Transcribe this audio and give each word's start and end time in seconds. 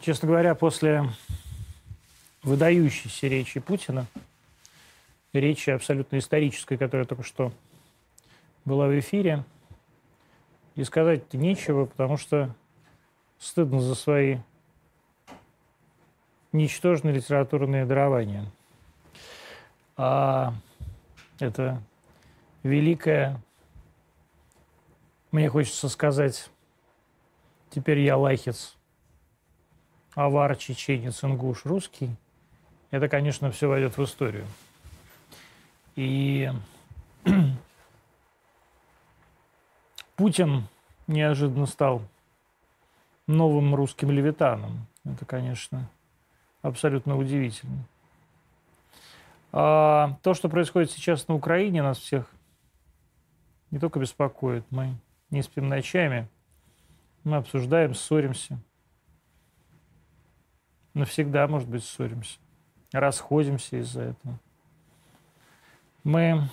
Честно 0.00 0.28
говоря, 0.28 0.54
после 0.54 1.04
выдающейся 2.42 3.28
речи 3.28 3.60
Путина, 3.60 4.06
речи 5.34 5.68
абсолютно 5.68 6.16
исторической, 6.16 6.78
которая 6.78 7.06
только 7.06 7.22
что 7.22 7.52
была 8.64 8.86
в 8.86 8.98
эфире, 8.98 9.44
и 10.74 10.84
сказать 10.84 11.30
нечего, 11.34 11.84
потому 11.84 12.16
что 12.16 12.54
стыдно 13.38 13.82
за 13.82 13.94
свои 13.94 14.38
ничтожные 16.52 17.14
литературные 17.14 17.84
дарования. 17.84 18.50
А 19.98 20.54
это 21.40 21.82
великая, 22.62 23.38
мне 25.30 25.50
хочется 25.50 25.90
сказать, 25.90 26.48
теперь 27.68 27.98
я 27.98 28.16
лайхец, 28.16 28.78
авар, 30.14 30.56
чеченец, 30.56 31.22
ингуш, 31.24 31.64
русский, 31.64 32.10
это, 32.90 33.08
конечно, 33.08 33.50
все 33.50 33.68
войдет 33.68 33.96
в 33.96 34.04
историю. 34.04 34.46
И 35.96 36.50
Путин 40.16 40.64
неожиданно 41.06 41.66
стал 41.66 42.02
новым 43.26 43.74
русским 43.74 44.10
левитаном. 44.10 44.86
Это, 45.04 45.24
конечно, 45.24 45.88
абсолютно 46.62 47.16
удивительно. 47.16 47.84
А 49.52 50.16
то, 50.22 50.34
что 50.34 50.48
происходит 50.48 50.90
сейчас 50.90 51.26
на 51.28 51.34
Украине, 51.34 51.82
нас 51.82 51.98
всех 51.98 52.30
не 53.70 53.78
только 53.78 53.98
беспокоит. 53.98 54.64
Мы 54.70 54.94
не 55.30 55.42
спим 55.42 55.68
ночами, 55.68 56.28
мы 57.24 57.36
обсуждаем, 57.36 57.94
ссоримся. 57.94 58.58
Навсегда, 60.94 61.46
может 61.46 61.68
быть, 61.68 61.84
ссоримся. 61.84 62.38
Расходимся 62.92 63.76
из-за 63.76 64.02
этого. 64.02 64.38
Мы 66.02 66.48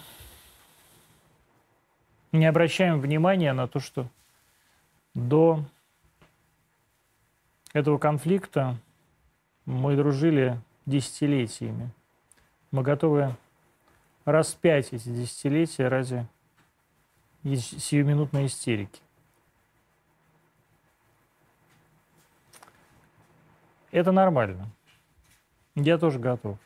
не 2.32 2.46
обращаем 2.46 3.00
внимания 3.00 3.54
на 3.54 3.68
то, 3.68 3.80
что 3.80 4.08
до 5.14 5.64
этого 7.74 7.98
конфликта 7.98 8.78
мы 9.66 9.96
дружили 9.96 10.60
десятилетиями. 10.86 11.90
Мы 12.72 12.84
готовы 12.84 13.36
распять 14.26 14.94
эти 14.94 15.10
десятилетия 15.10 15.88
ради 15.88 16.28
сиюминутной 17.44 18.48
истерики. 18.48 19.00
Это 23.92 24.12
нормально. 24.12 24.68
Я 25.76 25.98
тоже 25.98 26.20
готов. 26.20 26.58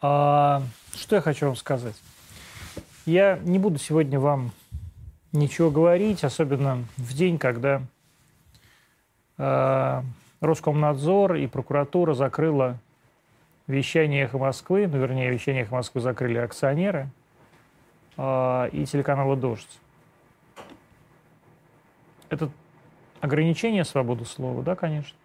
А, 0.00 0.62
что 0.94 1.16
я 1.16 1.22
хочу 1.22 1.46
вам 1.46 1.56
сказать? 1.56 1.96
Я 3.06 3.38
не 3.38 3.58
буду 3.58 3.78
сегодня 3.78 4.18
вам 4.18 4.52
ничего 5.32 5.70
говорить, 5.70 6.24
особенно 6.24 6.84
в 6.96 7.12
день, 7.12 7.38
когда 7.38 7.82
э, 9.36 10.02
Роскомнадзор 10.40 11.34
и 11.34 11.46
прокуратура 11.46 12.14
закрыла 12.14 12.78
вещание 13.66 14.24
«Эхо 14.24 14.38
Москвы», 14.38 14.86
ну, 14.86 14.98
вернее, 14.98 15.30
вещание 15.30 15.62
«Эхо 15.62 15.74
Москвы» 15.74 16.00
закрыли 16.00 16.38
акционеры 16.38 17.08
э, 18.16 18.68
и 18.72 18.86
телеканала 18.86 19.36
«Дождь». 19.36 19.80
Это 22.30 22.50
ограничение 23.24 23.84
свободы 23.84 24.26
слова, 24.26 24.62
да, 24.62 24.76
конечно. 24.76 25.16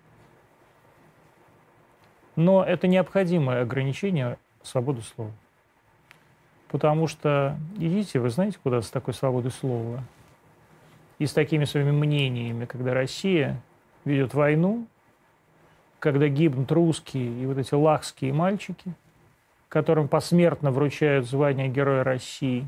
Но 2.38 2.64
это 2.64 2.88
необходимое 2.88 3.61
ограничение 3.61 4.38
свободы 4.64 5.02
слова. 5.02 5.31
Потому 6.70 7.08
что 7.08 7.58
идите, 7.76 8.20
вы 8.20 8.30
знаете, 8.30 8.58
куда 8.64 8.82
с 8.82 8.89
такой 8.89 9.14
свободой 9.14 9.52
слова 9.52 10.02
и 11.17 11.26
с 11.26 11.33
такими 11.33 11.65
своими 11.65 11.92
мнениями, 11.92 12.64
когда 12.64 12.93
Россия 12.93 13.61
ведет 14.05 14.33
войну, 14.33 14.88
когда 15.99 16.30
гибнут 16.30 16.71
русские 16.71 17.43
и 17.43 17.45
вот 17.45 17.58
эти 17.58 17.73
лахские 17.73 18.32
мальчики, 18.32 18.93
которым 19.67 20.08
посмертно 20.08 20.71
вручают 20.71 21.27
звание 21.27 21.67
Героя 21.67 22.05
России, 22.05 22.65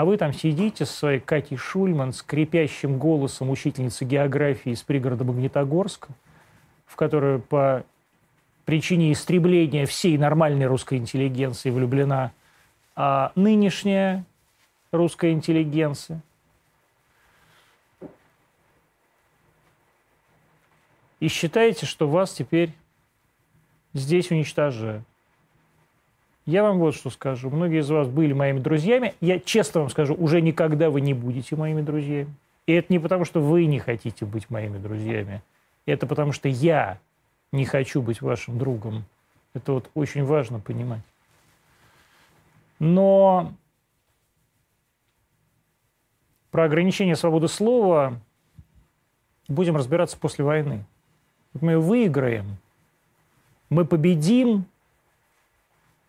а 0.00 0.04
вы 0.04 0.18
там 0.18 0.34
сидите 0.34 0.84
со 0.84 0.92
своей 0.92 1.20
Катей 1.20 1.56
Шульман, 1.56 2.12
скрипящим 2.12 2.98
голосом 2.98 3.48
учительницы 3.48 4.04
географии 4.04 4.72
из 4.72 4.82
пригорода 4.82 5.24
Магнитогорска, 5.24 6.08
в 6.84 6.96
которую 6.96 7.40
по 7.40 7.82
причине 8.66 9.10
истребления 9.12 9.86
всей 9.86 10.18
нормальной 10.18 10.66
русской 10.66 10.98
интеллигенции 10.98 11.70
влюблена 11.70 12.32
а 12.94 13.32
нынешняя 13.36 14.26
русская 14.92 15.32
интеллигенция. 15.32 16.20
И 21.20 21.28
считаете, 21.28 21.86
что 21.86 22.06
вас 22.06 22.34
теперь 22.34 22.74
здесь 23.94 24.30
уничтожают. 24.30 25.04
Я 26.46 26.62
вам 26.62 26.78
вот 26.78 26.94
что 26.94 27.10
скажу. 27.10 27.50
Многие 27.50 27.80
из 27.80 27.90
вас 27.90 28.08
были 28.08 28.32
моими 28.32 28.60
друзьями. 28.60 29.14
Я 29.20 29.40
честно 29.40 29.80
вам 29.80 29.90
скажу, 29.90 30.14
уже 30.14 30.40
никогда 30.40 30.90
вы 30.90 31.00
не 31.00 31.12
будете 31.12 31.56
моими 31.56 31.82
друзьями. 31.82 32.32
И 32.66 32.72
это 32.72 32.92
не 32.92 33.00
потому, 33.00 33.24
что 33.24 33.40
вы 33.40 33.66
не 33.66 33.80
хотите 33.80 34.24
быть 34.24 34.48
моими 34.48 34.78
друзьями. 34.78 35.42
Это 35.86 36.06
потому, 36.06 36.32
что 36.32 36.48
я 36.48 36.98
не 37.50 37.64
хочу 37.64 38.00
быть 38.00 38.22
вашим 38.22 38.58
другом. 38.58 39.04
Это 39.54 39.72
вот 39.72 39.90
очень 39.94 40.24
важно 40.24 40.60
понимать. 40.60 41.02
Но 42.78 43.52
про 46.52 46.64
ограничение 46.64 47.16
свободы 47.16 47.48
слова 47.48 48.20
будем 49.48 49.76
разбираться 49.76 50.16
после 50.16 50.44
войны. 50.44 50.84
Мы 51.60 51.78
выиграем, 51.78 52.58
мы 53.68 53.84
победим, 53.84 54.66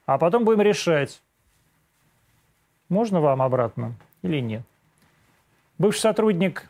а 0.08 0.18
потом 0.18 0.44
будем 0.44 0.62
решать, 0.62 1.22
можно 2.90 3.22
вам 3.22 3.44
обратно 3.44 3.94
или 4.24 4.40
нет. 4.40 4.64
Бывший 5.78 6.00
сотрудник 6.00 6.68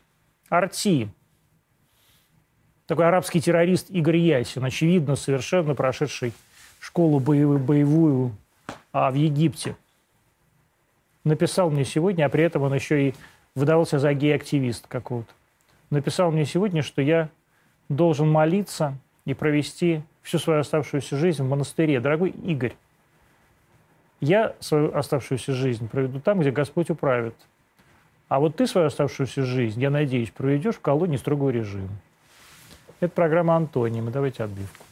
Арти, 0.50 1.08
такой 2.86 3.08
арабский 3.08 3.40
террорист 3.40 3.90
Игорь 3.90 4.18
Ясин, 4.18 4.66
очевидно, 4.66 5.16
совершенно 5.16 5.74
прошедший 5.74 6.34
школу 6.82 7.22
боевую, 7.22 7.60
боевую 7.60 8.36
а, 8.92 9.10
в 9.10 9.16
Египте– 9.16 9.78
написал 11.28 11.70
мне 11.70 11.86
сегодня, 11.86 12.26
а 12.26 12.30
при 12.30 12.44
этом 12.44 12.64
он 12.64 12.74
еще 12.74 13.10
и 13.10 13.16
выдавался 13.54 14.00
за 14.00 14.14
гей-активист 14.14 14.88
какого-то. 14.88 15.32
Написал 15.90 16.32
мне 16.32 16.46
сегодня, 16.46 16.82
что 16.82 17.02
я 17.02 17.30
должен 17.90 18.30
молиться 18.30 18.98
и 19.26 19.34
провести 19.34 20.02
всю 20.22 20.40
свою 20.40 20.62
оставшуюся 20.62 21.18
жизнь 21.18 21.44
в 21.44 21.50
монастыре. 21.50 22.00
Дорогой 22.00 22.32
Игорь, 22.32 22.76
я 24.20 24.56
свою 24.60 24.96
оставшуюся 24.96 25.54
жизнь 25.54 25.88
проведу 25.88 26.20
там, 26.20 26.40
где 26.40 26.52
Господь 26.52 26.90
управит. 26.90 27.36
А 28.28 28.40
вот 28.40 28.56
ты 28.56 28.68
свою 28.68 28.88
оставшуюся 28.88 29.44
жизнь, 29.44 29.82
я 29.82 29.90
надеюсь, 29.90 30.32
проведешь 30.32 30.76
в 30.76 30.82
колонии 30.82 31.18
строгого 31.18 31.50
режима. 31.50 31.90
Это 33.00 33.14
программа 33.14 33.56
«Антонимы». 33.56 34.12
Давайте 34.12 34.44
отбивку. 34.44 34.84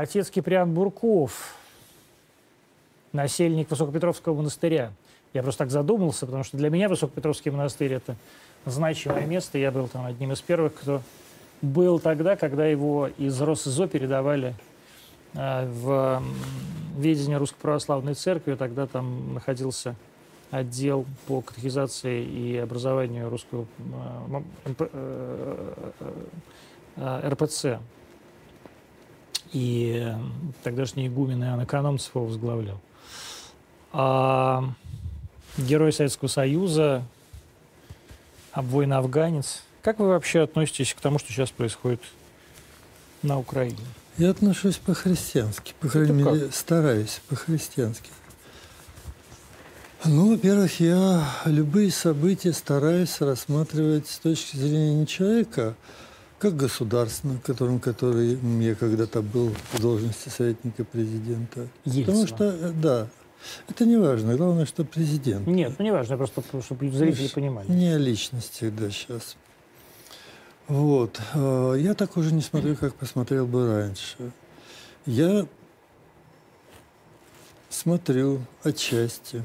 отец 0.00 0.30
Киприан 0.30 0.72
Бурков, 0.72 1.54
насельник 3.12 3.70
Высокопетровского 3.70 4.34
монастыря. 4.34 4.92
Я 5.32 5.42
просто 5.42 5.64
так 5.64 5.70
задумался, 5.70 6.26
потому 6.26 6.44
что 6.44 6.56
для 6.56 6.70
меня 6.70 6.88
Высокопетровский 6.88 7.50
монастырь– 7.50 7.92
это 7.94 8.16
значимое 8.66 9.26
место. 9.26 9.58
Я 9.58 9.70
был 9.70 9.88
там 9.88 10.06
одним 10.06 10.32
из 10.32 10.40
первых, 10.40 10.74
кто 10.74 11.02
был 11.62 11.98
тогда, 11.98 12.36
когда 12.36 12.66
его 12.66 13.08
из 13.18 13.40
РосИЗО 13.40 13.86
передавали 13.86 14.54
э, 15.34 15.66
в 15.66 16.22
ведение 16.96 17.36
Русской 17.36 17.60
Православной 17.60 18.14
Церкви. 18.14 18.54
Тогда 18.54 18.86
там 18.86 19.34
находился 19.34 19.94
отдел 20.50 21.06
по 21.26 21.42
катехизации 21.42 22.24
и 22.24 22.56
образованию 22.56 23.28
русского 23.30 23.66
э, 24.64 24.84
э, 26.96 27.28
РПЦ 27.28 27.78
и 29.52 30.12
тогдашний 30.62 31.06
игумен 31.08 31.42
Иоанн 31.42 31.64
Экономцев 31.64 32.14
его 32.14 32.26
возглавлял. 32.26 32.80
А 33.92 34.64
герой 35.56 35.92
Советского 35.92 36.28
Союза, 36.28 37.02
обвойный 38.52 38.96
афганец. 38.96 39.62
Как 39.82 39.98
вы 39.98 40.08
вообще 40.08 40.42
относитесь 40.42 40.94
к 40.94 41.00
тому, 41.00 41.18
что 41.18 41.32
сейчас 41.32 41.50
происходит 41.50 42.00
на 43.22 43.38
Украине? 43.38 43.78
Я 44.18 44.30
отношусь 44.30 44.76
по-христиански, 44.76 45.74
по 45.80 45.88
крайней 45.88 46.22
Это 46.22 46.30
мере, 46.30 46.46
как? 46.46 46.54
стараюсь 46.54 47.20
по-христиански. 47.28 48.10
Ну, 50.04 50.30
во-первых, 50.30 50.80
я 50.80 51.24
любые 51.44 51.90
события 51.90 52.52
стараюсь 52.52 53.20
рассматривать 53.20 54.08
с 54.08 54.18
точки 54.18 54.56
зрения 54.56 54.94
не 54.94 55.06
человека, 55.06 55.74
как 56.38 56.56
государственного, 56.56 57.38
которым, 57.38 57.80
который 57.80 58.38
я 58.62 58.74
когда-то 58.74 59.20
был 59.20 59.54
в 59.72 59.80
должности 59.80 60.30
советника 60.30 60.84
президента. 60.84 61.68
Ельцина. 61.84 62.06
Потому 62.06 62.26
что, 62.26 62.44
э, 62.44 62.72
да, 62.72 63.08
это 63.68 63.84
не 63.84 63.96
важно. 63.96 64.36
Главное, 64.36 64.66
что 64.66 64.84
президент. 64.84 65.46
Нет, 65.46 65.74
ну 65.78 65.84
не 65.84 65.92
важно, 65.92 66.16
просто 66.16 66.42
чтобы 66.62 66.90
зрители 66.90 67.24
ну, 67.24 67.28
понимали. 67.34 67.70
Не 67.70 67.88
о 67.94 67.98
личности, 67.98 68.70
да, 68.70 68.90
сейчас. 68.90 69.36
Вот. 70.68 71.20
Э, 71.34 71.74
я 71.78 71.94
так 71.94 72.16
уже 72.16 72.32
не 72.32 72.42
смотрю, 72.42 72.76
как 72.76 72.94
посмотрел 72.94 73.46
бы 73.46 73.66
раньше. 73.66 74.32
Я 75.06 75.46
смотрю 77.68 78.40
отчасти, 78.62 79.44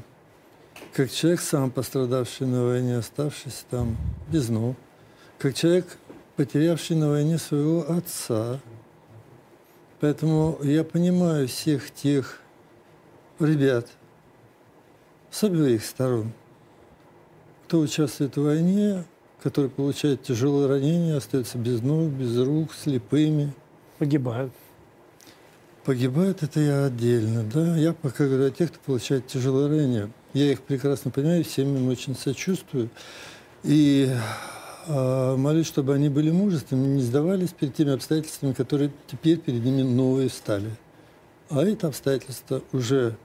как 0.92 1.10
человек, 1.10 1.40
сам 1.40 1.70
пострадавший 1.70 2.46
на 2.46 2.64
войне, 2.64 2.98
оставшийся 2.98 3.64
там 3.70 3.96
без 4.28 4.48
ног, 4.48 4.76
как 5.38 5.54
человек, 5.54 5.98
потерявший 6.36 6.96
на 6.96 7.08
войне 7.08 7.38
своего 7.38 7.90
отца. 7.90 8.60
Поэтому 10.00 10.58
я 10.62 10.84
понимаю 10.84 11.48
всех 11.48 11.90
тех 11.90 12.40
ребят 13.40 13.88
с 15.30 15.44
обеих 15.44 15.84
сторон, 15.84 16.32
кто 17.66 17.80
участвует 17.80 18.36
в 18.36 18.42
войне, 18.42 19.04
который 19.42 19.70
получает 19.70 20.22
тяжелые 20.22 20.68
ранения, 20.68 21.16
остается 21.16 21.58
без 21.58 21.82
ног, 21.82 22.10
без 22.10 22.38
рук, 22.38 22.72
слепыми. 22.72 23.52
Погибают. 23.98 24.52
Погибают 25.84 26.42
это 26.42 26.58
я 26.60 26.84
отдельно, 26.86 27.44
да. 27.44 27.76
Я 27.76 27.92
пока 27.92 28.26
говорю 28.26 28.46
о 28.46 28.50
тех, 28.50 28.70
кто 28.70 28.80
получает 28.84 29.26
тяжелые 29.26 29.68
ранения. 29.68 30.10
Я 30.32 30.52
их 30.52 30.62
прекрасно 30.62 31.10
понимаю, 31.10 31.44
всем 31.44 31.76
им 31.76 31.88
очень 31.88 32.16
сочувствую. 32.16 32.88
И 33.62 34.10
э, 34.86 35.36
молюсь, 35.36 35.66
чтобы 35.66 35.94
они 35.94 36.08
были 36.08 36.30
мужественными, 36.30 36.96
не 36.96 37.02
сдавались 37.02 37.50
перед 37.50 37.74
теми 37.74 37.92
обстоятельствами, 37.92 38.52
которые 38.52 38.90
теперь 39.06 39.38
перед 39.38 39.64
ними 39.64 39.82
новые 39.82 40.28
стали. 40.28 40.70
А 41.50 41.62
это 41.62 41.86
обстоятельства 41.86 42.62
уже 42.72 43.16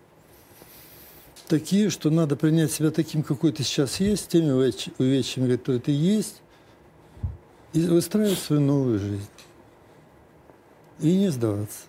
такие, 1.51 1.89
что 1.89 2.09
надо 2.09 2.38
принять 2.38 2.71
себя 2.71 2.92
таким, 2.92 3.24
какой 3.24 3.51
ты 3.51 3.63
сейчас 3.63 4.00
есть, 4.00 4.30
теми 4.30 4.51
увечьями, 4.51 5.57
которые 5.57 5.81
ты 5.81 5.92
есть, 5.92 6.42
и 7.74 7.81
выстраивать 7.81 8.39
свою 8.39 8.62
новую 8.62 9.00
жизнь. 9.00 9.30
И 11.01 11.18
не 11.18 11.30
сдаваться. 11.30 11.81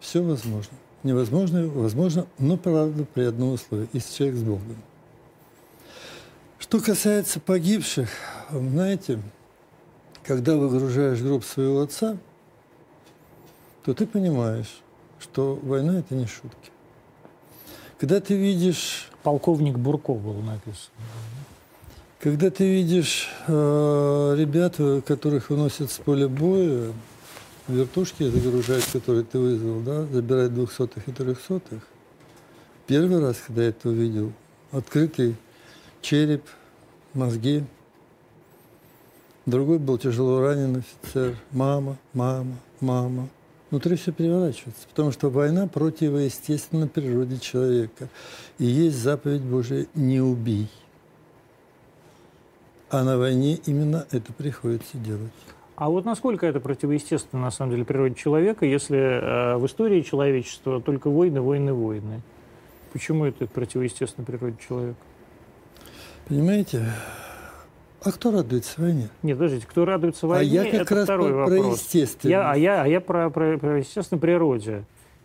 Все 0.00 0.20
возможно. 0.20 0.76
Невозможно, 1.04 1.68
возможно, 1.68 2.26
но 2.38 2.56
правда 2.56 3.04
при 3.04 3.22
одном 3.22 3.52
условии, 3.52 3.88
если 3.92 4.14
человек 4.16 4.36
с 4.36 4.42
Богом. 4.42 4.82
Что 6.58 6.80
касается 6.80 7.38
погибших, 7.38 8.08
знаете, 8.50 9.22
когда 10.24 10.56
выгружаешь 10.56 11.20
гроб 11.20 11.44
своего 11.44 11.82
отца, 11.82 12.18
то 13.84 13.94
ты 13.94 14.08
понимаешь, 14.08 14.80
что 15.20 15.54
война– 15.62 15.98
это 16.00 16.16
не 16.16 16.26
шутки. 16.26 16.72
Когда 18.02 18.20
ты 18.20 18.34
видишь... 18.34 19.08
Полковник 19.22 19.78
Бурков 19.78 20.20
был 20.20 20.34
написан. 20.42 20.90
Когда 22.18 22.50
ты 22.50 22.68
видишь 22.68 23.28
э, 23.46 24.34
ребят, 24.36 24.74
которых 25.06 25.50
выносят 25.50 25.88
с 25.92 25.98
поля 25.98 26.26
боя, 26.26 26.92
вертушки 27.68 28.24
загружают, 28.24 28.84
которые 28.92 29.22
ты 29.22 29.38
вызвал, 29.38 29.78
да, 29.82 30.04
забирать 30.06 30.52
двухсотых 30.52 31.06
и 31.06 31.12
трехсотых. 31.12 31.86
Первый 32.88 33.20
раз, 33.20 33.36
когда 33.46 33.62
я 33.62 33.68
это 33.68 33.90
увидел, 33.90 34.32
открытый 34.72 35.36
череп, 36.00 36.42
мозги. 37.14 37.62
Другой 39.46 39.78
был 39.78 39.96
тяжело 39.96 40.40
раненый 40.40 40.80
офицер. 40.80 41.36
Мама, 41.52 41.96
мама, 42.12 42.56
мама 42.80 43.28
внутри 43.72 43.96
все 43.96 44.12
переворачивается, 44.12 44.86
потому 44.86 45.12
что 45.12 45.30
война 45.30 45.66
противоестественна 45.66 46.88
природе 46.88 47.38
человека. 47.38 48.08
И 48.58 48.66
есть 48.66 48.98
заповедь 48.98 49.40
Божия 49.40 49.86
«не 49.94 50.20
убий». 50.20 50.68
А 52.90 53.02
на 53.02 53.16
войне 53.16 53.58
именно 53.64 54.06
это 54.10 54.30
приходится 54.34 54.98
делать. 54.98 55.32
А 55.76 55.88
вот 55.88 56.04
насколько 56.04 56.46
это 56.46 56.60
противоестественно, 56.60 57.40
на 57.40 57.50
самом 57.50 57.72
деле, 57.72 57.86
природе 57.86 58.14
человека, 58.14 58.66
если 58.66 58.98
э, 58.98 59.56
в 59.56 59.64
истории 59.64 60.02
человечества 60.02 60.82
только 60.82 61.08
войны, 61.08 61.40
войны, 61.40 61.72
войны? 61.72 62.20
Почему 62.92 63.24
это 63.24 63.46
противоестественно 63.46 64.26
природе 64.26 64.56
человека? 64.68 65.00
Понимаете, 66.28 66.84
а 68.04 68.12
кто 68.12 68.30
радуется 68.30 68.80
войне? 68.80 69.08
Нет, 69.22 69.38
подождите, 69.38 69.66
кто 69.66 69.84
радуется 69.84 70.26
войне, 70.26 70.60
а 70.60 70.64
я 70.64 70.70
как 70.70 70.82
это 70.82 70.94
раз 70.94 71.04
второй 71.04 71.30
про, 71.30 71.36
вопрос. 71.36 71.58
Про 71.58 71.72
естественность. 71.72 72.24
Я, 72.24 72.50
а 72.50 72.56
я, 72.56 72.82
а 72.82 72.86
я 72.86 73.00
про, 73.00 73.30
про, 73.30 73.58
про 73.58 73.78
естественной 73.78 74.20
природе 74.20 74.84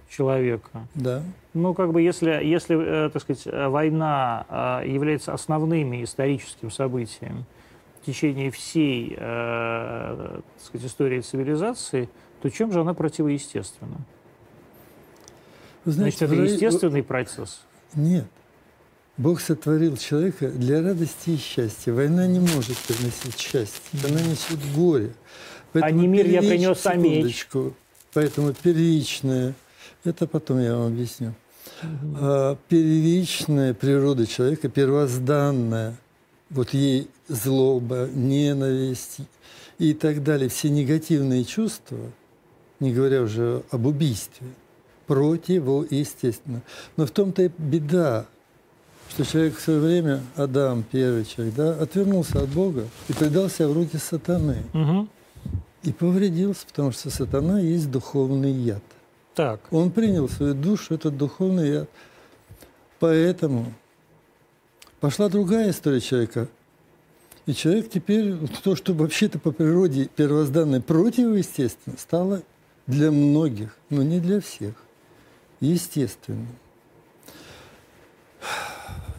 человека. 0.09 0.87
Да. 0.95 1.23
Ну, 1.53 1.73
как 1.73 1.91
бы, 1.91 2.01
если, 2.01 2.29
если 2.43 3.05
э, 3.05 3.09
так 3.09 3.21
сказать, 3.21 3.47
война 3.71 4.45
э, 4.83 4.89
является 4.89 5.33
основным 5.33 6.03
историческим 6.03 6.71
событием 6.71 7.45
в 8.01 8.05
течение 8.05 8.51
всей 8.51 9.15
э, 9.17 10.41
так 10.57 10.65
сказать, 10.65 10.87
истории 10.87 11.21
цивилизации, 11.21 12.09
то 12.41 12.49
чем 12.49 12.71
же 12.71 12.81
она 12.81 12.93
противоестественна? 12.93 13.97
Вы 15.83 15.91
знаете, 15.91 16.27
Значит, 16.27 16.33
это 16.33 16.53
естественный 16.53 17.03
процесс? 17.03 17.61
Нет. 17.95 18.27
Бог 19.17 19.41
сотворил 19.41 19.97
человека 19.97 20.49
для 20.49 20.81
радости 20.81 21.31
и 21.31 21.37
счастья. 21.37 21.91
Война 21.91 22.27
не 22.27 22.39
может 22.39 22.77
приносить 22.77 23.39
счастье, 23.39 23.99
она 24.03 24.21
несет 24.21 24.59
горе. 24.75 25.13
Поэтому 25.73 25.99
а 25.99 26.01
не 26.01 26.07
мир 26.07 26.27
я 26.27 26.39
принес, 26.39 26.85
а 26.85 26.95
меч. 26.95 27.47
Поэтому 28.13 28.53
первичное, 28.53 29.55
это 30.03 30.27
потом 30.27 30.59
я 30.59 30.75
вам 30.75 30.87
объясню, 30.87 31.33
угу. 31.83 32.57
первичная 32.69 33.73
природа 33.73 34.25
человека, 34.25 34.69
первозданная, 34.69 35.95
вот 36.49 36.73
ей 36.73 37.09
злоба, 37.27 38.07
ненависть 38.13 39.17
и 39.79 39.93
так 39.93 40.23
далее, 40.23 40.49
все 40.49 40.69
негативные 40.69 41.43
чувства, 41.43 41.97
не 42.79 42.93
говоря 42.93 43.23
уже 43.23 43.63
об 43.71 43.85
убийстве, 43.85 44.47
противоестественно. 45.07 46.61
Но 46.95 47.05
в 47.05 47.11
том-то 47.11 47.43
и 47.43 47.51
беда, 47.57 48.27
что 49.09 49.25
человек 49.25 49.57
в 49.57 49.61
свое 49.61 49.79
время, 49.79 50.21
Адам, 50.35 50.83
первый 50.83 51.25
человек, 51.25 51.55
да, 51.55 51.71
отвернулся 51.71 52.41
от 52.43 52.49
Бога 52.49 52.85
и 53.07 53.13
предался 53.13 53.67
в 53.67 53.73
руки 53.73 53.97
сатаны. 53.97 54.63
Угу. 54.73 55.07
И 55.83 55.93
повредился, 55.93 56.65
потому 56.67 56.91
что 56.91 57.09
сатана 57.09 57.59
есть 57.59 57.89
духовный 57.89 58.51
яд. 58.51 58.83
Так. 59.35 59.61
Он 59.71 59.91
принял 59.91 60.27
в 60.27 60.31
свою 60.31 60.53
душу 60.53 60.95
этот 60.95 61.15
духовный 61.17 61.69
яд. 61.69 61.89
Поэтому 62.99 63.73
пошла 64.99 65.29
другая 65.29 65.69
история 65.69 66.01
человека. 66.01 66.47
И 67.45 67.53
человек 67.53 67.89
теперь, 67.89 68.35
то, 68.63 68.75
что 68.75 68.93
вообще-то 68.93 69.39
по 69.39 69.51
природе 69.51 70.09
первозданной 70.13 70.81
противоестественно, 70.81 71.95
стало 71.97 72.41
для 72.87 73.11
многих, 73.11 73.77
но 73.89 74.03
не 74.03 74.19
для 74.19 74.41
всех, 74.41 74.73
естественным. 75.61 76.47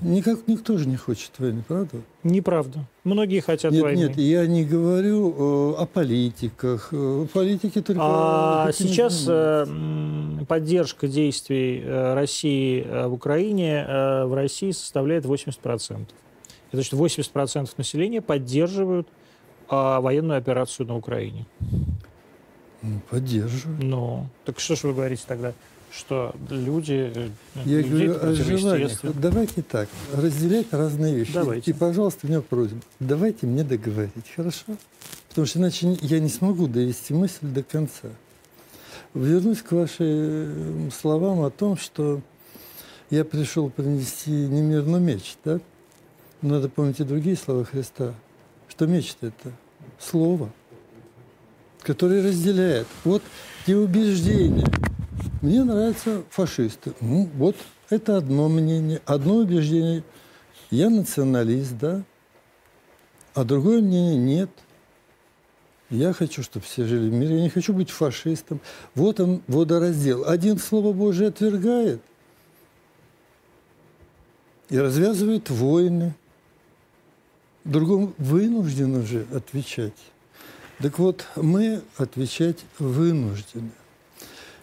Никак 0.01 0.47
никто 0.47 0.79
же 0.79 0.89
не 0.89 0.97
хочет 0.97 1.33
войны, 1.39 1.63
правда? 1.67 1.99
Неправда. 2.23 2.85
Многие 3.05 3.41
хотят 3.41 3.73
нет, 3.73 3.83
войны. 3.83 3.99
Нет, 3.99 4.17
я 4.17 4.47
не 4.47 4.65
говорю 4.65 5.31
э, 5.31 5.83
о 5.83 5.87
политиках. 5.87 6.89
Э, 6.93 7.27
политики 7.33 7.81
только... 7.81 8.01
А 8.03 8.71
сейчас 8.73 9.25
э, 9.27 9.67
поддержка 10.47 11.09
действий 11.09 11.83
э, 11.85 12.15
России 12.15 12.87
в 13.07 13.13
Украине 13.13 13.85
в 14.27 14.35
России 14.35 14.71
составляет 14.71 15.25
80%. 15.25 16.07
Это 16.71 16.77
значит, 16.77 16.93
80% 16.93 17.71
населения 17.77 18.21
поддерживают 18.21 19.09
а, 19.69 20.01
военную 20.01 20.39
операцию 20.39 20.87
на 20.87 20.97
Украине. 20.97 21.47
Ну, 22.83 23.01
поддерживают. 23.11 23.83
Ну, 23.83 24.27
так 24.45 24.61
что 24.61 24.77
же 24.77 24.89
вы 24.89 24.95
говорите 24.95 25.23
тогда? 25.27 25.53
Что 25.93 26.35
люди... 26.51 27.13
Э, 27.15 27.29
Я 27.65 27.83
говорю 27.83 28.17
о 28.21 28.33
желаниях. 28.33 28.99
Давайте 29.03 29.63
так, 29.63 29.89
разделять 30.15 30.67
разные 30.73 31.15
вещи. 31.15 31.33
Давайте. 31.33 31.71
И, 31.71 31.75
пожалуйста, 31.75 32.27
у 32.27 32.29
меня 32.29 32.41
просьба. 32.41 32.81
Давайте 33.01 33.47
мне 33.47 33.65
договорить, 33.65 34.31
хорошо? 34.35 34.65
Потому 35.29 35.47
что 35.47 35.59
иначе 35.59 35.97
я 36.03 36.21
не 36.21 36.29
смогу 36.29 36.67
довести 36.69 37.15
мысль 37.15 37.47
до 37.47 37.63
конца. 37.63 38.09
Вернусь 39.15 39.63
к 39.63 39.73
вашим 39.73 40.91
словам 40.91 41.43
о 41.43 41.51
том, 41.51 41.77
что 41.77 42.21
я 43.11 43.25
пришел 43.25 43.71
принести 43.71 44.31
не 44.31 44.61
мир, 44.61 44.85
но 44.85 44.99
меч, 44.99 45.37
да? 45.45 45.61
Надо 46.43 46.69
помнить 46.69 47.01
и 47.01 47.05
другие 47.05 47.37
слова 47.37 47.65
Христа. 47.65 48.15
Что 48.69 48.87
меч 48.87 49.17
это? 49.21 49.53
Слово. 49.99 50.51
который 51.83 52.23
разделяет. 52.23 52.87
Вот 53.05 53.23
те 53.67 53.77
убеждения. 53.77 54.67
Мне 55.41 55.63
нравятся 55.63 56.25
фашисты. 56.31 56.95
Ну, 57.01 57.29
вот 57.35 57.57
это 57.91 58.17
одно 58.17 58.49
мнение, 58.49 59.01
одно 59.07 59.37
убеждение. 59.37 60.03
Я 60.71 60.91
националист, 60.91 61.79
да, 61.79 62.03
а 63.35 63.45
другое 63.45 63.81
мнение 63.81 64.17
нет. 64.17 64.51
Я 65.91 66.13
хочу, 66.13 66.43
чтобы 66.43 66.65
все 66.65 66.85
жили 66.85 67.09
в 67.09 67.13
мире. 67.13 67.37
Я 67.37 67.43
не 67.43 67.51
хочу 67.51 67.73
быть 67.73 67.91
фашистом. 67.91 68.61
Вот 68.95 69.21
он, 69.21 69.43
водораздел. 69.47 70.29
Один 70.29 70.59
Слово 70.59 70.93
Божие 70.93 71.29
отвергает 71.29 72.03
и 74.69 74.79
развязывает 74.79 75.49
войны. 75.49 76.15
Другому 77.65 78.13
вынужден 78.19 78.97
уже 78.97 79.27
отвечать. 79.33 79.95
Так 80.79 80.99
вот, 80.99 81.25
мы 81.37 81.81
отвечать 81.97 82.59
вынуждены. 82.79 83.71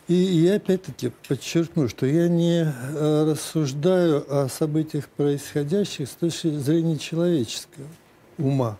И 0.07 0.13
я 0.13 0.55
опять-таки 0.55 1.11
подчеркну, 1.27 1.89
что 1.89 2.05
я 2.05 2.27
не 2.27 2.63
э, 2.63 3.31
рассуждаю 3.31 4.23
о 4.29 4.47
событиях 4.49 5.07
происходящих 5.09 6.07
с 6.07 6.11
точки 6.11 6.55
зрения 6.59 6.97
человеческого 6.97 7.87
ума. 8.37 8.77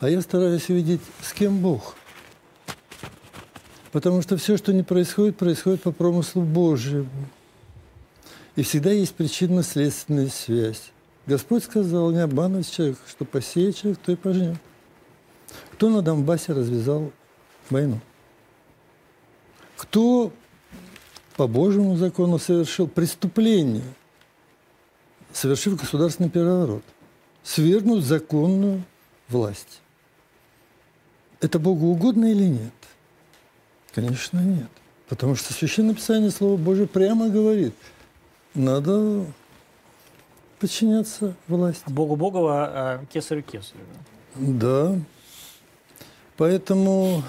А 0.00 0.08
я 0.08 0.22
стараюсь 0.22 0.70
увидеть, 0.70 1.02
с 1.20 1.34
кем 1.34 1.58
Бог. 1.58 1.94
Потому 3.92 4.22
что 4.22 4.38
все, 4.38 4.56
что 4.56 4.72
не 4.72 4.82
происходит, 4.82 5.36
происходит 5.36 5.82
по 5.82 5.92
промыслу 5.92 6.42
Божьему. 6.42 7.10
И 8.56 8.62
всегда 8.62 8.92
есть 8.92 9.14
причинно-следственная 9.14 10.28
связь. 10.28 10.90
Господь 11.26 11.64
сказал, 11.64 12.10
не 12.12 12.20
обманывать 12.20 12.70
человека, 12.70 13.00
что 13.06 13.26
посеет 13.26 13.76
человек, 13.76 14.00
то 14.04 14.12
и 14.12 14.16
пожнет. 14.16 14.56
Кто 15.72 15.90
на 15.90 16.00
Донбассе 16.00 16.54
развязал 16.54 17.12
войну? 17.68 18.00
Кто 19.78 20.32
по 21.36 21.46
Божьему 21.46 21.96
закону 21.96 22.40
совершил 22.40 22.88
преступление, 22.88 23.84
совершив 25.32 25.76
государственный 25.76 26.28
переворот, 26.28 26.82
свергнуть 27.44 28.04
законную 28.04 28.82
власть? 29.28 29.80
Это 31.40 31.60
Богу 31.60 31.86
угодно 31.86 32.24
или 32.24 32.44
нет? 32.44 32.72
Конечно, 33.94 34.40
нет. 34.40 34.68
Потому 35.08 35.36
что 35.36 35.54
Священное 35.54 35.94
Писание, 35.94 36.32
Слово 36.32 36.56
Божие 36.56 36.88
прямо 36.88 37.28
говорит, 37.28 37.74
надо 38.54 39.26
подчиняться 40.58 41.36
власти. 41.46 41.84
Богу 41.86 42.16
Богова, 42.16 42.64
а 42.64 43.04
кесарю 43.12 43.42
кесарю. 43.42 43.84
Да. 44.34 44.98
Поэтому 46.36 47.22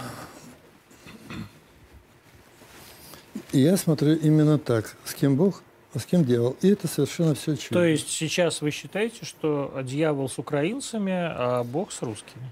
я 3.52 3.78
смотрю 3.78 4.16
именно 4.16 4.58
так. 4.58 4.96
С 5.06 5.14
кем 5.14 5.36
Бог, 5.36 5.64
а 5.94 6.00
с 6.00 6.06
кем 6.06 6.24
дьявол. 6.24 6.56
И 6.62 6.70
это 6.70 6.88
совершенно 6.88 7.36
все 7.36 7.54
очевидно. 7.54 7.80
То 7.80 7.86
есть 7.86 8.10
сейчас 8.10 8.62
вы 8.62 8.72
считаете, 8.72 9.26
что 9.26 9.74
дьявол 9.84 10.30
с 10.30 10.38
украинцами, 10.38 11.14
а 11.14 11.64
Бог 11.64 11.92
с 11.92 12.02
русскими? 12.02 12.44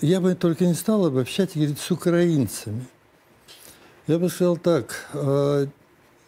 Я 0.00 0.20
бы 0.20 0.34
только 0.34 0.64
не 0.64 0.74
стал 0.74 1.06
обобщать 1.06 1.56
и 1.56 1.58
говорить 1.58 1.78
с 1.78 1.90
украинцами. 1.90 2.86
Я 4.06 4.18
бы 4.18 4.28
сказал 4.28 4.56
так. 4.56 5.08
Э, 5.12 5.66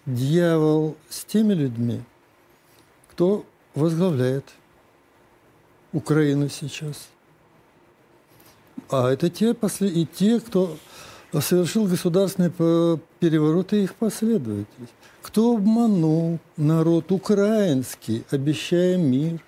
дьявол 0.06 0.96
с 1.08 1.24
теми 1.24 1.54
людьми, 1.54 2.02
кто 3.10 3.46
возглавляет 3.74 4.44
Украину 5.92 6.48
сейчас. 6.48 7.08
А 8.90 9.10
это 9.10 9.30
те, 9.30 9.56
и 9.80 10.06
те, 10.06 10.40
кто 10.40 10.76
совершил 11.40 11.86
государственный 11.86 12.50
переворот 13.22 13.72
и 13.72 13.84
их 13.84 13.94
последователи. 13.94 14.88
Кто 15.22 15.54
обманул 15.54 16.40
народ 16.56 17.12
украинский, 17.12 18.24
обещая 18.32 18.96
мир? 18.96 19.40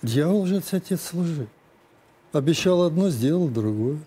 Дьявол 0.00 0.46
же 0.46 0.62
отец 0.70 1.12
лжи. 1.12 1.46
Обещал 2.32 2.80
одно, 2.82 3.10
сделал 3.10 3.48
другое. 3.48 3.98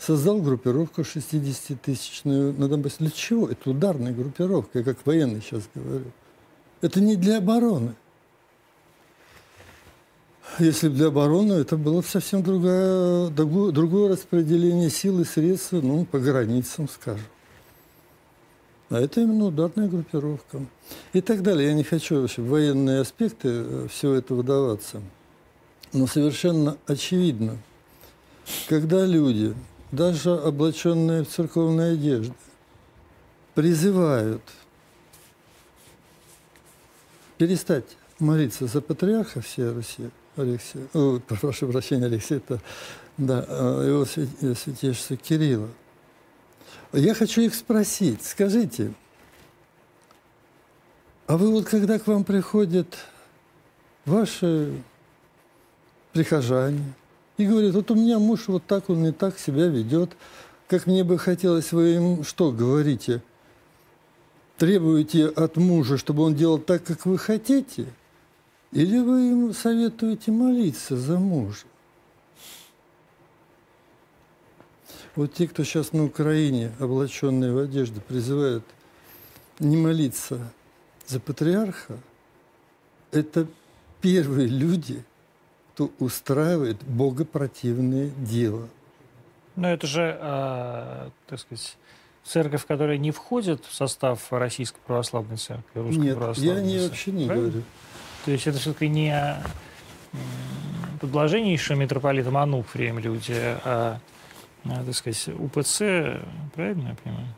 Создал 0.00 0.42
группировку 0.42 1.02
60-тысячную 1.02 2.58
на 2.58 2.68
Донбассе. 2.68 2.96
Для 2.98 3.10
чего? 3.12 3.48
Это 3.48 3.70
ударная 3.70 4.12
группировка, 4.12 4.80
я 4.80 4.84
как 4.84 5.06
военный 5.06 5.40
сейчас 5.40 5.62
говорю. 5.76 6.10
Это 6.80 7.00
не 7.00 7.14
для 7.14 7.38
обороны. 7.38 7.94
Если 10.58 10.88
для 10.88 11.06
обороны, 11.08 11.52
это 11.54 11.76
было 11.76 12.02
совсем 12.02 12.42
другое, 12.42 13.28
другое 13.28 14.08
распределение 14.12 14.90
сил 14.90 15.20
и 15.20 15.24
средств, 15.24 15.72
ну, 15.72 16.04
по 16.04 16.18
границам, 16.18 16.88
скажем. 16.88 17.26
А 18.90 18.98
это 19.00 19.20
именно 19.20 19.46
ударная 19.46 19.88
группировка. 19.88 20.64
И 21.12 21.20
так 21.20 21.42
далее. 21.42 21.68
Я 21.68 21.74
не 21.74 21.84
хочу 21.84 22.22
вообще 22.22 22.40
в 22.40 22.48
военные 22.48 23.00
аспекты 23.00 23.48
э, 23.48 23.86
всего 23.90 24.14
этого 24.14 24.38
выдаваться. 24.38 25.02
Но 25.92 26.06
совершенно 26.06 26.78
очевидно, 26.86 27.58
когда 28.68 29.04
люди, 29.04 29.54
даже 29.92 30.34
облаченные 30.34 31.24
в 31.24 31.28
церковные 31.28 31.92
одежды, 31.92 32.34
призывают 33.54 34.42
перестать 37.36 37.84
молиться 38.18 38.66
за 38.66 38.80
патриарха 38.80 39.40
всей 39.40 39.70
Руси, 39.70 40.10
Алексей, 40.38 40.86
о, 40.94 41.18
прошу 41.18 41.66
прощения, 41.66 42.06
Алексей, 42.06 42.36
это, 42.36 42.60
да, 43.16 43.44
э, 43.46 43.84
его 43.88 44.04
святейшество 44.54 45.16
Кирилла. 45.16 45.68
Я 46.92 47.14
хочу 47.14 47.40
их 47.40 47.54
спросить, 47.54 48.24
скажите, 48.24 48.92
а 51.26 51.36
вы 51.36 51.50
вот 51.50 51.66
когда 51.66 51.98
к 51.98 52.06
вам 52.06 52.24
приходят 52.24 52.96
ваши 54.04 54.72
прихожане 56.12 56.94
и 57.36 57.44
говорят, 57.44 57.74
вот 57.74 57.90
у 57.90 57.94
меня 57.94 58.18
муж 58.18 58.46
вот 58.46 58.64
так, 58.64 58.88
он 58.88 59.02
не 59.02 59.12
так 59.12 59.38
себя 59.38 59.66
ведет, 59.66 60.12
как 60.68 60.86
мне 60.86 61.02
бы 61.02 61.18
хотелось, 61.18 61.72
вы 61.72 61.94
им 61.94 62.24
что 62.24 62.52
говорите? 62.52 63.22
Требуете 64.56 65.26
от 65.26 65.56
мужа, 65.56 65.98
чтобы 65.98 66.22
он 66.22 66.34
делал 66.34 66.58
так, 66.58 66.84
как 66.84 67.06
вы 67.06 67.18
хотите– 67.18 67.86
или 68.72 68.98
вы 68.98 69.20
ему 69.22 69.52
советуете 69.52 70.30
молиться 70.30 70.96
за 70.96 71.18
мужа? 71.18 71.66
Вот 75.16 75.34
те, 75.34 75.48
кто 75.48 75.64
сейчас 75.64 75.92
на 75.92 76.04
Украине, 76.04 76.72
облаченные 76.78 77.52
в 77.52 77.58
одежду, 77.58 78.00
призывают 78.00 78.64
не 79.58 79.76
молиться 79.76 80.38
за 81.06 81.18
патриарха, 81.18 81.98
это 83.10 83.46
первые 84.00 84.46
люди, 84.46 85.02
кто 85.72 85.90
устраивает 85.98 86.76
богопротивное 86.84 88.10
дело. 88.10 88.68
Но 89.56 89.72
это 89.72 89.86
же, 89.88 90.16
э, 90.20 91.10
так 91.26 91.40
сказать, 91.40 91.76
церковь, 92.22 92.64
которая 92.66 92.98
не 92.98 93.10
входит 93.10 93.64
в 93.64 93.74
состав 93.74 94.32
Российской 94.32 94.78
Православной 94.86 95.36
Церкви, 95.36 95.80
Русской 95.80 95.98
Нет, 95.98 96.16
Православной 96.16 96.54
я 96.54 96.62
не, 96.62 96.86
вообще 96.86 97.10
не 97.10 97.26
Правильно? 97.26 97.48
говорю. 97.48 97.64
То 98.24 98.30
есть 98.30 98.46
это 98.46 98.58
все-таки 98.58 98.88
не 98.88 99.36
под 101.00 101.10
блаженнейшим 101.10 101.78
митрополитом 101.78 102.36
Ануфрием 102.36 102.98
люди, 102.98 103.34
а, 103.36 104.00
а, 104.64 104.84
так 104.84 104.94
сказать, 104.94 105.28
УПЦ, 105.28 105.78
правильно 106.54 106.88
я 106.88 106.96
понимаю? 107.02 107.28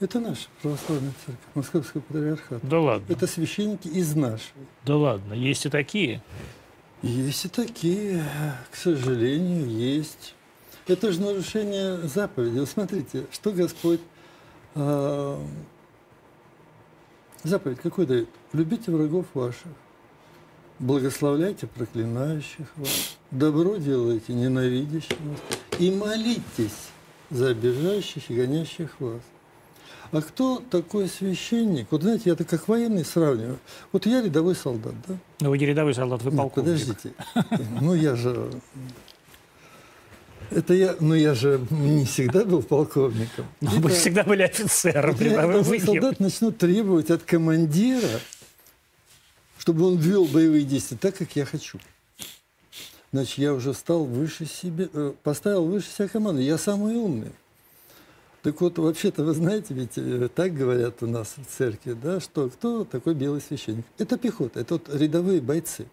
Это 0.00 0.20
наша 0.20 0.48
православная 0.60 1.12
церковь, 1.24 1.44
Московского 1.54 2.00
патриархата. 2.02 2.66
Да 2.66 2.80
ладно. 2.80 3.12
Это 3.12 3.26
священники 3.26 3.88
из 3.88 4.14
нашей. 4.14 4.52
Да 4.84 4.96
ладно, 4.96 5.34
есть 5.34 5.66
и 5.66 5.70
такие? 5.70 6.20
Есть 7.02 7.44
и 7.44 7.48
такие, 7.48 8.24
к 8.70 8.76
сожалению, 8.76 9.68
есть. 9.68 10.34
Это 10.86 11.12
же 11.12 11.20
нарушение 11.20 11.98
заповеди. 12.02 12.58
Вот 12.58 12.68
смотрите, 12.68 13.26
что 13.30 13.52
Господь 13.52 14.00
э, 14.74 15.38
заповедь 17.42 17.78
какой 17.80 18.06
дает? 18.06 18.28
Любите 18.52 18.90
врагов 18.90 19.26
ваших 19.34 19.72
благословляйте 20.78 21.66
проклинающих 21.66 22.66
вас, 22.76 23.16
добро 23.30 23.76
делайте 23.76 24.32
ненавидящих 24.32 25.18
вас, 25.20 25.40
и 25.78 25.90
молитесь 25.90 26.90
за 27.30 27.48
обижающих 27.48 28.30
и 28.30 28.34
гонящих 28.34 29.00
вас. 29.00 29.20
А 30.12 30.22
кто 30.22 30.62
такой 30.70 31.08
священник? 31.08 31.88
Вот 31.90 32.02
знаете, 32.02 32.30
я 32.30 32.36
так 32.36 32.46
как 32.48 32.68
военный 32.68 33.04
сравниваю. 33.04 33.58
Вот 33.90 34.06
я 34.06 34.22
рядовой 34.22 34.54
солдат, 34.54 34.94
да? 35.08 35.16
Ну, 35.40 35.50
вы 35.50 35.58
не 35.58 35.66
рядовой 35.66 35.94
солдат, 35.94 36.22
вы 36.22 36.30
полковник. 36.30 36.86
Нет, 36.86 36.86
подождите. 36.86 37.80
Ну, 37.80 37.94
я 37.94 38.14
же... 38.14 38.52
Это 40.50 40.74
я, 40.74 40.94
ну 41.00 41.14
я 41.14 41.34
же 41.34 41.60
не 41.70 42.04
всегда 42.04 42.44
был 42.44 42.62
полковником. 42.62 43.46
Ну, 43.60 43.70
вы 43.80 43.90
всегда 43.90 44.22
были 44.22 44.42
офицером. 44.42 45.16
Рядовой 45.18 45.80
солдат 45.80 46.20
начнут 46.20 46.58
требовать 46.58 47.10
от 47.10 47.24
командира 47.24 48.20
чтобы 49.64 49.86
он 49.86 49.96
вел 49.96 50.26
боевые 50.26 50.62
действия 50.62 50.98
так, 50.98 51.16
как 51.16 51.34
я 51.36 51.46
хочу. 51.46 51.78
значит, 53.12 53.38
я 53.38 53.54
уже 53.54 53.72
стал 53.72 54.04
выше 54.04 54.44
себя, 54.44 54.90
э, 54.92 55.14
поставил 55.22 55.64
выше 55.64 55.88
себя 55.88 56.06
команду. 56.06 56.42
Я 56.42 56.58
самый 56.58 56.96
умный. 56.96 57.32
Так 58.42 58.60
вот, 58.60 58.76
вообще-то, 58.76 59.24
вы 59.24 59.32
знаете, 59.32 59.72
ведь 59.72 59.96
э, 59.96 60.28
так 60.28 60.52
говорят 60.52 61.02
у 61.02 61.06
нас 61.06 61.36
в 61.38 61.46
церкви, 61.46 61.94
да, 61.94 62.20
что 62.20 62.50
кто 62.50 62.84
такой 62.84 63.14
белый 63.14 63.40
священник? 63.40 63.86
Это 63.96 64.18
пехота, 64.18 64.60
это 64.60 64.74
вот 64.74 64.94
рядовые 64.94 65.40
бойцы. 65.40 65.86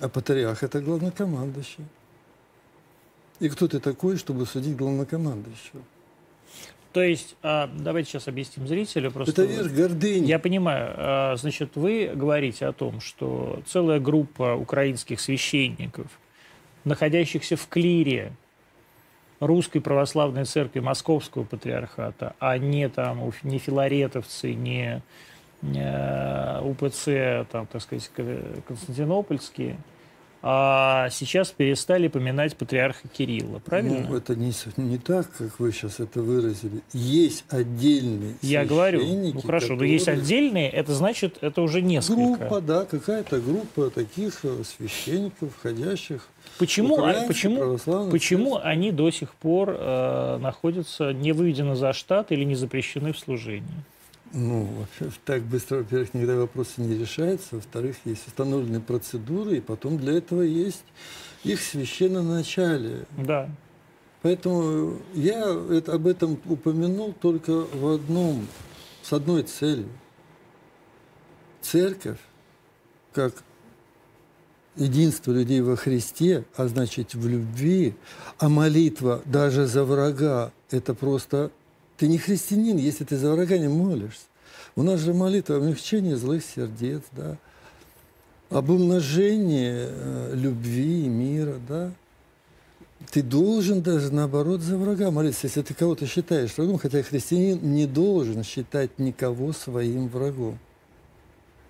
А 0.00 0.08
патриарх– 0.08 0.62
это 0.62 0.80
главнокомандующий. 0.80 1.84
И 3.40 3.50
кто 3.50 3.68
ты 3.68 3.78
такой, 3.78 4.16
чтобы 4.16 4.46
судить 4.46 4.74
главнокомандующего? 4.74 5.82
То 6.92 7.02
есть, 7.02 7.36
а, 7.42 7.70
давайте 7.72 8.10
сейчас 8.10 8.26
объясним 8.26 8.66
зрителю. 8.66 9.12
Просто 9.12 9.42
это 9.42 9.52
верх 9.52 9.72
гордыни. 9.72 10.26
Я 10.26 10.38
понимаю. 10.38 10.92
А, 10.96 11.36
значит, 11.36 11.76
вы 11.76 12.10
говорите 12.12 12.66
о 12.66 12.72
том, 12.72 13.00
что 13.00 13.62
целая 13.66 14.00
группа 14.00 14.54
украинских 14.54 15.20
священников, 15.20 16.06
находящихся 16.84 17.56
в 17.56 17.68
клире 17.68 18.32
русской 19.38 19.80
православной 19.80 20.44
церкви 20.44 20.80
Московского 20.80 21.44
патриархата, 21.44 22.34
а 22.40 22.58
не 22.58 22.88
там 22.88 23.32
не 23.44 23.58
филаретовцы, 23.58 24.54
не, 24.54 25.02
э, 25.62 26.60
УПЦ, 26.62 27.46
там, 27.50 27.66
так 27.66 27.82
сказать, 27.82 28.10
константинопольские, 28.66 29.78
а 30.42 31.08
сейчас 31.10 31.50
перестали 31.50 32.08
поминать 32.08 32.56
патриарха 32.56 33.08
Кирилла, 33.08 33.58
правильно? 33.58 34.06
Ну, 34.08 34.16
это 34.16 34.34
не, 34.34 34.52
не 34.76 34.98
так, 34.98 35.30
как 35.36 35.58
вы 35.60 35.72
сейчас 35.72 36.00
это 36.00 36.22
выразили. 36.22 36.80
Есть 36.92 37.44
отдельные 37.48 38.34
Я 38.40 38.64
говорю, 38.64 39.02
ну 39.04 39.40
хорошо, 39.40 39.68
которые... 39.68 39.88
но 39.88 39.92
есть 39.92 40.08
отдельные, 40.08 40.70
это 40.70 40.94
значит, 40.94 41.38
это 41.42 41.60
уже 41.62 41.82
несколько. 41.82 42.38
Группа, 42.38 42.60
да, 42.60 42.84
какая-то 42.84 43.40
группа 43.40 43.90
таких 43.90 44.44
э, 44.44 44.62
священников, 44.64 45.50
входящих 45.56 46.28
Почему, 46.58 47.02
а, 47.04 47.26
почему, 47.26 47.78
почему 48.10 48.60
они 48.62 48.92
до 48.92 49.10
сих 49.10 49.34
пор 49.34 49.74
э, 49.78 50.38
находятся 50.40 51.12
не 51.12 51.32
выведены 51.32 51.74
за 51.74 51.92
штат 51.94 52.32
или 52.32 52.44
не 52.44 52.54
запрещены 52.54 53.12
в 53.12 53.18
служении? 53.18 53.68
Ну, 54.32 54.86
так 55.24 55.42
быстро, 55.42 55.78
во-первых, 55.78 56.14
никогда 56.14 56.36
вопросы 56.36 56.80
не 56.80 56.96
решаются. 56.96 57.56
Во-вторых, 57.56 57.96
есть 58.04 58.26
установленные 58.28 58.80
процедуры, 58.80 59.56
и 59.56 59.60
потом 59.60 59.98
для 59.98 60.18
этого 60.18 60.42
есть 60.42 60.84
их 61.42 61.60
священноначалие. 61.60 63.06
Да. 63.18 63.48
Поэтому 64.22 64.98
я 65.14 65.46
это, 65.70 65.94
об 65.94 66.06
этом 66.06 66.38
упомянул 66.44 67.12
только 67.12 67.52
в 67.52 67.86
одном, 67.88 68.46
с 69.02 69.12
одной 69.12 69.42
целью. 69.42 69.88
Церковь, 71.60 72.20
как 73.12 73.34
единство 74.76 75.32
людей 75.32 75.60
во 75.60 75.76
Христе, 75.76 76.44
а 76.56 76.68
значит 76.68 77.14
в 77.14 77.26
любви, 77.26 77.94
а 78.38 78.48
молитва 78.48 79.22
даже 79.24 79.66
за 79.66 79.84
врага– 79.84 80.52
это 80.70 80.94
просто 80.94 81.50
ты 82.00 82.08
не 82.08 82.16
христианин, 82.16 82.78
если 82.78 83.04
ты 83.04 83.18
за 83.18 83.30
врага 83.30 83.58
не 83.58 83.68
молишься. 83.68 84.24
У 84.74 84.82
нас 84.82 85.00
же 85.00 85.12
молитва 85.12 85.56
облегчение 85.56 86.16
злых 86.16 86.42
сердец, 86.42 87.02
да, 87.12 87.36
об 88.48 88.70
умножении 88.70 89.70
э, 89.70 90.32
любви 90.34 91.04
и 91.04 91.08
мира, 91.08 91.56
да. 91.68 91.92
Ты 93.10 93.22
должен 93.22 93.82
даже 93.82 94.10
наоборот 94.14 94.62
за 94.62 94.78
врага 94.78 95.10
молиться, 95.10 95.46
если 95.46 95.60
ты 95.60 95.74
кого-то 95.74 96.06
считаешь 96.06 96.56
врагом, 96.56 96.78
хотя 96.78 97.02
христианин 97.02 97.60
не 97.62 97.86
должен 97.86 98.44
считать 98.44 98.98
никого 98.98 99.52
своим 99.52 100.08
врагом. 100.08 100.58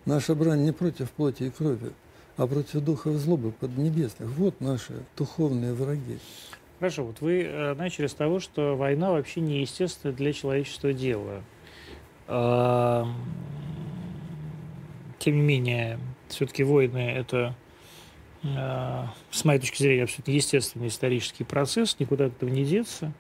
Наша 0.05 0.37
брань 0.37 0.63
не 0.63 0.73
против 0.73 1.11
плоти 1.11 1.45
и 1.45 1.51
крови, 1.51 1.91
а 2.37 2.47
против 2.47 2.85
духов 2.85 3.17
злобы 3.17 3.51
поднебесных. 3.51 4.31
Вот 4.31 4.61
наши 4.61 4.93
духовные 5.17 5.75
враги. 5.75 6.21
Хорошо, 6.81 7.05
вот 7.05 7.21
вы 7.21 7.43
э, 7.43 7.75
начали 7.75 8.07
с 8.07 8.15
того, 8.15 8.41
что 8.41 8.75
война 8.75 9.11
вообще 9.11 9.43
не 9.43 9.61
естественное 9.61 10.17
для 10.17 10.33
человечества 10.33 10.95
дело. 10.95 11.43
Тем 15.19 15.37
не 15.37 15.43
менее, 15.43 15.99
все-таки 16.29 16.65
войны– 16.65 17.13
это, 17.17 17.55
э, 18.43 19.05
с 19.31 19.45
моей 19.45 19.61
точки 19.61 19.83
зрения, 19.83 20.05
абсолютно 20.05 20.31
естественный 20.31 20.89
исторический 20.89 21.45
процесс, 21.45 21.99
никуда 21.99 22.27
от 22.27 22.37
этого 22.37 22.49
не 22.49 22.65
деться. 22.65 23.13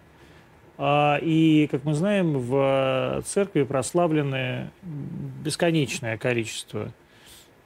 А, 0.78 1.18
и, 1.20 1.66
как 1.70 1.84
мы 1.84 1.92
знаем, 1.92 2.38
в 2.38 3.22
церкви 3.26 3.64
прославлены 3.64 4.70
бесконечное 4.82 6.16
количество 6.16 6.94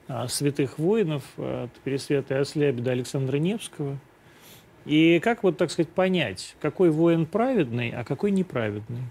а, 0.09 0.27
святых 0.27 0.81
воинов, 0.81 1.23
от 1.37 1.71
Пересвета 1.85 2.35
и 2.35 2.38
Ослябя 2.38 2.83
до 2.83 2.90
Александра 2.90 3.37
Невского– 3.37 3.97
и 4.85 5.18
как 5.20 5.42
вот, 5.42 5.57
так 5.57 5.70
сказать, 5.70 5.90
понять, 5.90 6.57
какой 6.61 6.90
воин 6.90 7.27
праведный, 7.27 7.90
а 7.90 8.05
какой 8.05 8.31
неправедный? 8.31 9.03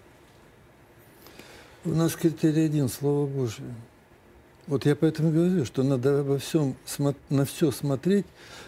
У 1.86 1.89
нас 1.89 2.15
критерий 2.15 2.65
один– 2.65 2.88
Слово 2.89 3.27
Божие. 3.27 3.73
Вот 4.67 4.86
я 4.86 4.95
поэтому 4.95 5.31
говорю, 5.31 5.65
что 5.65 5.83
надо 5.83 6.21
обо 6.21 6.38
всем, 6.38 6.75
на 7.29 7.43
все 7.43 7.71
смотреть 7.71 8.25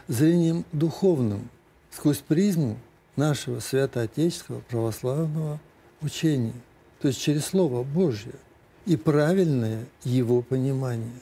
зрением 0.08 0.66
духовным, 0.74 1.48
сквозь 1.92 2.18
призму 2.18 2.78
нашего 3.16 3.62
святоотеческого 3.62 4.60
православного 4.62 5.62
учения, 6.02 6.54
то 7.02 7.08
есть 7.08 7.22
через 7.22 7.46
Слово 7.46 7.84
Божье 7.84 8.34
и 8.86 8.98
правильное 8.98 9.86
его 10.04 10.42
понимание. 10.42 11.22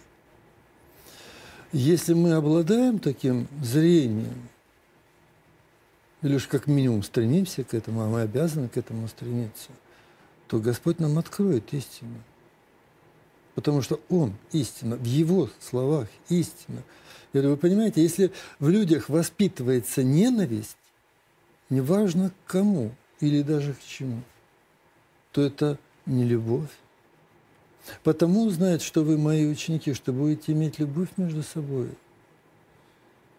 Если 1.71 2.13
мы 2.13 2.33
обладаем 2.33 2.99
таким 2.99 3.47
зрением, 3.61 4.49
или 6.23 6.35
уж 6.35 6.47
как 6.47 6.67
минимум 6.67 7.03
стремимся 7.03 7.63
к 7.63 7.73
этому, 7.73 8.01
а 8.01 8.07
мы 8.07 8.21
обязаны 8.21 8.69
к 8.69 8.77
этому 8.77 9.07
стремиться, 9.09 9.69
то 10.47 10.59
Господь 10.59 10.99
нам 10.99 11.19
откроет 11.19 11.73
истину. 11.73 12.15
Потому 13.55 13.81
что 13.81 13.99
Он 14.09 14.33
истина, 14.51 14.95
в 14.95 15.03
Его 15.03 15.49
словах 15.59 16.07
истина. 16.29 16.81
И 17.33 17.39
вы 17.39 17.57
понимаете, 17.57 18.01
если 18.01 18.31
в 18.59 18.69
людях 18.69 19.09
воспитывается 19.09 20.01
ненависть, 20.01 20.77
неважно 21.69 22.29
к 22.29 22.51
кому 22.51 22.91
или 23.19 23.41
даже 23.41 23.73
к 23.73 23.83
чему, 23.85 24.21
то 25.33 25.41
это 25.41 25.77
не 26.05 26.23
любовь. 26.23 26.69
Потому 28.03 28.49
знает, 28.49 28.81
что 28.81 29.03
вы 29.03 29.17
мои 29.17 29.45
ученики, 29.45 29.93
что 29.93 30.13
будете 30.13 30.53
иметь 30.53 30.79
любовь 30.79 31.09
между 31.17 31.43
собой. 31.43 31.89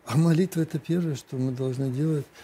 А 0.04 0.18
молитва– 0.18 0.60
это 0.62 0.78
первое, 0.78 1.14
что 1.14 1.36
мы 1.36 1.52
должны 1.52 1.90
делать– 1.90 2.26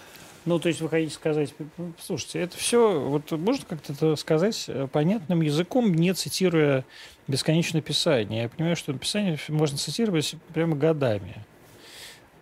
ну, 0.46 0.58
то 0.58 0.68
есть 0.68 0.80
вы 0.80 0.88
хотите 0.88 1.14
сказать, 1.14 1.54
слушайте, 2.00 2.40
это 2.40 2.56
все, 2.56 3.00
вот 3.00 3.30
можно 3.32 3.64
как-то 3.68 3.92
это 3.92 4.16
сказать 4.16 4.64
э, 4.68 4.88
понятным 4.90 5.42
языком, 5.42 5.92
не 5.94 6.14
цитируя 6.14 6.84
бесконечное 7.28 7.82
писание. 7.82 8.42
Я 8.44 8.48
понимаю, 8.48 8.76
что 8.76 8.92
Писание 8.92 9.38
можно 9.48 9.78
цитировать 9.78 10.34
прямо 10.52 10.76
годами. 10.76 11.44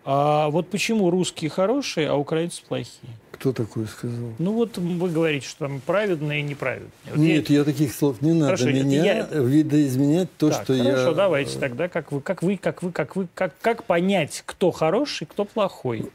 А 0.05 0.49
вот 0.49 0.69
почему 0.69 1.09
русские 1.11 1.51
хорошие, 1.51 2.09
а 2.09 2.15
украинцы 2.15 2.63
плохие? 2.67 3.13
Кто 3.31 3.53
такой 3.53 3.85
сказал? 3.85 4.31
Ну 4.39 4.53
вот 4.53 4.77
вы 4.77 5.09
говорите, 5.09 5.47
что 5.47 5.67
там 5.67 5.81
праведные 5.81 6.39
и 6.39 6.43
неправедные. 6.43 6.89
Вот 7.05 7.17
Нет, 7.17 7.49
я... 7.49 7.59
я 7.59 7.63
таких 7.63 7.93
слов 7.93 8.21
не 8.21 8.33
надо. 8.33 8.57
Хорошо, 8.57 8.71
Меня 8.71 9.03
я... 9.03 9.27
видоизменять 9.27 10.29
то, 10.37 10.49
так, 10.49 10.63
что 10.63 10.73
хорошо, 10.73 10.89
я... 10.89 10.95
Хорошо, 10.95 11.13
давайте 11.13 11.59
тогда, 11.59 11.89
как 11.89 12.11
вы, 12.11 12.21
как 12.21 12.41
вы, 12.41 12.57
как 12.57 12.81
вы, 12.81 12.91
как 12.91 13.15
вы, 13.15 13.27
как, 13.33 13.53
как 13.61 13.83
понять, 13.83 14.41
кто 14.45 14.71
хороший, 14.71 15.27
кто 15.27 15.45
плохой? 15.45 16.09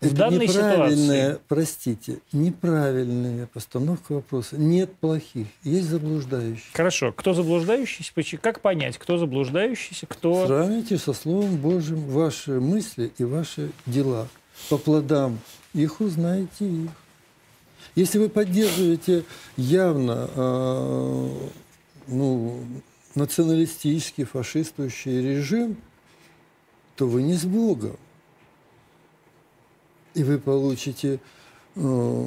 В 0.00 0.12
данной 0.12 0.46
неправильная, 0.46 1.30
ситуации... 1.30 1.40
простите, 1.48 2.18
неправильная 2.32 3.46
постановка 3.46 4.12
вопроса. 4.12 4.58
Нет 4.58 4.94
плохих, 4.96 5.46
есть 5.64 5.88
заблуждающие. 5.88 6.66
Хорошо, 6.74 7.12
кто 7.12 7.32
заблуждающийся? 7.32 8.12
Как 8.38 8.60
понять, 8.60 8.98
кто 8.98 9.16
заблуждающийся, 9.16 10.06
кто... 10.06 10.46
Сравните 10.46 10.98
со 10.98 11.14
Словом 11.14 11.56
Божьим 11.56 12.00
ваши 12.08 12.60
мысли 12.60 13.10
и 13.16 13.24
ваши 13.24 13.70
дела. 13.86 14.28
По 14.68 14.76
плодам 14.76 15.38
их 15.72 16.00
узнаете 16.00 16.68
их. 16.68 16.90
Если 17.94 18.18
вы 18.18 18.28
поддерживаете 18.28 19.24
явно 19.56 20.28
э, 20.34 21.28
ну, 22.08 22.60
националистический, 23.14 24.24
фашистующий 24.24 25.22
режим, 25.22 25.78
то 26.96 27.06
вы 27.06 27.22
не 27.22 27.34
с 27.34 27.44
Богом 27.44 27.96
и 30.16 30.24
вы 30.24 30.38
получите 30.38 31.20
э, 31.76 32.26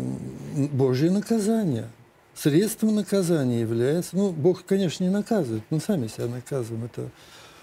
Божье 0.71 1.09
наказание. 1.09 1.89
Средством 2.35 2.95
наказания 2.95 3.61
является, 3.61 4.15
ну, 4.15 4.31
Бог, 4.31 4.63
конечно, 4.63 5.03
не 5.03 5.09
наказывает, 5.09 5.63
мы 5.71 5.79
сами 5.79 6.07
себя 6.07 6.27
наказываем, 6.27 6.85
это 6.85 7.09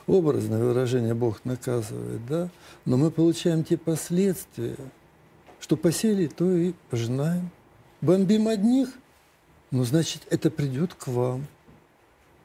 образное 0.07 0.63
выражение 0.63 1.15
Бог 1.15 1.45
наказывает, 1.45 2.27
да, 2.27 2.51
но 2.85 2.97
мы 2.97 3.11
получаем 3.11 3.65
те 3.65 3.79
последствия, 3.79 4.77
что 5.61 5.77
посели, 5.77 6.27
то 6.27 6.51
и 6.51 6.75
пожинаем. 6.91 7.51
Бомбим 8.01 8.49
одних, 8.49 8.89
ну, 9.71 9.85
значит, 9.85 10.23
это 10.29 10.51
придет 10.51 10.93
к 10.93 11.07
вам. 11.07 11.47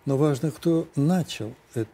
Но 0.06 0.18
важно, 0.18 0.52
кто 0.52 0.88
начал 0.96 1.54
это. 1.74 1.90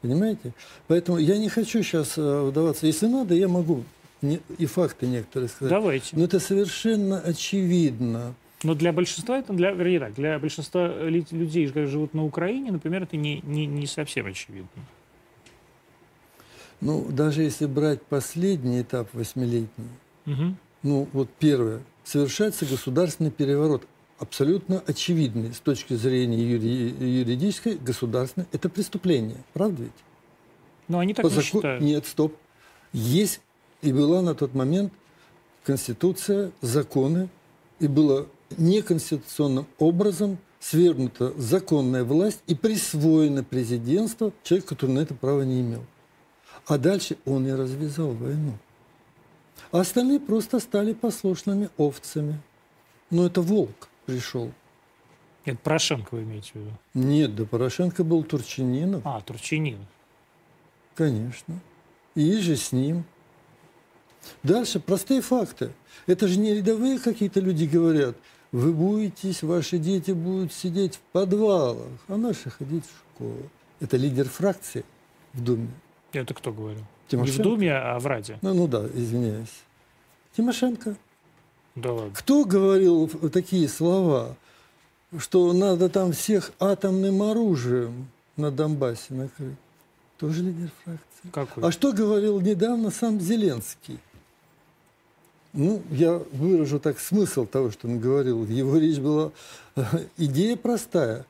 Понимаете? 0.00 0.52
Поэтому 0.88 1.18
я 1.18 1.38
не 1.38 1.48
хочу 1.48 1.82
сейчас 1.82 2.18
э, 2.18 2.42
вдаваться. 2.42 2.86
Если 2.86 3.06
надо, 3.06 3.34
я 3.34 3.48
могу 3.48 3.84
и 4.22 4.66
факты 4.66 5.06
некоторые 5.06 5.48
сказать. 5.48 5.70
Давайте. 5.70 6.16
Но 6.16 6.24
это 6.24 6.40
совершенно 6.40 7.20
очевидно. 7.20 8.34
Но 8.62 8.74
для 8.74 8.92
большинства 8.92 9.38
это, 9.38 9.52
для, 9.52 9.72
вернее 9.72 9.98
так, 9.98 10.14
для 10.14 10.38
большинства 10.38 10.86
людей, 11.02 11.66
которые 11.66 11.88
живут 11.88 12.14
на 12.14 12.24
Украине, 12.24 12.70
например, 12.70 13.02
это 13.02 13.16
не, 13.16 13.40
не, 13.40 13.66
не 13.66 13.86
совсем 13.86 14.26
очевидно. 14.26 14.68
Ну, 16.80 17.06
даже 17.08 17.42
если 17.42 17.66
брать 17.66 18.02
последний 18.02 18.82
этап 18.82 19.12
восьмилетний, 19.12 19.88
угу. 20.26 20.54
ну, 20.82 21.08
вот 21.12 21.28
первое, 21.38 21.80
совершается 22.04 22.66
государственный 22.66 23.30
переворот, 23.30 23.86
абсолютно 24.18 24.82
очевидный 24.86 25.52
с 25.52 25.58
точки 25.58 25.94
зрения 25.94 26.38
юри, 26.38 26.94
юридической, 27.04 27.76
государственной, 27.76 28.46
это 28.52 28.68
преступление, 28.68 29.38
правда 29.52 29.82
ведь? 29.82 29.92
Но 30.86 31.00
они 31.00 31.14
так 31.14 31.24
По 31.24 31.28
не 31.28 31.34
закон... 31.34 31.44
считают. 31.44 31.82
Нет, 31.82 32.06
стоп. 32.06 32.36
Есть 32.92 33.40
и 33.82 33.92
была 33.92 34.22
на 34.22 34.34
тот 34.34 34.54
момент 34.54 34.92
Конституция, 35.64 36.52
законы, 36.60 37.28
и 37.78 37.88
было 37.88 38.26
неконституционным 38.56 39.66
образом 39.78 40.38
свергнута 40.60 41.32
законная 41.36 42.04
власть 42.04 42.42
и 42.46 42.54
присвоено 42.54 43.42
президентство 43.42 44.32
человеку, 44.44 44.68
который 44.68 44.92
на 44.92 45.00
это 45.00 45.14
право 45.14 45.42
не 45.42 45.60
имел. 45.60 45.84
А 46.66 46.78
дальше 46.78 47.16
он 47.26 47.46
и 47.46 47.50
развязал 47.50 48.12
войну. 48.12 48.56
А 49.72 49.80
остальные 49.80 50.20
просто 50.20 50.60
стали 50.60 50.92
послушными 50.92 51.68
овцами. 51.76 52.40
Но 53.10 53.26
это 53.26 53.40
волк 53.42 53.88
пришел. 54.06 54.52
Это 55.44 55.58
Порошенко 55.58 56.14
вы 56.14 56.22
имеете 56.22 56.52
в 56.52 56.56
виду? 56.56 56.70
Нет, 56.94 57.34
да 57.34 57.44
Порошенко 57.44 58.04
был 58.04 58.22
Турчининов. 58.22 59.02
А, 59.04 59.20
Турчининов. 59.20 59.88
Конечно. 60.94 61.58
И 62.14 62.36
же 62.36 62.56
с 62.56 62.70
ним. 62.70 63.04
Дальше 64.42 64.80
простые 64.80 65.20
факты. 65.20 65.72
Это 66.06 66.28
же 66.28 66.38
не 66.38 66.54
рядовые 66.54 66.98
какие-то 66.98 67.40
люди 67.40 67.64
говорят. 67.64 68.16
Вы 68.50 68.72
будете, 68.72 69.34
ваши 69.46 69.78
дети 69.78 70.10
будут 70.10 70.52
сидеть 70.52 70.96
в 70.96 71.00
подвалах, 71.12 71.88
а 72.08 72.16
наши 72.16 72.50
ходить 72.50 72.84
в 72.84 73.14
школу. 73.14 73.48
Это 73.80 73.96
лидер 73.96 74.28
фракции 74.28 74.84
в 75.32 75.42
Думе. 75.42 75.70
Это 76.12 76.34
кто 76.34 76.52
говорил? 76.52 76.84
Тимошенко. 77.08 77.38
Не 77.38 77.42
в 77.42 77.42
Думе, 77.42 77.72
а 77.74 77.98
в 77.98 78.06
Раде. 78.06 78.38
Ну, 78.42 78.52
ну 78.52 78.66
да, 78.68 78.86
извиняюсь. 78.94 79.62
Тимошенко. 80.36 80.96
Да 81.74 81.92
ладно. 81.92 82.12
Кто 82.14 82.44
говорил 82.44 83.08
такие 83.32 83.68
слова, 83.68 84.36
что 85.18 85.52
надо 85.52 85.88
там 85.88 86.12
всех 86.12 86.52
атомным 86.60 87.22
оружием 87.22 88.08
на 88.36 88.50
Донбассе 88.50 89.14
накрыть? 89.14 89.56
Тоже 90.18 90.42
лидер 90.42 90.70
фракции. 90.84 91.30
Какой? 91.32 91.64
А 91.64 91.72
что 91.72 91.92
говорил 91.92 92.40
недавно 92.40 92.90
сам 92.90 93.20
Зеленский? 93.20 93.98
Ну, 95.52 95.82
я 95.90 96.20
выражу 96.32 96.80
так 96.80 96.98
смысл 96.98 97.46
того, 97.46 97.70
что 97.70 97.88
он 97.88 97.98
говорил. 97.98 98.46
Его 98.46 98.78
речь 98.78 98.98
была... 98.98 99.32
Идея 100.16 100.56
простая. 100.56 101.26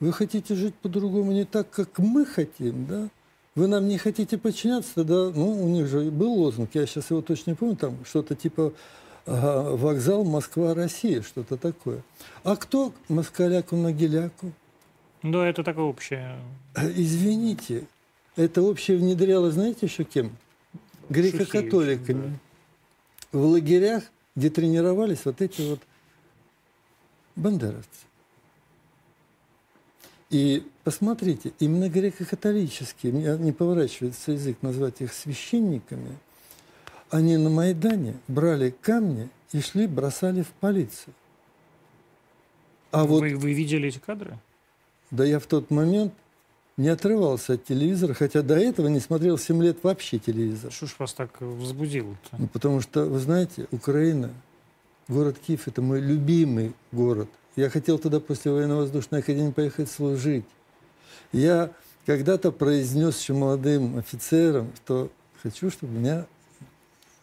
Вы 0.00 0.12
хотите 0.12 0.54
жить 0.54 0.74
по-другому 0.74 1.32
не 1.32 1.44
так, 1.44 1.70
как 1.70 1.98
мы 1.98 2.26
хотим, 2.26 2.86
да? 2.86 3.08
Вы 3.54 3.68
нам 3.68 3.86
не 3.86 3.98
хотите 3.98 4.36
подчиняться, 4.36 4.96
тогда, 4.96 5.30
ну, 5.30 5.64
у 5.64 5.68
них 5.68 5.86
же 5.86 6.10
был 6.10 6.32
лозунг, 6.32 6.70
я 6.74 6.86
сейчас 6.86 7.10
его 7.10 7.22
точно 7.22 7.50
не 7.50 7.56
помню, 7.56 7.76
там 7.76 7.96
что-то 8.04 8.34
типа 8.34 8.72
вокзал 9.26 10.24
Москва-Россия, 10.24 11.22
что-то 11.22 11.56
такое. 11.56 12.02
А 12.42 12.56
кто 12.56 12.92
москаляку-могиляку? 13.08 14.52
Ну, 15.22 15.40
это 15.40 15.62
такое 15.62 15.84
общее. 15.84 16.36
Извините, 16.76 17.86
это 18.34 18.60
общее 18.60 18.96
внедряло, 18.98 19.52
знаете, 19.52 19.86
еще 19.86 20.02
кем? 20.02 20.36
Греко-католиками. 21.08 22.22
Да. 22.22 22.38
В 23.34 23.44
лагерях, 23.44 24.04
где 24.36 24.48
тренировались 24.48 25.24
вот 25.24 25.42
эти 25.42 25.60
вот 25.62 25.80
бандеровцы. 27.34 28.06
И 30.30 30.64
посмотрите, 30.84 31.52
именно 31.58 31.88
греко-католические, 31.88 33.12
мне 33.12 33.36
не 33.38 33.50
поворачивается 33.50 34.30
язык 34.30 34.58
назвать 34.62 35.00
их 35.00 35.12
священниками, 35.12 36.16
они 37.10 37.36
на 37.36 37.50
Майдане 37.50 38.14
брали 38.28 38.70
камни 38.70 39.28
и 39.50 39.60
шли, 39.60 39.88
бросали 39.88 40.42
в 40.42 40.50
полицию. 40.52 41.12
А 42.92 43.02
вы, 43.02 43.32
вот, 43.32 43.42
вы 43.42 43.52
видели 43.52 43.88
эти 43.88 43.98
кадры? 43.98 44.38
Да 45.10 45.24
я 45.24 45.40
в 45.40 45.46
тот 45.46 45.72
момент 45.72 46.14
не 46.76 46.88
отрывался 46.88 47.54
от 47.54 47.64
телевизора, 47.64 48.14
хотя 48.14 48.42
до 48.42 48.56
этого 48.56 48.88
не 48.88 49.00
смотрел 49.00 49.38
7 49.38 49.62
лет 49.62 49.78
вообще 49.82 50.18
телевизор. 50.18 50.72
Что 50.72 50.86
ж 50.86 50.94
вас 50.98 51.12
так 51.12 51.40
возбудило 51.40 52.10
-то? 52.10 52.36
Ну, 52.38 52.46
потому 52.48 52.80
что, 52.80 53.04
вы 53.04 53.18
знаете, 53.18 53.66
Украина, 53.70 54.30
город 55.08 55.36
Киев– 55.46 55.60
это 55.68 55.82
мой 55.82 56.00
любимый 56.00 56.72
город– 56.92 57.28
я 57.56 57.70
хотел 57.70 57.98
туда 57.98 58.18
после 58.18 58.50
военно-воздушной 58.50 59.20
академии 59.20 59.52
поехать 59.52 59.88
служить. 59.88 60.44
Я 61.32 61.70
когда-то 62.04 62.50
произнес 62.50 63.20
еще 63.20 63.32
молодым 63.32 63.96
офицерам, 63.96 64.72
что 64.76 65.10
хочу, 65.40 65.70
чтобы 65.70 65.94
у 65.94 65.98
меня 66.00 66.26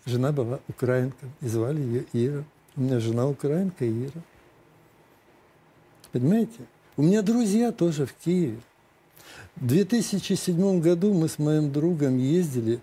жена 0.05 0.31
была 0.31 0.59
украинка, 0.69 1.25
и 1.41 1.47
звали 1.47 1.81
ее 1.81 2.05
Ира. 2.13 2.43
У 2.77 2.81
меня 2.81 2.99
жена 3.01 3.27
украинка 3.27 3.85
Ира. 3.85 4.21
Понимаете? 6.13 6.59
У 6.95 7.03
меня 7.03 7.21
друзья 7.21 7.73
тоже 7.73 8.05
в 8.05 8.13
Киеве. 8.13 8.59
В 9.55 9.67
2007 9.67 10.79
году 10.79 11.13
мы 11.13 11.27
с 11.27 11.37
моим 11.37 11.71
другом 11.71 12.17
ездили 12.17 12.79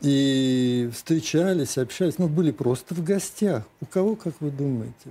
и 0.00 0.88
встречались, 0.94 1.78
общались. 1.78 2.18
Мы 2.18 2.28
были 2.28 2.50
просто 2.50 2.94
в 2.94 3.04
гостях. 3.04 3.64
У 3.80 3.86
кого, 3.86 4.16
как 4.16 4.34
вы 4.40 4.50
думаете? 4.50 5.10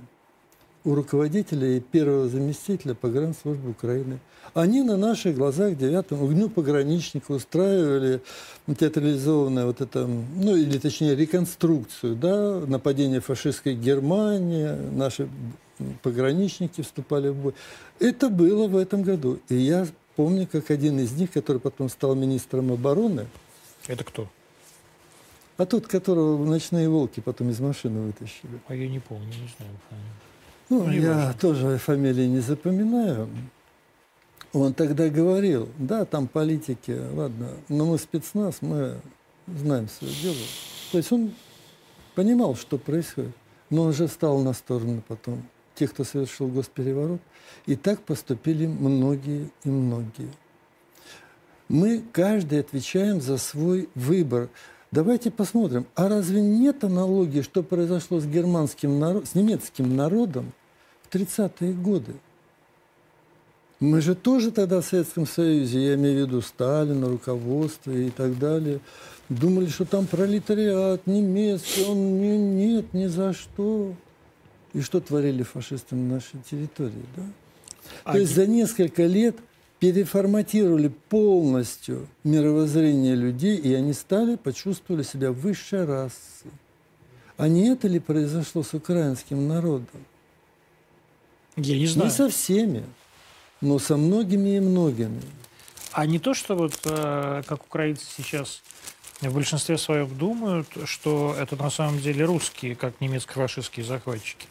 у 0.84 0.94
руководителя 0.94 1.76
и 1.76 1.80
первого 1.80 2.28
заместителя 2.28 2.94
погранслужбы 2.94 3.70
Украины. 3.70 4.18
Они 4.54 4.82
на 4.82 4.96
наших 4.96 5.36
глазах 5.36 5.76
9 5.76 6.12
огню 6.12 6.48
пограничника 6.48 7.32
устраивали 7.32 8.20
театрализованное 8.66 9.66
вот 9.66 9.80
это, 9.80 10.06
ну 10.06 10.56
или 10.56 10.78
точнее 10.78 11.14
реконструкцию, 11.14 12.16
да, 12.16 12.60
нападение 12.66 13.20
фашистской 13.20 13.74
Германии, 13.74 14.68
наши 14.92 15.28
пограничники 16.02 16.80
вступали 16.80 17.28
в 17.28 17.36
бой. 17.36 17.54
Это 18.00 18.28
было 18.28 18.66
в 18.66 18.76
этом 18.76 19.02
году. 19.02 19.38
И 19.48 19.54
я 19.54 19.86
помню, 20.22 20.46
как 20.46 20.70
один 20.70 21.00
из 21.00 21.12
них, 21.12 21.32
который 21.32 21.58
потом 21.58 21.88
стал 21.88 22.14
министром 22.14 22.70
обороны. 22.70 23.26
Это 23.88 24.04
кто? 24.04 24.28
А 25.56 25.66
тот, 25.66 25.88
которого 25.88 26.44
ночные 26.44 26.88
волки 26.88 27.18
потом 27.18 27.50
из 27.50 27.58
машины 27.58 28.00
вытащили. 28.02 28.60
А 28.68 28.74
я 28.74 28.88
не 28.88 29.00
помню, 29.00 29.26
не 29.26 29.50
знаю. 29.56 29.72
Ну, 30.70 30.90
я 30.90 31.14
важно. 31.14 31.34
тоже 31.40 31.78
фамилии 31.78 32.26
не 32.26 32.38
запоминаю. 32.38 33.28
Он 34.52 34.74
тогда 34.74 35.08
говорил, 35.08 35.68
да, 35.76 36.04
там 36.04 36.28
политики, 36.28 36.96
ладно, 37.14 37.48
но 37.68 37.84
мы 37.84 37.98
спецназ, 37.98 38.58
мы 38.60 39.00
знаем 39.48 39.88
свое 39.88 40.14
дело. 40.22 40.46
То 40.92 40.98
есть 40.98 41.10
он 41.10 41.32
понимал, 42.14 42.54
что 42.54 42.78
происходит, 42.78 43.34
но 43.70 43.82
он 43.82 43.92
же 43.92 44.06
стал 44.06 44.38
на 44.38 44.52
сторону 44.52 45.02
потом 45.08 45.42
тех, 45.74 45.92
кто 45.92 46.04
совершил 46.04 46.48
госпереворот. 46.48 47.20
И 47.66 47.76
так 47.76 48.00
поступили 48.00 48.66
многие 48.66 49.50
и 49.64 49.68
многие. 49.68 50.30
Мы 51.68 52.02
каждый 52.12 52.60
отвечаем 52.60 53.20
за 53.20 53.38
свой 53.38 53.88
выбор. 53.94 54.48
Давайте 54.90 55.30
посмотрим, 55.30 55.86
а 55.94 56.08
разве 56.08 56.42
нет 56.42 56.84
аналогии, 56.84 57.40
что 57.40 57.62
произошло 57.62 58.20
с 58.20 58.26
германским 58.26 58.98
народ, 58.98 59.26
с 59.26 59.34
немецким 59.34 59.96
народом 59.96 60.52
30-е 61.12 61.72
годы. 61.72 62.12
Мы 63.80 64.00
же 64.00 64.14
тоже 64.14 64.52
тогда 64.52 64.80
в 64.80 64.84
Советском 64.84 65.26
Союзе, 65.26 65.80
я 65.80 65.94
имею 65.94 66.24
в 66.24 66.28
виду 66.28 66.40
Сталина, 66.40 67.08
руководство 67.08 67.90
и 67.90 68.10
так 68.10 68.38
далее, 68.38 68.80
думали, 69.28 69.66
что 69.66 69.84
там 69.84 70.06
пролетариат 70.06 71.06
немецкий, 71.06 71.84
он 71.84 72.20
не, 72.20 72.38
нет, 72.38 72.94
ни 72.94 73.06
за 73.06 73.32
что. 73.32 73.92
И 74.74 74.80
что 74.80 75.00
творили 75.00 75.42
фашисты 75.42 75.94
на 75.94 76.14
нашей 76.14 76.40
территории, 76.50 77.04
да? 77.16 77.22
А 78.04 78.12
То 78.12 78.18
есть 78.18 78.34
за 78.34 78.46
несколько 78.46 79.04
лет 79.04 79.36
переформатировали 79.80 80.88
полностью 81.08 82.06
мировоззрение 82.24 83.16
людей, 83.16 83.56
и 83.56 83.74
они 83.74 83.92
стали, 83.92 84.36
почувствовали 84.36 85.02
себя 85.02 85.32
высшей 85.32 85.84
расой. 85.84 86.52
А 87.36 87.48
не 87.48 87.68
это 87.68 87.88
ли 87.88 87.98
произошло 87.98 88.62
с 88.62 88.72
украинским 88.74 89.48
народом? 89.48 90.04
Я 91.56 91.76
не 91.76 91.86
знаю. 91.86 92.08
Не 92.08 92.14
со 92.14 92.28
всеми, 92.28 92.84
но 93.60 93.78
со 93.78 93.96
многими 93.96 94.56
и 94.56 94.60
многими. 94.60 95.20
А 95.92 96.06
не 96.06 96.18
то, 96.18 96.32
что 96.32 96.54
вот 96.54 96.78
э, 96.84 97.42
как 97.46 97.64
украинцы 97.64 98.06
сейчас 98.16 98.62
в 99.20 99.34
большинстве 99.34 99.78
своем 99.78 100.16
думают, 100.16 100.68
что 100.84 101.34
это 101.38 101.56
на 101.56 101.70
самом 101.70 102.00
деле 102.00 102.24
русские, 102.24 102.74
как 102.76 103.00
немецко-фашистские 103.00 103.84
захватчики. 103.84 104.46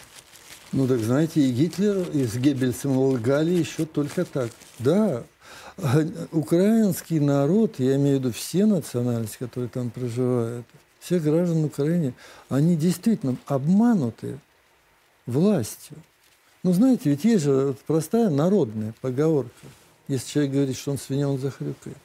Ну 0.71 0.88
так 0.88 0.99
знаете, 0.99 1.41
и 1.41 1.51
Гитлер, 1.51 2.10
и 2.13 2.25
с 2.25 2.36
Геббельсом 2.38 2.97
лгали 2.97 3.51
еще 3.51 3.86
только 3.86 4.23
так. 4.23 4.51
Да, 4.79 5.23
украинский 6.31 7.19
народ, 7.19 7.75
я 7.79 7.95
имею 7.97 8.17
в 8.17 8.19
виду 8.21 8.34
все 8.34 8.65
национальности, 8.65 9.38
которые 9.39 9.69
там 9.69 9.89
проживают, 9.89 10.65
все 10.99 11.19
граждане 11.19 11.65
Украины, 11.65 12.13
они 12.47 12.77
действительно 12.77 13.36
обмануты 13.47 14.39
властью. 15.25 15.97
Ну, 16.63 16.73
знаете, 16.73 17.10
ведь 17.10 17.23
есть 17.25 17.43
же 17.43 17.75
простая 17.88 18.29
народная 18.29 18.93
поговорка. 19.01 19.51
Если 20.07 20.29
человек 20.29 20.53
говорит, 20.53 20.77
что 20.77 20.91
он 20.91 20.97
свинья, 20.97 21.27
он 21.27 21.39
захрюкает. 21.39 21.97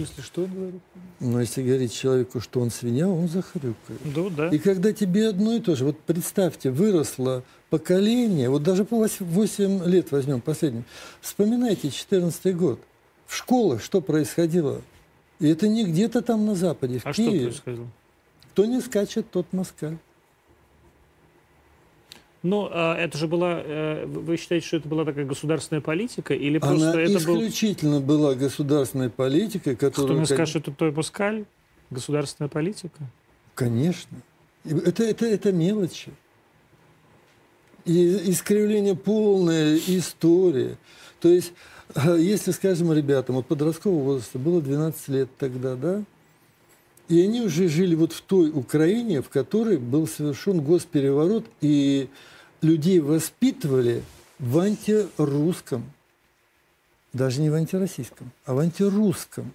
Если 0.00 0.22
что 0.22 0.46
говорит? 0.46 0.80
Но 1.20 1.40
если 1.40 1.62
говорить 1.62 1.92
человеку, 1.92 2.40
что 2.40 2.60
он 2.60 2.70
свинья, 2.70 3.06
он 3.08 3.28
захрюкает. 3.28 4.00
Да, 4.14 4.28
да. 4.30 4.48
И 4.48 4.58
когда 4.58 4.92
тебе 4.92 5.28
одно 5.28 5.54
и 5.54 5.60
то 5.60 5.76
же, 5.76 5.84
вот 5.84 6.00
представьте, 6.00 6.70
выросло 6.70 7.42
поколение, 7.68 8.48
вот 8.48 8.62
даже 8.62 8.84
по 8.84 9.06
8 9.18 9.84
лет 9.84 10.10
возьмем 10.10 10.40
последним, 10.40 10.84
вспоминайте 11.20 11.90
14 11.90 12.56
год. 12.56 12.80
В 13.26 13.36
школах 13.36 13.82
что 13.82 14.00
происходило? 14.00 14.80
И 15.38 15.48
это 15.48 15.68
не 15.68 15.84
где-то 15.84 16.22
там 16.22 16.46
на 16.46 16.54
Западе, 16.54 16.98
в 16.98 17.06
а 17.06 17.12
Киеве. 17.12 17.52
что 17.52 17.62
происходило? 17.62 17.88
Кто 18.52 18.64
не 18.64 18.80
скачет, 18.80 19.30
тот 19.30 19.52
москаль. 19.52 19.98
Ну, 22.42 22.68
а 22.72 22.96
это 22.96 23.18
же 23.18 23.28
была, 23.28 23.60
э, 23.62 24.06
вы 24.06 24.36
считаете, 24.38 24.66
что 24.66 24.76
это 24.78 24.88
была 24.88 25.04
такая 25.04 25.26
государственная 25.26 25.82
политика, 25.82 26.32
или 26.32 26.58
просто 26.58 26.92
Она 26.92 27.02
это 27.02 27.18
исключительно 27.18 28.00
был... 28.00 28.18
была 28.18 28.34
государственная 28.34 29.10
политика, 29.10 29.76
которая... 29.76 30.06
Кто 30.06 30.16
мне 30.16 30.26
скажет, 30.26 30.48
что 30.48 30.58
это 30.58 30.70
той 30.70 30.90
Паскаль? 30.90 31.44
Государственная 31.90 32.48
политика? 32.48 32.98
Конечно. 33.54 34.16
Это, 34.64 35.04
это, 35.04 35.26
это 35.26 35.52
мелочи. 35.52 36.12
И 37.84 38.30
искривление 38.30 38.94
полная 38.96 39.76
история. 39.76 40.78
То 41.20 41.28
есть, 41.28 41.52
э, 41.94 42.16
если, 42.18 42.52
скажем, 42.52 42.90
ребятам 42.92 43.36
от 43.36 43.46
подросткового 43.46 44.02
возраста 44.02 44.38
было 44.38 44.62
12 44.62 45.08
лет 45.08 45.28
тогда, 45.38 45.76
да, 45.76 46.02
и 47.10 47.22
они 47.22 47.40
уже 47.40 47.68
жили 47.68 47.96
вот 47.96 48.12
в 48.12 48.22
той 48.22 48.50
Украине, 48.50 49.20
в 49.20 49.28
которой 49.28 49.78
был 49.78 50.06
совершен 50.06 50.60
госпереворот, 50.60 51.44
и 51.60 52.08
людей 52.62 53.00
воспитывали 53.00 54.04
в 54.38 54.60
антирусском, 54.60 55.90
даже 57.12 57.40
не 57.40 57.50
в 57.50 57.54
антироссийском, 57.54 58.30
а 58.44 58.54
в 58.54 58.60
антирусском 58.60 59.52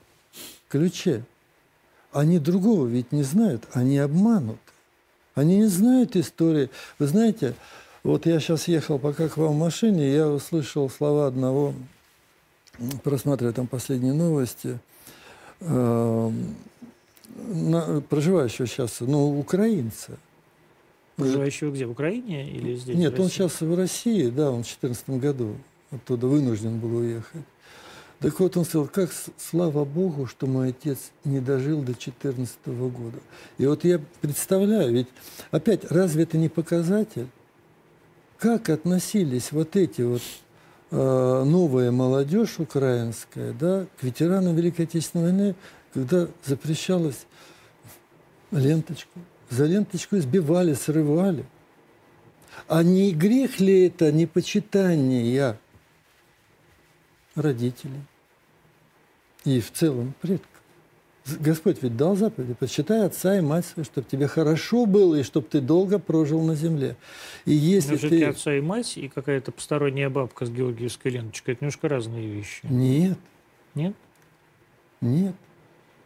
ключе. 0.68 1.24
Они 2.12 2.40
другого 2.40 2.88
ведь 2.88 3.14
не 3.14 3.24
знают, 3.24 3.64
они 3.72 4.00
обманут. 4.00 4.60
Они 5.34 5.56
не 5.56 5.68
знают 5.68 6.18
истории. 6.18 6.70
Вы 7.00 7.08
знаете, 7.08 7.56
вот 8.04 8.26
я 8.26 8.42
сейчас 8.42 8.68
ехал 8.68 9.00
пока 9.00 9.30
к 9.30 9.38
вам 9.38 9.54
в 9.54 9.60
машине, 9.60 10.14
я 10.14 10.28
услышал 10.28 10.90
слова 10.90 11.28
одного, 11.28 11.74
просматривая 13.02 13.54
там 13.54 13.68
последние 13.68 14.14
новости, 14.14 14.78
эм, 15.62 16.56
на, 17.36 18.02
проживающего 18.02 18.68
сейчас, 18.68 18.98
ну, 19.02 19.40
украинца. 19.40 20.18
Проживающего 21.16 21.72
где? 21.72 21.86
В 21.86 21.92
Украине 21.92 22.50
или 22.50 22.76
здесь? 22.76 22.96
Нет, 22.96 23.20
он 23.20 23.30
сейчас 23.30 23.62
в 23.62 23.76
России, 23.76 24.30
да, 24.30 24.50
он 24.50 24.64
в 24.64 24.80
2014 24.80 25.10
году 25.22 25.56
оттуда 25.92 26.28
вынужден 26.28 26.80
был 26.80 26.98
уехать. 26.98 27.44
Так 28.20 28.40
вот, 28.40 28.56
он 28.58 28.66
сказал, 28.66 28.88
как 28.88 29.12
слава 29.38 29.84
Богу, 29.84 30.26
что 30.26 30.48
мой 30.48 30.70
отец 30.70 31.12
не 31.26 31.40
дожил 31.40 31.80
до 31.80 31.88
2014 31.94 32.58
года. 32.66 33.20
И 33.58 33.66
вот 33.66 33.84
я 33.84 34.00
представляю, 34.22 34.92
ведь 34.94 35.08
опять, 35.52 35.92
разве 35.92 36.24
это 36.24 36.38
не 36.38 36.50
показатель? 36.50 37.28
Как 38.40 38.70
относились 38.70 39.52
вот 39.52 39.76
эти 39.76 40.02
вот 40.02 40.22
э, 40.92 41.44
новая 41.46 41.92
молодежь 41.92 42.60
украинская, 42.60 43.54
да, 43.54 43.86
к 44.00 44.04
ветеранам 44.04 44.56
Великой 44.56 44.86
Отечественной 44.86 45.26
войны, 45.26 45.56
когда 45.96 46.28
запрещалось 46.44 47.26
ленточку. 48.52 49.18
За 49.50 49.66
ленточку 49.66 50.18
избивали, 50.18 50.74
срывали. 50.74 51.46
А 52.68 52.84
не 52.84 53.14
грех 53.14 53.60
ли 53.60 53.88
это 53.88 54.12
не 54.12 54.26
почитание 54.26 55.58
родителей 57.36 58.02
и 59.46 59.62
в 59.62 59.72
целом 59.72 60.14
предков? 60.22 60.50
Господь 61.40 61.82
ведь 61.82 61.96
дал 61.96 62.16
заповеди, 62.16 62.54
почитай 62.54 63.06
отца 63.06 63.38
и 63.38 63.42
мать 63.42 63.66
свою, 63.66 63.86
чтобы 63.86 64.08
тебе 64.08 64.28
хорошо 64.28 64.86
было 64.86 65.16
и 65.16 65.24
чтобы 65.24 65.48
ты 65.48 65.62
долго 65.62 65.98
прожил 65.98 66.42
на 66.44 66.56
земле. 66.56 66.98
И 67.46 67.54
если 67.54 67.94
Но 67.94 68.10
ты... 68.10 68.26
отца 68.26 68.54
и 68.54 68.62
мать 68.62 68.98
и 68.98 69.08
какая-то 69.08 69.52
посторонняя 69.52 70.10
бабка 70.10 70.46
с 70.46 70.52
георгиевской 70.52 71.12
ленточкой, 71.12 71.54
это 71.54 71.64
немножко 71.64 71.88
разные 71.88 72.28
вещи. 72.28 72.62
Нет. 72.64 73.18
Нет? 73.74 73.96
Нет. 75.02 75.36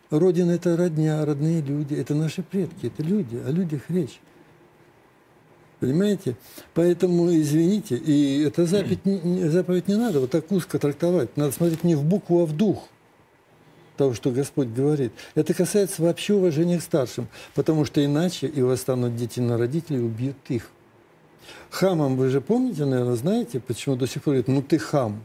Родина– 0.10 0.52
это 0.54 0.76
родня, 0.76 1.24
родные 1.24 1.62
люди, 1.62 1.94
это 1.94 2.16
наши 2.16 2.42
предки, 2.42 2.88
это 2.88 3.04
люди, 3.04 3.38
о 3.46 3.52
людях 3.52 3.82
речь. 3.90 4.20
Понимаете? 5.80 6.36
Поэтому, 6.74 7.32
извините, 7.34 7.96
и 7.96 8.42
эта 8.42 8.66
заповедь, 8.66 9.00
заповедь 9.52 9.88
не 9.88 9.96
надо 9.96 10.20
вот 10.20 10.32
так 10.32 10.52
узко 10.52 10.78
трактовать. 10.78 11.38
Надо 11.38 11.52
смотреть 11.54 11.84
не 11.84 11.96
в 11.96 12.04
букву, 12.04 12.42
а 12.42 12.46
в 12.46 12.56
дух 12.56 12.90
того, 13.96 14.14
что 14.14 14.32
Господь 14.32 14.70
говорит. 14.70 15.12
Это 15.36 15.54
касается 15.54 16.02
вообще 16.02 16.34
уважения 16.34 16.80
к 16.80 16.82
старшим, 16.82 17.28
потому 17.54 17.86
что 17.86 18.04
иначе 18.04 18.48
и 18.48 18.62
восстанут 18.62 19.16
дети 19.16 19.40
на 19.42 19.58
родителей 19.58 20.00
убьют 20.00 20.38
их. 20.48 20.70
Хамам, 21.70 22.16
вы 22.16 22.30
же 22.30 22.42
помните, 22.42 22.86
наверное, 22.86 23.16
знаете, 23.16 23.60
почему 23.60 23.96
до 23.96 24.08
сих 24.08 24.24
пор 24.24 24.36
говорят, 24.36 24.48
ну 24.48 24.62
ты 24.62 24.80
хам. 24.80 25.22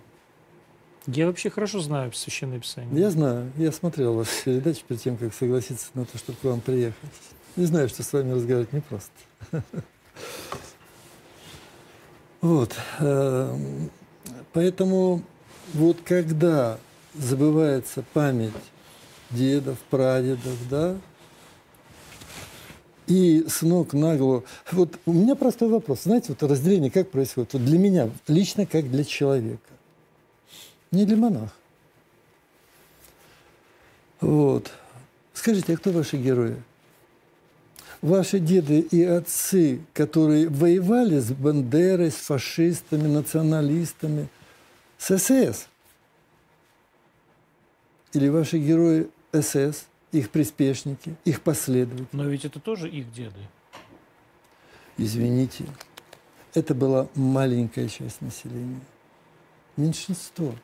Я 1.06 1.26
вообще 1.26 1.50
хорошо 1.50 1.80
знаю 1.80 2.12
Священное 2.12 2.60
Писание. 2.60 2.98
Я 2.98 3.10
знаю. 3.10 3.52
Я 3.56 3.72
смотрел 3.72 4.14
ваши 4.14 4.44
передачи 4.44 4.82
перед 4.86 5.02
тем, 5.02 5.16
как 5.16 5.34
согласиться 5.34 5.88
на 5.94 6.06
то, 6.06 6.16
чтобы 6.16 6.38
к 6.38 6.44
вам 6.44 6.60
приехать. 6.60 6.96
Не 7.56 7.66
знаю, 7.66 7.88
что 7.88 8.02
с 8.02 8.12
вами 8.12 8.32
разговаривать 8.32 8.72
непросто. 8.72 9.12
Вот. 12.40 12.74
Эм, 12.98 13.90
поэтому 14.52 15.22
вот 15.72 15.96
когда 16.04 16.78
забывается 17.14 18.04
память 18.12 18.52
дедов, 19.30 19.78
прадедов, 19.88 20.68
да, 20.68 20.94
и 23.06 23.46
с 23.48 23.62
ног 23.62 23.94
на 23.94 24.16
голову. 24.16 24.44
Вот 24.72 24.98
у 25.06 25.14
меня 25.14 25.36
простой 25.36 25.70
вопрос. 25.70 26.02
Знаете, 26.02 26.34
вот 26.38 26.42
разделение 26.42 26.90
как 26.90 27.10
происходит? 27.10 27.54
Вот 27.54 27.64
для 27.64 27.78
меня, 27.78 28.10
лично 28.28 28.66
как 28.66 28.90
для 28.90 29.04
человека 29.04 29.73
не 30.94 31.04
для 31.04 31.16
монаха. 31.16 31.52
Вот. 34.20 34.70
Скажите, 35.34 35.74
а 35.74 35.76
кто 35.76 35.90
ваши 35.90 36.16
герои? 36.16 36.56
Ваши 38.00 38.38
деды 38.38 38.80
и 38.80 39.02
отцы, 39.02 39.80
которые 39.92 40.48
воевали 40.48 41.18
с 41.18 41.32
Бандерой, 41.32 42.10
с 42.10 42.16
фашистами, 42.16 43.06
националистами, 43.06 44.28
с 44.98 45.18
СС? 45.18 45.68
Или 48.12 48.28
ваши 48.28 48.58
герои 48.58 49.08
СС, 49.32 49.86
их 50.12 50.30
приспешники, 50.30 51.16
их 51.24 51.40
последователи? 51.42 52.06
Но 52.12 52.24
ведь 52.24 52.44
это 52.44 52.60
тоже 52.60 52.88
их 52.88 53.12
деды. 53.12 53.40
Извините, 54.96 55.64
это 56.54 56.74
была 56.74 57.08
маленькая 57.14 57.88
часть 57.88 58.20
населения. 58.20 58.80
Меньшинство. 59.76 60.54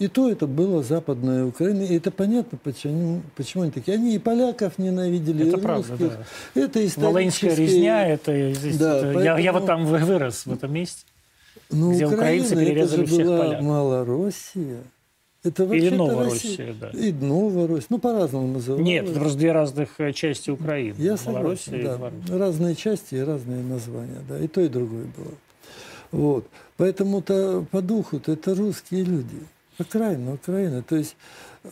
И 0.00 0.08
то 0.08 0.30
это 0.30 0.46
было 0.46 0.82
Западная 0.82 1.44
Украина. 1.44 1.82
И 1.82 1.94
это 1.94 2.10
понятно, 2.10 2.58
почему, 2.60 3.20
почему 3.36 3.64
они 3.64 3.70
такие. 3.70 3.98
Они 3.98 4.14
и 4.14 4.18
поляков 4.18 4.78
ненавидели, 4.78 5.46
это 5.46 5.58
и 5.58 5.60
правда, 5.60 5.90
русских. 5.90 6.18
Да. 6.54 6.60
Это 6.62 7.00
Волынская 7.00 7.54
резня, 7.54 8.08
это, 8.08 8.52
здесь, 8.54 8.78
да, 8.78 8.96
это 8.96 9.04
поэтому... 9.12 9.24
я, 9.24 9.38
я 9.38 9.52
вот 9.52 9.66
там 9.66 9.84
вырос, 9.84 10.46
в 10.46 10.52
этом 10.54 10.72
месте. 10.72 11.04
Ну, 11.68 11.92
где 11.92 12.06
Украина, 12.06 12.44
украинцы 12.44 12.56
перерезали 12.56 13.02
это 13.02 13.06
же 13.10 13.14
всех 13.14 13.26
была 13.26 13.38
поляк. 13.38 13.62
Малороссия. 13.62 14.78
Это 15.42 15.62
Или 15.64 15.68
вообще-то 15.68 15.96
Новороссия, 15.96 16.66
Россия. 16.66 16.74
да. 16.80 16.90
И 16.98 17.12
Новороссия. 17.12 17.86
Ну, 17.90 17.98
по-разному 17.98 18.46
называют. 18.48 18.86
Нет, 18.86 19.08
это 19.08 19.20
просто 19.20 19.38
две 19.38 19.52
разных 19.52 19.88
э, 19.98 20.12
части 20.12 20.50
Украины. 20.50 20.96
Я 20.98 21.18
согласен, 21.18 21.74
и 21.74 21.82
да. 21.82 21.96
Белоруссия. 21.96 22.36
Разные 22.38 22.74
части 22.74 23.14
и 23.16 23.20
разные 23.20 23.62
названия, 23.62 24.22
да. 24.26 24.38
И 24.38 24.48
то, 24.48 24.62
и 24.62 24.68
другое 24.68 25.04
было. 25.16 25.34
Вот. 26.10 26.46
Поэтому-то 26.78 27.66
по 27.70 27.82
духу-то 27.82 28.32
это 28.32 28.54
русские 28.54 29.04
люди. 29.04 29.36
Окраина, 29.80 30.34
Украина. 30.34 30.82
То 30.82 30.96
есть 30.96 31.16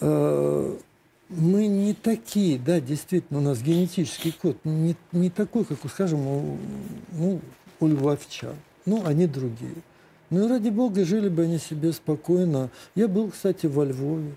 э, 0.01 0.77
мы 1.29 1.66
не 1.66 1.94
такие, 1.94 2.59
да, 2.59 2.81
действительно, 2.81 3.40
у 3.40 3.42
нас 3.42 3.62
генетический 3.62 4.33
код 4.33 4.57
не, 4.64 4.97
не 5.12 5.31
такой, 5.31 5.64
как, 5.64 5.79
скажем, 5.90 6.27
у, 6.27 6.59
ну, 7.12 7.40
у 7.81 7.87
львовчан. 7.87 8.57
Ну, 8.87 9.05
они 9.07 9.27
другие. 9.27 9.75
Ну 10.31 10.44
и 10.44 10.49
ради 10.49 10.68
бога, 10.68 11.05
жили 11.05 11.29
бы 11.29 11.42
они 11.42 11.59
себе 11.59 11.92
спокойно. 11.92 12.71
Я 12.94 13.09
был, 13.09 13.31
кстати, 13.31 13.66
во 13.66 13.85
Львове 13.85 14.35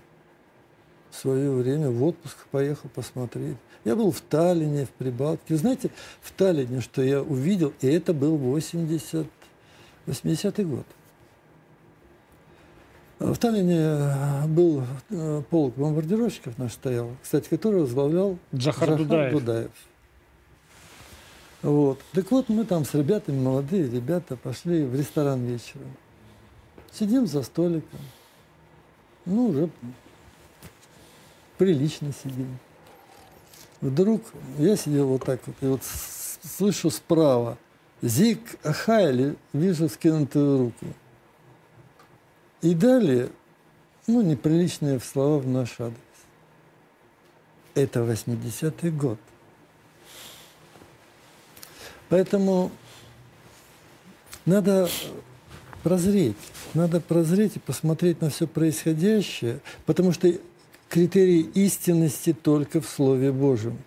в 1.10 1.16
свое 1.16 1.50
время, 1.50 1.90
в 1.90 2.02
отпуск 2.02 2.36
поехал 2.50 2.88
посмотреть. 2.88 3.56
Я 3.84 3.96
был 3.96 4.10
в 4.10 4.20
Таллине, 4.20 4.86
в 4.86 4.90
Прибалтике. 4.90 5.56
Знаете, 5.56 5.90
в 6.20 6.32
Таллине, 6.32 6.80
что 6.80 7.02
я 7.02 7.20
увидел, 7.20 7.74
и 7.80 7.86
это 7.88 8.14
был 8.14 8.36
80, 8.36 9.26
80-й 10.06 10.64
год. 10.64 10.86
В 13.22 13.38
Таллине 13.38 14.48
был 14.48 14.82
э, 15.10 15.42
полк 15.48 15.76
бомбардировщиков 15.76 16.58
наш 16.58 16.72
стоял, 16.72 17.10
кстати, 17.22 17.48
который 17.48 17.82
возглавлял 17.82 18.36
Джахар, 18.52 18.88
Захар 18.88 18.98
Дудаев. 18.98 19.32
Дудаев. 19.32 19.70
Вот. 21.62 22.00
Так 22.12 22.28
вот, 22.32 22.48
мы 22.48 22.64
там 22.64 22.84
с 22.84 22.94
ребятами, 22.94 23.38
молодые 23.38 23.88
ребята, 23.88 24.34
пошли 24.36 24.84
в 24.84 24.96
ресторан 24.96 25.44
вечером. 25.44 25.92
Сидим 26.92 27.28
за 27.28 27.44
столиком. 27.44 28.00
Ну, 29.24 29.46
уже 29.46 29.70
прилично 31.58 32.12
сидим. 32.24 32.58
Вдруг 33.80 34.22
я 34.58 34.76
сидел 34.76 35.06
вот 35.06 35.24
так 35.24 35.40
вот, 35.46 35.56
и 35.60 35.66
вот 35.66 35.82
слышу 36.42 36.90
справа 36.90 37.56
Зиг 38.00 38.40
Ахайли, 38.64 39.36
вижу 39.52 39.88
скинутую 39.88 40.58
руку. 40.58 40.86
И 42.62 42.74
далее, 42.74 43.30
ну, 44.06 44.22
неприличные 44.22 45.00
слова 45.00 45.38
в 45.38 45.46
наш 45.46 45.80
адрес. 45.80 45.98
Это 47.74 48.00
80-й 48.00 48.90
год. 48.90 49.18
Поэтому 52.08 52.70
надо 54.44 54.88
прозреть. 55.82 56.36
Надо 56.74 57.00
прозреть 57.00 57.56
и 57.56 57.58
посмотреть 57.58 58.20
на 58.20 58.30
все 58.30 58.46
происходящее, 58.46 59.60
потому 59.84 60.12
что 60.12 60.32
критерий 60.88 61.42
истинности 61.54 62.32
только 62.32 62.80
в 62.80 62.88
Слове 62.88 63.32
Божьем. 63.32 63.78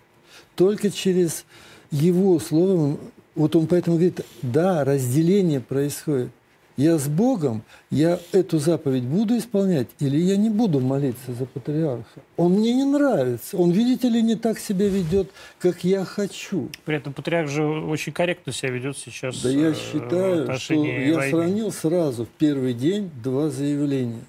Только 0.54 0.90
через 0.90 1.44
Его 1.90 2.38
Слово, 2.40 2.98
вот 3.34 3.56
он 3.56 3.66
поэтому 3.66 3.96
говорит, 3.96 4.20
да, 4.42 4.84
разделение 4.84 5.60
происходит. 5.60 6.30
Я 6.76 6.98
с 6.98 7.08
Богом, 7.08 7.62
я 7.90 8.20
эту 8.32 8.58
заповедь 8.58 9.04
буду 9.04 9.38
исполнять 9.38 9.88
или 9.98 10.18
я 10.18 10.36
не 10.36 10.50
буду 10.50 10.78
молиться 10.80 11.32
за 11.32 11.46
патриарха. 11.46 12.20
Он 12.36 12.52
мне 12.52 12.74
не 12.74 12.84
нравится. 12.84 13.56
Он, 13.56 13.70
видите 13.70 14.10
ли, 14.10 14.20
не 14.20 14.36
так 14.36 14.58
себя 14.58 14.86
ведет, 14.86 15.30
как 15.58 15.84
я 15.84 16.04
хочу. 16.04 16.68
При 16.84 16.96
этом 16.96 17.14
патриарх 17.14 17.48
же 17.48 17.64
очень 17.64 18.12
корректно 18.12 18.52
себя 18.52 18.72
ведет 18.72 18.98
сейчас 18.98 19.42
Да 19.42 19.48
э, 19.48 19.54
я 19.54 19.72
в 19.72 19.78
считаю, 19.78 20.34
что 20.34 20.42
отношении 20.42 21.08
я 21.08 21.14
войны. 21.14 21.30
сравнил 21.30 21.72
сразу 21.72 22.26
в 22.26 22.28
первый 22.28 22.74
день 22.74 23.10
два 23.24 23.48
заявления. 23.48 24.24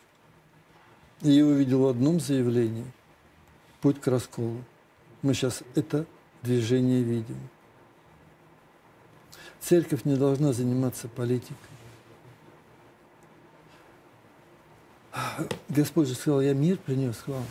И 1.23 1.31
я 1.31 1.45
увидел 1.45 1.81
в 1.81 1.87
одном 1.87 2.21
заявлении 2.21 2.85
путь 3.81 3.99
к 3.99 4.07
расколу. 4.07 4.63
Мы 5.21 5.33
сейчас 5.33 5.63
это 5.75 6.05
движение 6.43 7.01
видим. 7.03 7.37
Церковь 9.59 10.05
не 10.05 10.15
должна 10.15 10.53
заниматься 10.53 11.09
политикой. 11.09 11.76
Господь 15.69 16.07
же 16.07 16.15
сказал, 16.15 16.41
я 16.41 16.53
мир 16.53 16.77
принес 16.77 17.17
к 17.17 17.27
вам. 17.27 17.45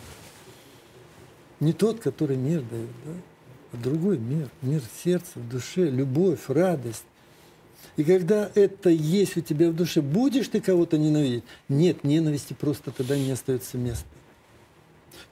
Не 1.61 1.73
тот, 1.73 2.01
который 2.01 2.37
мир 2.37 2.63
дает, 2.63 2.91
да? 3.05 3.13
а 3.73 3.77
другой 3.77 4.19
мир. 4.19 4.49
Мир 4.63 4.81
в 4.81 5.03
сердце, 5.03 5.31
в 5.37 5.49
душе, 5.49 5.89
любовь, 5.89 6.41
радость. 6.49 7.05
И 7.97 8.05
когда 8.05 8.51
это 8.55 8.91
есть 8.91 9.37
у 9.37 9.41
тебя 9.41 9.71
в 9.71 9.75
душе, 9.75 10.03
будешь 10.03 10.49
ты 10.49 10.61
кого-то 10.61 10.99
ненавидеть? 10.99 11.45
Нет, 11.69 12.05
ненависти 12.05 12.53
просто 12.53 12.91
тогда 12.91 13.17
не 13.17 13.31
остается 13.31 13.79
места. 13.79 14.07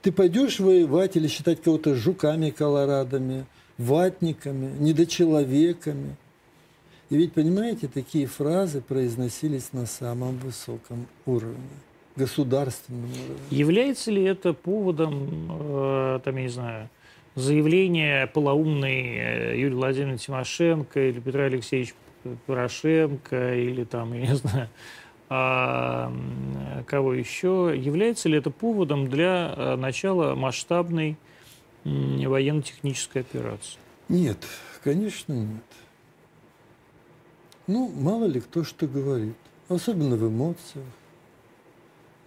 Ты 0.01 0.11
пойдешь 0.11 0.59
воевать 0.59 1.15
или 1.15 1.27
считать 1.27 1.61
кого-то 1.61 1.95
жуками, 1.95 2.49
колорадами, 2.49 3.45
ватниками, 3.77 4.71
недочеловеками. 4.79 6.15
И 7.09 7.17
ведь, 7.17 7.33
понимаете, 7.33 7.87
такие 7.87 8.25
фразы 8.25 8.81
произносились 8.81 9.73
на 9.73 9.85
самом 9.85 10.37
высоком 10.37 11.07
уровне, 11.25 11.57
государственном 12.15 13.05
уровне. 13.05 13.35
Является 13.49 14.11
ли 14.11 14.23
это 14.23 14.53
поводом, 14.53 15.49
э, 15.49 16.19
там, 16.23 16.35
я 16.35 16.41
не 16.43 16.49
знаю, 16.49 16.89
заявления 17.35 18.27
полоумной 18.27 19.17
э, 19.17 19.59
Юлии 19.59 19.75
Владимировны 19.75 20.17
Тимошенко 20.17 21.09
или 21.09 21.19
Петра 21.19 21.45
Алексеевича 21.45 21.93
Порошенко 22.45 23.55
или 23.55 23.83
там, 23.83 24.13
я 24.13 24.27
не 24.27 24.35
знаю, 24.35 24.69
а, 25.27 26.13
кого 26.87 27.13
еще? 27.13 27.73
Является 27.75 28.29
ли 28.29 28.37
это 28.37 28.51
поводом 28.51 29.09
для 29.09 29.53
э, 29.55 29.75
начала 29.75 30.35
масштабной 30.35 31.17
военно-технической 31.83 33.21
операции? 33.21 33.77
Нет, 34.09 34.37
конечно, 34.83 35.33
нет. 35.33 35.63
Ну, 37.67 37.91
мало 37.95 38.25
ли 38.25 38.39
кто 38.39 38.63
что 38.63 38.87
говорит, 38.87 39.35
особенно 39.67 40.15
в 40.15 40.27
эмоциях. 40.27 40.85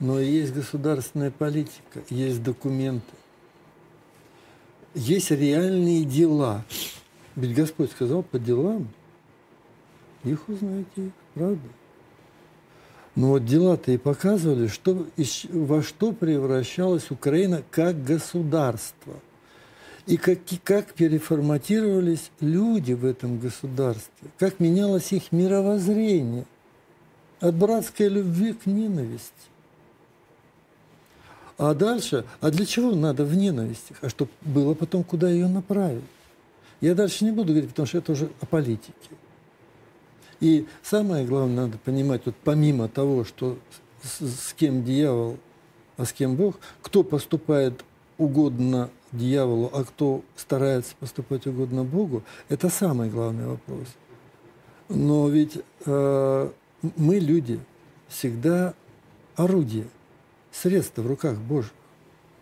Но 0.00 0.20
есть 0.20 0.54
государственная 0.54 1.30
политика, 1.30 2.00
есть 2.08 2.42
документы, 2.42 3.14
есть 4.94 5.30
реальные 5.30 6.04
дела. 6.04 6.64
Ведь 7.34 7.54
Господь 7.54 7.90
сказал, 7.90 8.22
по 8.22 8.38
делам 8.38 8.88
их 10.24 10.48
узнаете, 10.48 11.11
правда? 11.34 11.68
Но 13.14 13.30
вот 13.30 13.44
дела-то 13.44 13.90
и 13.90 13.96
показывали, 13.96 14.68
что, 14.68 15.06
во 15.52 15.82
что 15.82 16.12
превращалась 16.12 17.11
Украина 17.11 17.62
как 17.70 18.04
государство– 18.04 19.14
и 20.08 20.16
как, 20.16 20.38
как 20.64 20.94
переформатировались 20.94 22.30
люди 22.40 22.94
в 22.94 23.04
этом 23.04 23.38
государстве, 23.38 24.30
как 24.38 24.58
менялось 24.58 25.12
их 25.12 25.32
мировоззрение 25.32 26.46
от 27.40 27.54
братской 27.54 28.08
любви 28.08 28.54
к 28.54 28.64
ненависти. 28.64 29.30
А 31.58 31.74
дальше, 31.74 32.24
а 32.40 32.50
для 32.50 32.64
чего 32.64 32.94
надо 32.94 33.24
в 33.24 33.34
ненависти? 33.36 33.94
А 34.00 34.08
чтобы 34.08 34.30
было 34.42 34.74
потом, 34.74 35.02
куда 35.02 35.28
ее 35.28 35.48
направить? 35.48 36.04
Я 36.80 36.94
дальше 36.94 37.24
не 37.24 37.32
буду 37.32 37.48
говорить, 37.48 37.70
потому 37.70 37.86
что 37.86 37.98
это 37.98 38.12
уже 38.12 38.30
о 38.40 38.46
политике. 38.46 38.92
И 40.38 40.68
самое 40.84 41.26
главное, 41.26 41.66
надо 41.66 41.78
понимать, 41.78 42.22
вот 42.24 42.36
помимо 42.44 42.86
того, 42.88 43.24
что 43.24 43.58
с, 44.02 44.20
с 44.20 44.52
кем 44.52 44.84
дьявол, 44.84 45.36
а 45.96 46.04
с 46.04 46.12
кем 46.12 46.36
Бог, 46.36 46.60
кто 46.80 47.02
поступает 47.02 47.84
угодно 48.18 48.90
дьяволу, 49.10 49.68
а 49.72 49.82
кто 49.82 50.22
старается 50.36 50.94
поступать 51.00 51.48
угодно 51.48 51.82
Богу, 51.82 52.22
это 52.48 52.68
самый 52.68 53.10
главный 53.10 53.48
вопрос. 53.48 53.88
Но 54.88 55.28
ведь 55.28 55.58
э, 55.86 56.50
мы, 56.96 57.18
люди, 57.18 57.58
всегда 58.06 58.74
орудие, 59.34 59.88
средство 60.58 61.02
в 61.02 61.06
руках 61.06 61.38
Божьих. 61.38 61.72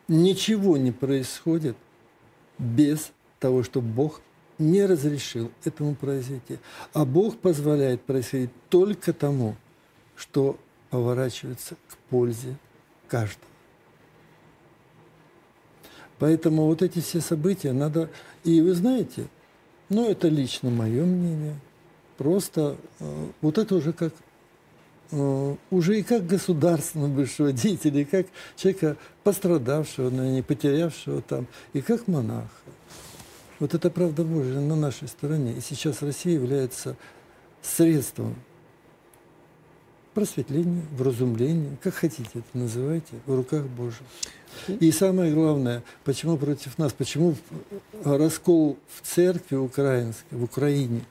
Ничего 0.08 0.76
не 0.76 0.92
происходит 0.92 1.76
без 2.58 3.10
того, 3.38 3.62
что 3.62 3.80
Бог 3.80 4.20
не 4.58 4.86
разрешил 4.86 5.50
этому 5.64 5.94
произойти. 5.94 6.58
А 6.92 7.04
Бог 7.04 7.38
позволяет 7.38 8.02
происходить 8.02 8.50
только 8.70 9.12
тому, 9.12 9.56
что 10.14 10.58
поворачивается 10.90 11.74
к 11.88 11.96
пользе 12.08 12.56
каждого. 13.08 13.44
Поэтому 16.18 16.64
вот 16.66 16.82
эти 16.82 17.00
все 17.00 17.20
события 17.20 17.72
надо... 17.72 18.08
И 18.44 18.60
вы 18.60 18.72
знаете, 18.74 19.26
ну 19.88 20.08
это 20.08 20.28
лично 20.28 20.70
мое 20.70 21.04
мнение, 21.04 21.56
просто 22.16 22.76
э, 23.00 23.26
вот 23.42 23.58
это 23.58 23.74
уже 23.74 23.92
как 23.92 24.14
уже 25.10 25.98
и 25.98 26.02
как 26.02 26.26
государственного 26.26 27.08
бывшего 27.08 27.52
деятеля, 27.52 28.00
и 28.00 28.04
как 28.04 28.26
человека 28.56 28.96
пострадавшего, 29.24 30.10
но 30.10 30.24
не 30.24 30.42
потерявшего 30.42 31.22
там, 31.22 31.46
и 31.72 31.80
как 31.80 32.08
монаха. 32.08 32.48
Вот 33.58 33.74
это 33.74 33.88
правда 33.88 34.24
Божья 34.24 34.60
на 34.60 34.76
нашей 34.76 35.08
стороне. 35.08 35.52
И 35.52 35.60
сейчас 35.60 36.02
Россия 36.02 36.34
является 36.34 36.96
средством 37.62 38.34
просветления, 40.12 40.82
вразумления, 40.92 41.76
как 41.82 41.94
хотите 41.94 42.30
это 42.34 42.48
называйте, 42.54 43.14
в 43.26 43.34
руках 43.34 43.64
Божьих. 43.64 44.02
И 44.80 44.90
самое 44.90 45.32
главное, 45.32 45.82
почему 46.04 46.38
против 46.38 46.78
нас, 46.78 46.92
почему 46.92 47.34
раскол 48.02 48.78
в 48.88 49.06
церкви 49.06 49.56
украинской, 49.56 50.34
в 50.34 50.44
Украине, 50.44 51.02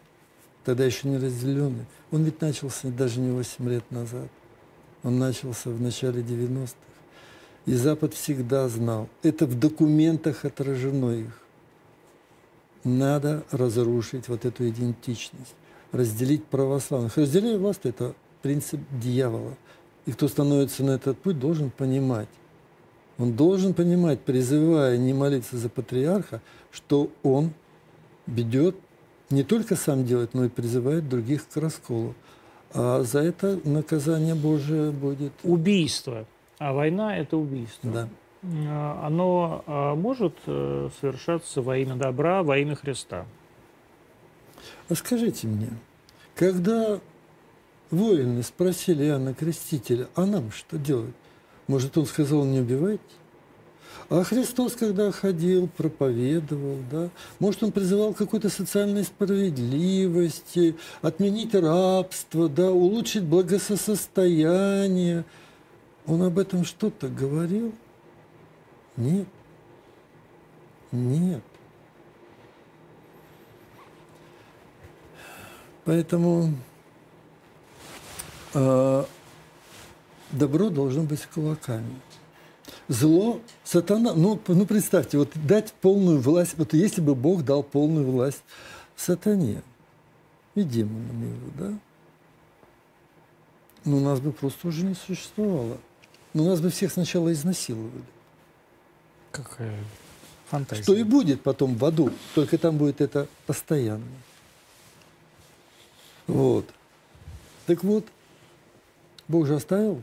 тогда 0.65 0.83
еще 0.83 1.07
не 1.07 1.17
разделенный, 1.17 1.85
он 2.11 2.23
ведь 2.23 2.41
начался 2.41 2.89
даже 2.89 3.19
не 3.19 3.31
8 3.31 3.69
лет 3.69 3.89
назад. 3.91 4.27
Он 5.03 5.19
начался 5.19 5.69
в 5.69 5.79
начале 5.79 6.21
90-х. 6.21 6.75
И 7.65 7.73
Запад 7.73 8.13
всегда 8.13 8.67
знал, 8.67 9.07
это 9.23 9.45
в 9.45 9.57
документах 9.57 10.45
отражено 10.45 11.11
их. 11.11 11.39
Надо 12.83 13.43
разрушить 13.51 14.27
вот 14.27 14.45
эту 14.45 14.67
идентичность, 14.67 15.55
разделить 15.91 16.45
православных. 16.45 17.17
Разделение 17.17 17.57
власти– 17.57 17.81
это 17.87 18.13
принцип 18.41 18.79
дьявола. 19.01 19.55
И 20.05 20.11
кто 20.11 20.27
становится 20.27 20.83
на 20.83 20.91
этот 20.91 21.17
путь, 21.17 21.39
должен 21.39 21.71
понимать, 21.71 22.27
он 23.17 23.33
должен 23.33 23.73
понимать, 23.73 24.19
призывая 24.19 24.97
не 24.97 25.13
молиться 25.13 25.57
за 25.57 25.69
патриарха, 25.69 26.41
что 26.71 27.09
он 27.23 27.53
ведет, 28.27 28.75
не 29.29 29.43
только 29.43 29.75
сам 29.75 30.05
делает, 30.05 30.33
но 30.33 30.45
и 30.45 30.49
призывает 30.49 31.09
других 31.09 31.47
к 31.47 31.57
расколу. 31.57 32.13
А 32.73 33.03
за 33.03 33.19
это 33.19 33.59
наказание 33.63 34.35
Божие 34.35 34.91
будет. 34.91 35.31
Убийство 35.43 36.25
А 36.59 36.73
война– 36.73 37.17
это 37.17 37.37
убийство. 37.37 37.89
Да. 37.89 38.09
А, 38.67 39.07
Оно 39.07 39.63
а, 39.65 39.95
может 39.95 40.35
э, 40.45 40.89
совершаться 40.99 41.61
во 41.61 41.77
имя 41.77 41.95
добра, 41.95 42.43
во 42.43 42.57
имя 42.57 42.75
Христа? 42.75 43.25
А 44.89 44.95
скажите 44.95 45.47
мне, 45.47 45.69
когда 46.35 46.99
воины 47.91 48.43
спросили 48.43 49.05
Иоанна 49.05 49.33
Крестителя, 49.33 50.07
а 50.15 50.25
нам 50.25 50.51
что 50.51 50.77
делать? 50.77 51.13
Может, 51.67 51.97
он 51.97 52.05
сказал, 52.05 52.43
не 52.45 52.59
убивайте? 52.59 53.01
А 54.07 54.23
Христос, 54.23 54.75
когда 54.75 55.11
ходил, 55.11 55.67
проповедовал, 55.67 56.77
да, 56.91 57.09
может, 57.39 57.63
он 57.63 57.71
призывал 57.71 58.13
к 58.13 58.17
какой-то 58.17 58.49
социальной 58.49 59.03
справедливости, 59.03 60.75
отменить 61.01 61.55
рабство, 61.55 62.47
да, 62.47 62.71
улучшить 62.71 63.23
благосостояние. 63.23 65.25
Он 66.05 66.21
об 66.21 66.37
этом 66.37 66.65
что-то 66.65 67.07
говорил? 67.07 67.73
Нет. 68.95 69.27
Нет. 70.91 71.41
Поэтому 75.83 76.53
э, 78.53 79.05
добро 80.31 80.69
должно 80.69 81.03
быть 81.03 81.21
с 81.21 81.25
кулаками. 81.25 82.01
Зло, 82.87 83.41
сатана, 83.63 84.13
ну, 84.13 84.39
ну 84.47 84.65
представьте, 84.65 85.17
вот 85.17 85.31
дать 85.33 85.73
полную 85.73 86.19
власть, 86.19 86.53
вот 86.57 86.73
если 86.73 87.01
бы 87.01 87.15
Бог 87.15 87.43
дал 87.43 87.63
полную 87.63 88.05
власть 88.05 88.43
сатане 88.95 89.63
и 90.53 90.61
демонам 90.61 91.23
его, 91.23 91.51
да, 91.57 91.79
ну, 93.85 93.99
нас 93.99 94.19
бы 94.19 94.31
просто 94.31 94.67
уже 94.67 94.83
не 94.83 94.95
существовало. 94.95 95.77
Ну, 96.33 96.45
нас 96.45 96.59
бы 96.59 96.69
всех 96.69 96.91
сначала 96.91 97.31
изнасиловали. 97.31 98.03
Какая 99.31 99.77
фантазия. 100.49 100.83
Что 100.83 100.95
и 100.95 101.03
будет 101.03 101.41
потом 101.41 101.75
в 101.75 101.85
аду, 101.85 102.11
только 102.33 102.57
там 102.57 102.77
будет 102.77 102.99
это 102.99 103.27
постоянно. 103.45 104.05
Вот. 106.27 106.65
Так 107.67 107.83
вот, 107.83 108.05
Бог 109.27 109.45
же 109.45 109.55
оставил 109.55 110.01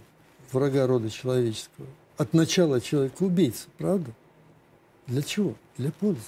врага 0.53 0.87
рода 0.87 1.11
человеческого. 1.11 1.87
От 2.19 2.35
начала 2.35 2.81
человека 2.81 3.23
убийцу, 3.23 3.69
правда? 3.79 4.11
Для 5.07 5.23
чего? 5.23 5.55
Для 5.77 5.91
пользы. 5.93 6.21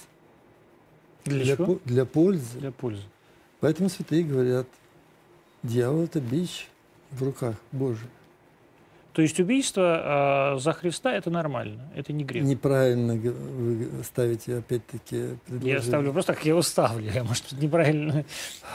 Для, 1.25 1.55
чего? 1.55 1.65
по- 1.75 1.79
для 1.89 2.05
пользы. 2.05 2.59
Для 2.59 2.71
пользы. 2.71 3.03
Поэтому 3.59 3.89
святые 3.89 4.23
говорят, 4.23 4.67
дьявол– 5.63 6.03
это 6.03 6.19
бич 6.19 6.67
в 7.11 7.23
руках 7.23 7.55
Божьих. 7.71 8.07
То 9.13 9.21
есть 9.21 9.39
убийство 9.39 9.83
а, 10.03 10.57
за 10.59 10.73
Христа– 10.73 11.13
это 11.15 11.29
нормально, 11.29 11.89
это 11.95 12.11
не 12.11 12.25
грех. 12.25 12.43
Неправильно 12.43 13.13
вы 13.13 13.87
ставите, 14.03 14.57
опять-таки, 14.57 15.15
Я 15.15 15.37
предложение. 15.47 15.81
ставлю 15.81 16.11
просто 16.13 16.33
так, 16.33 16.43
я 16.43 16.49
его 16.49 16.61
ставлю. 16.61 17.09
Я, 17.11 17.23
может, 17.23 17.51
неправильно 17.53 18.25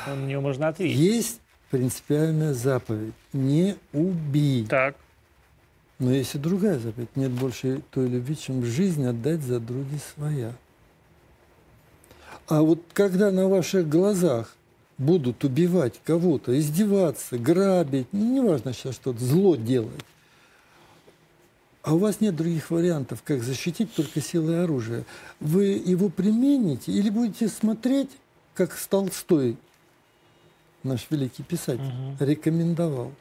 на 0.06 0.14
него 0.26 0.40
можно 0.40 0.68
ответить. 0.68 0.96
Есть 0.98 1.40
принципиальная 1.70 2.54
заповедь– 2.54 3.12
не 3.34 3.76
убий. 3.92 4.66
Так. 4.66 4.96
Но 6.00 6.10
есть 6.12 6.34
и 6.34 6.38
другая 6.38 6.78
заповедь. 6.78 7.14
Нет 7.14 7.30
больше 7.30 7.82
той 7.90 8.08
любви, 8.08 8.36
чем 8.36 8.64
жизнь 8.64 9.04
отдать 9.06 9.42
за 9.42 9.60
други 9.60 9.98
своя. 10.14 10.54
А 12.48 12.62
вот 12.62 12.80
когда 12.94 13.30
на 13.30 13.48
ваших 13.48 13.88
глазах 13.88 14.56
будут 14.98 15.44
убивать 15.44 16.00
кого-то, 16.04 16.58
издеваться, 16.58 17.38
грабить, 17.38 18.08
ну, 18.12 18.34
неважно 18.42 18.72
сейчас 18.72 18.94
что-то, 18.96 19.22
зло 19.24 19.56
делать, 19.56 20.04
а 21.82 21.94
у 21.94 21.98
вас 21.98 22.20
нет 22.20 22.34
других 22.34 22.70
вариантов, 22.70 23.22
как 23.24 23.42
защитить 23.42 23.94
только 23.94 24.20
силой 24.20 24.64
оружия, 24.64 25.04
вы 25.38 25.64
его 25.64 26.08
примените 26.08 26.92
или 26.92 27.08
будете 27.10 27.48
смотреть, 27.48 28.10
как 28.54 28.74
Толстой, 28.74 29.56
наш 30.82 31.06
великий 31.10 31.42
писатель, 31.42 31.82
Мгм. 31.84 32.16
рекомендовал. 32.20 33.12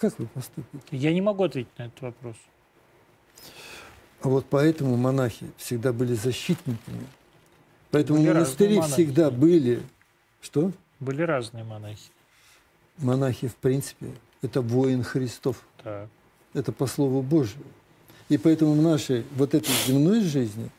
Как 0.00 0.18
вы 0.18 0.26
поступите? 0.26 0.96
Я 0.96 1.12
не 1.12 1.20
могу 1.20 1.44
ответить 1.44 1.78
на 1.78 1.84
этот 1.84 2.00
вопрос. 2.00 2.36
А 4.22 4.28
вот 4.28 4.46
поэтому 4.48 4.96
монахи 4.96 5.46
всегда 5.58 5.92
были 5.92 6.14
защитниками. 6.14 7.06
Поэтому 7.90 8.20
Были 8.20 8.28
монастыри 8.32 8.80
всегда 8.80 9.30
были... 9.30 9.82
Что? 10.40 10.72
Были 11.00 11.22
разные 11.22 11.64
монахи. 11.64 12.10
Монахи, 12.96 13.48
в 13.48 13.56
принципе, 13.56 14.06
это 14.42 14.62
воин 14.62 15.02
Христов. 15.02 15.62
Так. 15.82 16.08
Это 16.54 16.72
по 16.72 16.86
Слову 16.86 17.20
Божьему. 17.20 17.64
И 18.28 18.38
поэтому 18.38 18.72
в 18.72 18.82
нашей 18.82 19.24
вот 19.36 19.54
этой 19.54 19.72
земной 19.86 20.22
жизни 20.22 20.70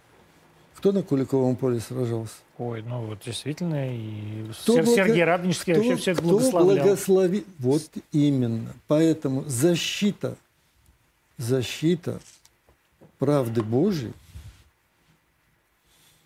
кто 0.81 0.91
на 0.91 1.03
Куликовом 1.03 1.55
поле 1.57 1.79
сражался? 1.79 2.33
Ой, 2.57 2.81
ну 2.81 3.05
вот 3.05 3.19
действительно, 3.23 3.95
и 3.95 4.51
Кто 4.63 4.73
Сер- 4.73 4.83
благо- 4.83 4.95
Сергей 4.95 5.23
Радонежский 5.23 5.73
вообще 5.75 5.95
все 5.95 6.11
это 6.13 6.21
кто 6.21 6.29
благословлял. 6.31 6.85
благослови... 6.85 7.45
Вот 7.59 7.83
именно. 8.11 8.73
Поэтому 8.87 9.43
защита, 9.45 10.37
защита 11.37 12.19
правды 13.19 13.61
Божьей, 13.61 14.13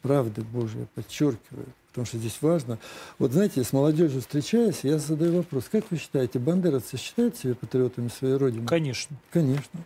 правды 0.01 0.41
Божьей, 0.43 0.87
подчеркиваю, 0.95 1.65
потому 1.89 2.05
что 2.05 2.17
здесь 2.17 2.37
важно. 2.39 2.77
Вот 3.19 3.33
знаете, 3.33 3.61
с 3.61 3.73
молодежью 3.73 4.21
встречаясь, 4.21 4.79
я 4.83 4.99
задаю 4.99 5.35
вопрос, 5.35 5.65
как 5.69 5.83
вы 5.91 5.97
считаете, 5.97 6.39
бандеровцы 6.39 6.95
считают 6.95 7.35
себя 7.35 7.55
патриотами 7.55 8.07
своей 8.07 8.35
Родины? 8.35 8.65
Конечно. 8.65 9.17
Конечно. 9.31 9.81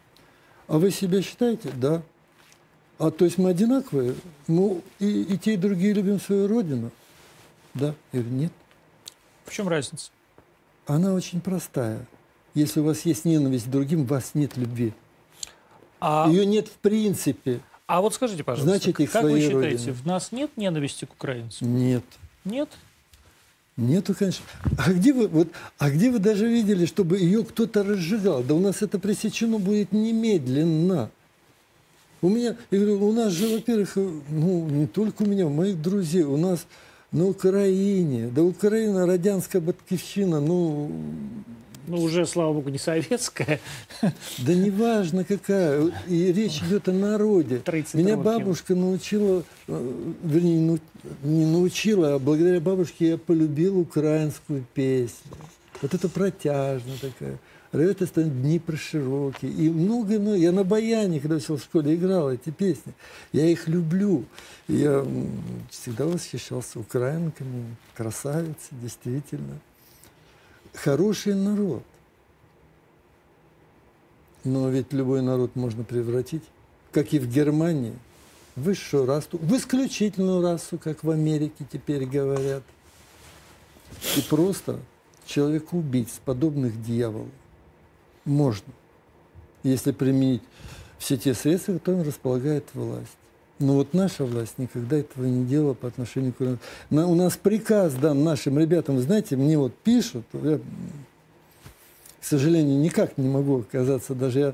А 0.67 0.78
вы 0.78 0.91
себя 0.91 1.24
считаете? 1.24 1.72
Да. 1.76 2.03
А 3.00 3.12
то 3.12 3.24
есть 3.26 3.38
мы 3.38 3.50
одинаковые? 3.50 4.14
Мы 4.47 4.82
и, 5.00 5.22
и 5.24 5.38
те, 5.38 5.54
и 5.54 5.58
другие 5.58 5.93
любим 5.93 6.20
свою 6.20 6.47
Родину? 6.47 6.91
Да. 7.74 7.95
Говорю, 8.12 8.30
нет. 8.30 8.52
В 9.45 9.54
чем 9.54 9.70
разница? 9.70 10.12
Она 10.86 11.14
очень 11.14 11.39
простая. 11.39 12.06
Если 12.54 12.82
у 12.82 12.84
вас 12.84 13.06
есть 13.06 13.24
ненависть 13.26 13.68
к 13.68 13.70
другим, 13.70 14.02
у 14.02 14.06
вас 14.06 14.32
нет 14.34 14.58
любви. 14.58 14.93
А, 16.02 16.28
Ее 16.30 16.45
нет 16.45 16.68
в 16.68 16.74
принципе. 16.78 17.62
а 17.88 18.02
вот 18.02 18.14
скажите, 18.14 18.43
пожалуйста, 18.43 18.70
Значит, 18.78 19.00
их 19.00 19.12
как 19.12 19.24
вы 19.24 19.39
считаете, 19.39 19.56
родине. 19.78 19.93
в 19.93 20.06
нас 20.06 20.32
нет 20.32 20.52
ненависти 20.58 21.06
к 21.06 21.14
украинцам? 21.14 21.74
Нет. 21.76 22.04
Нет? 22.43 22.70
Нету, 23.78 24.14
конечно. 24.14 24.43
А 24.78 24.91
где 24.91 25.14
вы, 25.14 25.28
вот, 25.28 25.47
а 25.78 25.89
где 25.89 26.12
вы 26.12 26.20
даже 26.20 26.47
видели, 26.47 26.86
чтобы 26.86 27.18
ее 27.18 27.45
кто-то 27.45 27.84
разжигал? 27.84 28.43
Да 28.43 28.56
у 28.56 28.60
нас 28.60 28.82
это 28.82 29.00
пресечено 29.00 29.58
будет 29.58 29.93
немедленно. 29.93 31.12
У 32.22 32.30
меня, 32.30 32.55
я 32.72 32.80
говорю, 32.80 33.07
у 33.07 33.13
нас 33.13 33.32
же, 33.34 33.47
во-первых, 33.47 33.97
э, 33.97 34.09
ну, 34.30 34.67
не 34.67 34.88
только 34.88 35.24
у 35.24 35.26
меня, 35.26 35.45
у 35.47 35.49
моих 35.49 35.82
друзей, 35.82 36.24
у 36.24 36.38
нас 36.38 36.65
на 37.11 37.26
Украине, 37.26 38.30
да 38.34 38.43
Украина, 38.43 39.05
радянская 39.05 39.61
батьківщина, 39.61 40.39
ну, 40.39 40.91
Ну, 41.88 42.03
уже, 42.03 42.28
слава 42.28 42.53
богу, 42.53 42.70
не 42.70 42.78
советская. 42.78 43.59
да 44.38 44.53
неважно 44.53 45.24
какая, 45.24 45.91
и 46.07 46.32
речь 46.32 46.61
идет 46.61 46.88
о 46.88 46.91
народе. 46.91 47.61
30 47.65 47.95
Меня 47.95 48.15
бабушка 48.15 48.76
научила, 48.76 49.43
э, 49.67 49.91
вернее, 50.24 50.80
не 51.24 51.45
научила, 51.45 52.15
а 52.15 52.20
благодаря 52.20 52.59
бабушке 52.59 53.09
я 53.09 53.17
полюбил 53.17 53.80
украинскую 53.80 54.63
песню. 54.76 55.32
Вот 55.82 55.93
это 55.93 56.09
протяжно 56.09 56.91
такая. 57.01 57.39
Ревет 57.72 58.01
стан 58.07 58.30
Днепр 58.30 58.78
широкий. 58.78 59.47
И 59.47 59.70
много-много. 59.70 60.36
Я 60.36 60.51
на 60.51 60.63
баяне, 60.63 61.20
когда 61.20 61.38
все 61.38 61.55
в 61.55 61.61
школе 61.61 61.95
играл 61.95 62.32
эти 62.32 62.49
песни. 62.49 62.93
Я 63.32 63.45
их 63.45 63.67
люблю. 63.67 64.26
Я 64.67 65.05
всегда 65.70 66.05
восхищался 66.05 66.80
украинками. 66.80 67.76
Красавицы, 67.95 68.70
действительно. 68.72 69.59
Хороший 70.74 71.36
народ. 71.36 71.84
Но 74.43 74.70
ведь 74.70 74.91
любой 74.93 75.22
народ 75.22 75.55
можно 75.55 75.84
превратить, 75.84 76.43
как 76.91 77.13
и 77.13 77.20
в 77.20 77.30
Германии, 77.30 77.93
в 78.55 78.63
высшую 78.63 79.05
расу, 79.05 79.38
в 79.38 79.55
исключительную 79.55 80.41
расу, 80.41 80.78
как 80.78 81.03
в 81.03 81.09
Америке 81.09 81.65
теперь 81.72 82.05
говорят. 82.05 82.63
И 84.15 84.22
просто 84.22 84.80
человека-убийц, 85.26 86.22
подобных 86.24 86.82
дьяволу, 86.82 87.30
можно, 88.30 88.72
если 89.64 89.92
применить 89.92 90.42
все 90.98 91.18
те 91.18 91.34
средства, 91.34 91.74
которые 91.74 92.04
располагает 92.04 92.66
власть. 92.74 93.18
Но 93.60 93.74
вот 93.74 93.94
наша 93.94 94.24
власть 94.24 94.54
никогда 94.58 94.98
этого 94.98 95.26
не 95.26 95.46
делала 95.46 95.74
по 95.74 95.88
отношению 95.88 96.34
к. 96.34 96.58
На- 96.90 97.08
У 97.08 97.16
нас 97.16 97.36
приказ 97.36 97.94
дан 97.94 98.24
нашим 98.24 98.58
ребятам, 98.58 99.00
знаете, 99.02 99.36
мне 99.36 99.58
вот 99.58 99.76
пишут, 99.76 100.26
я, 100.34 100.60
к 100.60 102.24
сожалению, 102.24 102.80
никак 102.80 103.18
не 103.18 103.28
могу 103.28 103.60
оказаться, 103.60 104.16
даже 104.16 104.40
я 104.40 104.54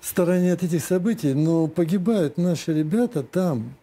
в 0.00 0.06
стороне 0.06 0.52
от 0.52 0.62
этих 0.62 0.84
событий, 0.84 1.32
но 1.32 1.66
погибают 1.66 2.36
наши 2.36 2.74
ребята 2.74 3.22
там. 3.22 3.74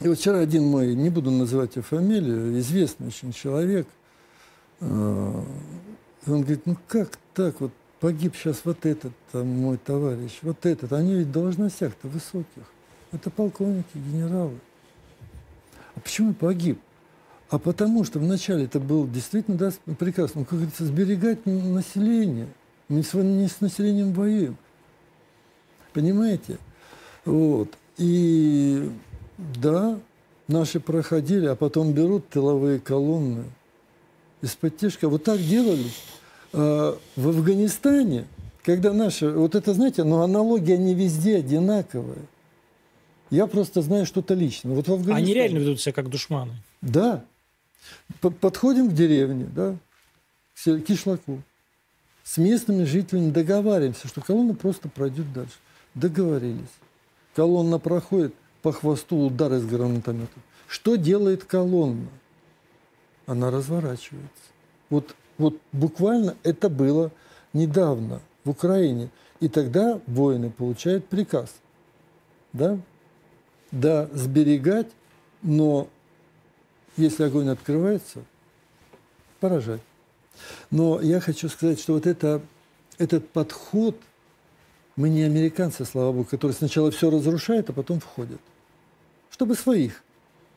И 0.00 0.06
вот 0.06 0.16
вчера 0.18 0.38
один 0.38 0.64
мой, 0.64 0.94
не 0.94 1.10
буду 1.10 1.32
называть 1.32 1.74
его 1.74 1.82
фамилию, 1.82 2.56
известный 2.60 3.08
очень 3.08 3.32
человек, 3.32 3.88
э, 4.80 5.42
И 6.28 6.30
он 6.30 6.42
говорит, 6.42 6.66
ну 6.66 6.76
как 6.86 7.18
так, 7.32 7.58
вот 7.60 7.72
погиб 8.00 8.36
сейчас 8.36 8.60
вот 8.64 8.84
этот 8.84 9.12
там, 9.32 9.48
мой 9.48 9.78
товарищ, 9.78 10.38
вот 10.42 10.66
этот. 10.66 10.92
Они 10.92 11.14
ведь 11.14 11.32
должностях-то 11.32 12.06
высоких. 12.06 12.64
Это 13.12 13.30
полковники, 13.30 13.86
генералы. 13.94 14.58
А 15.94 16.00
почему 16.00 16.34
погиб? 16.34 16.78
А 17.48 17.58
потому 17.58 18.04
что 18.04 18.18
вначале 18.18 18.66
это 18.66 18.78
был 18.78 19.08
действительно 19.08 19.56
да, 19.56 19.72
прекрасно, 19.98 20.44
как 20.44 20.58
говорится, 20.58 20.84
сберегать 20.84 21.46
население. 21.46 22.48
Мы 22.88 22.96
не 22.96 23.48
с 23.48 23.62
населением 23.62 24.12
воюем. 24.12 24.58
Понимаете? 25.94 26.58
Вот. 27.24 27.70
И 27.96 28.90
да, 29.38 29.98
наши 30.46 30.78
проходили, 30.78 31.46
а 31.46 31.56
потом 31.56 31.92
берут 31.92 32.28
тыловые 32.28 32.80
колонны 32.80 33.44
из-под 34.42 34.76
тяжка. 34.76 35.08
Вот 35.08 35.24
так 35.24 35.40
делали 35.40 35.86
в 36.52 36.98
Афганистане, 37.16 38.26
когда 38.62 38.92
наши... 38.92 39.30
Вот 39.30 39.54
это, 39.54 39.74
знаете, 39.74 40.04
но 40.04 40.22
аналогия 40.22 40.78
не 40.78 40.94
везде 40.94 41.36
одинаковая. 41.38 42.22
Я 43.30 43.46
просто 43.46 43.82
знаю 43.82 44.06
что-то 44.06 44.34
лично. 44.34 44.72
Вот 44.72 44.88
в 44.88 44.92
Афганистане... 44.92 45.24
Они 45.24 45.34
реально 45.34 45.58
ведут 45.58 45.80
себя 45.80 45.92
как 45.92 46.08
душманы. 46.08 46.52
Да. 46.80 47.24
Подходим 48.20 48.90
к 48.90 48.94
деревне, 48.94 49.44
да, 49.44 49.76
к 50.54 50.80
кишлаку. 50.80 51.42
С 52.24 52.36
местными 52.36 52.84
жителями 52.84 53.30
договариваемся, 53.30 54.08
что 54.08 54.20
колонна 54.20 54.54
просто 54.54 54.88
пройдет 54.88 55.32
дальше. 55.32 55.54
Договорились. 55.94 56.68
Колонна 57.34 57.78
проходит, 57.78 58.34
по 58.60 58.72
хвосту 58.72 59.16
удар 59.16 59.52
из 59.54 59.64
гранатомета. 59.64 60.40
Что 60.66 60.96
делает 60.96 61.44
колонна? 61.44 62.08
Она 63.26 63.50
разворачивается. 63.50 64.28
Вот, 64.90 65.14
вот 65.38 65.58
буквально 65.72 66.36
это 66.42 66.68
было 66.68 67.10
недавно 67.52 68.20
в 68.44 68.50
Украине. 68.50 69.08
И 69.40 69.48
тогда 69.48 70.00
воины 70.06 70.50
получают 70.50 71.06
приказ. 71.06 71.54
Да? 72.52 72.78
Да, 73.70 74.08
сберегать, 74.12 74.88
но 75.42 75.88
если 76.96 77.22
огонь 77.22 77.48
открывается, 77.48 78.24
поражать. 79.40 79.80
Но 80.70 81.00
я 81.00 81.20
хочу 81.20 81.48
сказать, 81.48 81.78
что 81.78 81.94
вот 81.94 82.06
это, 82.06 82.40
этот 82.98 83.28
подход, 83.30 83.96
мы 84.96 85.08
не 85.08 85.22
американцы, 85.22 85.84
слава 85.84 86.12
богу, 86.12 86.24
которые 86.24 86.54
сначала 86.56 86.90
все 86.90 87.10
разрушают, 87.10 87.70
а 87.70 87.72
потом 87.72 88.00
входят. 88.00 88.40
Чтобы 89.30 89.54
своих 89.54 90.02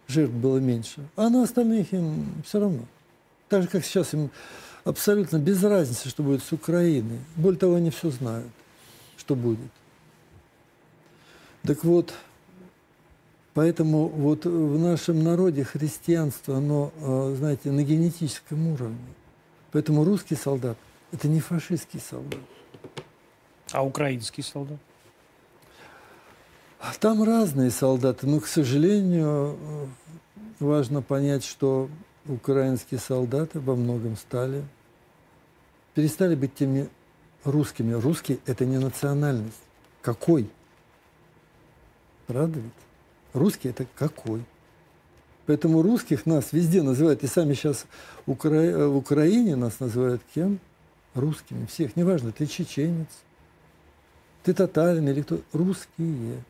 жертв 0.07 0.33
было 0.33 0.57
меньше. 0.57 1.07
А 1.15 1.29
на 1.29 1.43
остальных 1.43 1.93
им 1.93 2.25
все 2.45 2.59
равно. 2.59 2.85
Так 3.49 3.63
же, 3.63 3.67
как 3.67 3.83
сейчас 3.83 4.13
им 4.13 4.31
абсолютно 4.83 5.37
без 5.37 5.63
разницы, 5.63 6.09
что 6.09 6.23
будет 6.23 6.43
с 6.43 6.51
Украиной. 6.51 7.19
Более 7.35 7.59
того, 7.59 7.75
они 7.75 7.89
все 7.89 8.09
знают, 8.09 8.51
что 9.17 9.35
будет. 9.35 9.71
Так 11.63 11.83
вот, 11.83 12.13
Поэтому 13.53 14.07
вот 14.07 14.45
в 14.45 14.79
нашем 14.79 15.23
народе 15.23 15.65
христианство, 15.65 16.57
оно, 16.57 16.93
э, 17.01 17.35
знаете, 17.37 17.71
на 17.71 17.83
генетическом 17.83 18.67
уровне. 18.67 18.97
Поэтому 19.73 20.05
русский 20.05 20.35
солдат– 20.35 20.77
это 21.11 21.27
не 21.27 21.41
фашистский 21.41 21.99
солдат. 21.99 22.39
А 23.71 23.83
украинский 23.83 24.43
солдат? 24.43 24.79
Там 26.99 27.23
разные 27.23 27.71
солдаты, 27.71 28.25
но, 28.25 28.39
к 28.39 28.47
сожалению, 28.47 29.57
э, 29.59 29.85
важно 30.59 31.01
понять, 31.01 31.43
что 31.43 31.89
украинские 32.25 32.99
солдаты 32.99 33.59
во 33.59 33.75
многом 33.75 34.15
стали, 34.15 34.63
перестали 35.93 36.35
быть 36.35 36.55
теми 36.55 36.89
русскими. 37.43 37.93
Русский– 37.93 38.39
это 38.45 38.65
не 38.65 38.77
национальность. 38.77 39.61
Какой? 40.01 40.49
Правда 42.27 42.59
ведь? 42.59 42.71
Русский 43.33 43.69
это 43.69 43.85
какой? 43.95 44.43
Поэтому 45.45 45.81
русских 45.81 46.25
нас 46.25 46.53
везде 46.53 46.81
называют, 46.81 47.23
и 47.23 47.27
сами 47.27 47.53
сейчас 47.53 47.85
Укра... 48.25 48.49
Э, 48.51 48.87
в 48.87 48.97
Украине 48.97 49.55
нас 49.55 49.79
называют 49.79 50.21
кем? 50.33 50.59
Русскими. 51.13 51.65
Всех. 51.65 51.95
Неважно, 51.95 52.31
ты 52.31 52.45
чеченец, 52.45 53.09
ты 54.43 54.53
татарин 54.53 55.07
или 55.09 55.21
кто. 55.21 55.41
Русские. 55.51 56.43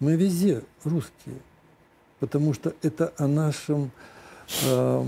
Мы 0.00 0.16
везде 0.16 0.62
русские. 0.82 1.36
Потому 2.18 2.52
что 2.52 2.74
это 2.82 3.12
о, 3.16 3.26
нашем, 3.26 3.90
э, 4.64 5.04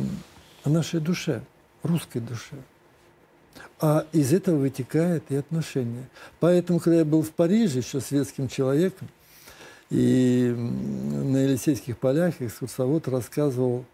о 0.64 0.68
нашей 0.68 1.00
душе, 1.00 1.42
русской 1.82 2.20
душе. 2.20 2.56
А 3.80 4.06
из 4.12 4.32
этого 4.32 4.56
вытекает 4.56 5.24
и 5.28 5.36
отношения. 5.36 6.08
Поэтому, 6.40 6.80
когда 6.80 6.98
я 6.98 7.04
был 7.04 7.22
в 7.22 7.30
Париже 7.30 7.78
еще 7.78 8.00
светским 8.00 8.48
человеком, 8.48 9.08
и 9.90 10.52
на 10.56 11.36
Елисейских 11.44 11.98
полях 11.98 12.40
экскурсовод 12.40 13.06
рассказывал, 13.08 13.84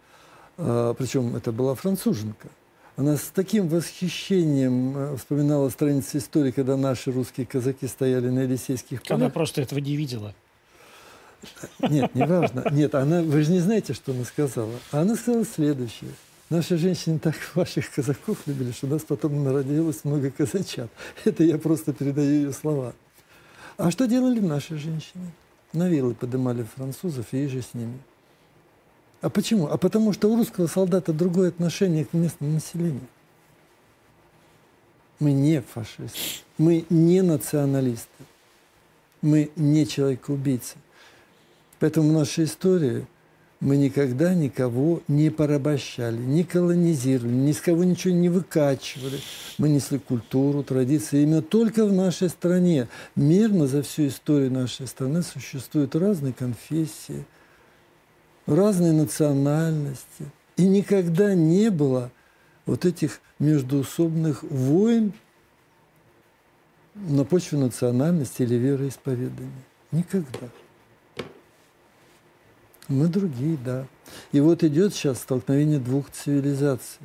а, 0.56 0.94
причем 0.94 1.36
это 1.36 1.52
была 1.52 1.74
француженка, 1.74 2.48
она 2.96 3.16
с 3.16 3.30
таким 3.34 3.68
восхищением 3.68 4.96
э, 4.96 5.16
вспоминала 5.16 5.70
страницы 5.70 6.18
истории, 6.18 6.50
когда 6.50 6.76
наши 6.76 7.10
русские 7.10 7.46
казаки 7.46 7.86
стояли 7.86 8.28
на 8.28 8.40
Елисейских 8.40 9.02
полях. 9.02 9.20
Она 9.20 9.30
просто 9.30 9.62
этого 9.62 9.78
не 9.78 9.96
видела. 9.96 10.34
Нет, 11.80 12.14
не 12.14 12.26
важно. 12.26 12.64
Нет, 12.70 12.94
она, 12.94 13.22
вы 13.22 13.42
же 13.42 13.52
не 13.52 13.60
знаете, 13.60 13.94
что 13.94 14.12
она 14.12 14.24
сказала. 14.24 14.74
Она 14.90 15.14
сказала 15.16 15.44
следующее. 15.44 16.10
Наши 16.50 16.76
женщины 16.76 17.18
так 17.18 17.34
ваших 17.54 17.90
казаков 17.90 18.38
любили, 18.46 18.72
что 18.72 18.86
у 18.86 18.90
нас 18.90 19.02
потом 19.02 19.42
народилось 19.42 20.04
много 20.04 20.30
казачат. 20.30 20.90
Это 21.24 21.44
я 21.44 21.58
просто 21.58 21.92
передаю 21.92 22.30
ее 22.30 22.52
слова. 22.52 22.92
А 23.76 23.90
что 23.90 24.06
делали 24.06 24.40
наши 24.40 24.76
женщины? 24.76 25.32
на 25.72 25.88
вилы 25.88 26.14
поднимали 26.14 26.62
французов 26.62 27.26
и 27.32 27.46
же 27.46 27.62
с 27.62 27.74
ними. 27.74 27.98
А 29.20 29.30
почему? 29.30 29.68
А 29.68 29.78
потому 29.78 30.12
что 30.12 30.30
у 30.30 30.36
русского 30.36 30.66
солдата 30.66 31.12
другое 31.12 31.48
отношение 31.48 32.04
к 32.04 32.12
местному 32.12 32.54
населению. 32.54 33.06
Мы 35.18 35.32
не 35.32 35.60
фашисты, 35.60 36.18
мы 36.58 36.84
не 36.90 37.22
националисты, 37.22 38.08
мы 39.20 39.50
не 39.54 39.86
человекоубийцы. 39.86 40.76
Поэтому 41.82 42.10
в 42.10 42.12
нашей 42.12 42.44
истории 42.44 43.08
мы 43.58 43.76
никогда 43.76 44.34
никого 44.34 45.02
не 45.08 45.30
порабощали, 45.30 46.16
не 46.16 46.44
колонизировали, 46.44 47.34
ни 47.34 47.50
с 47.50 47.60
кого 47.60 47.82
ничего 47.82 48.14
не 48.14 48.28
выкачивали. 48.28 49.18
Мы 49.58 49.68
несли 49.68 49.98
культуру, 49.98 50.62
традиции. 50.62 51.22
Именно 51.22 51.42
только 51.42 51.84
в 51.84 51.92
нашей 51.92 52.28
стране 52.28 52.86
мирно 53.16 53.66
за 53.66 53.82
всю 53.82 54.06
историю 54.06 54.52
нашей 54.52 54.86
страны 54.86 55.22
существуют 55.22 55.96
разные 55.96 56.32
конфессии, 56.32 57.26
разные 58.46 58.92
национальности. 58.92 60.30
И 60.56 60.62
никогда 60.68 61.34
не 61.34 61.70
было 61.70 62.12
вот 62.64 62.84
этих 62.84 63.18
междуусобных 63.40 64.44
войн 64.44 65.14
на 66.94 67.24
почве 67.24 67.58
национальности 67.58 68.42
или 68.42 68.54
вероисповедания. 68.54 69.64
Никогда. 69.90 70.48
Мы 72.92 73.08
другие, 73.08 73.56
да. 73.56 73.86
И 74.32 74.40
вот 74.40 74.62
идет 74.62 74.92
сейчас 74.92 75.18
столкновение 75.18 75.78
двух 75.78 76.10
цивилизаций. 76.10 77.00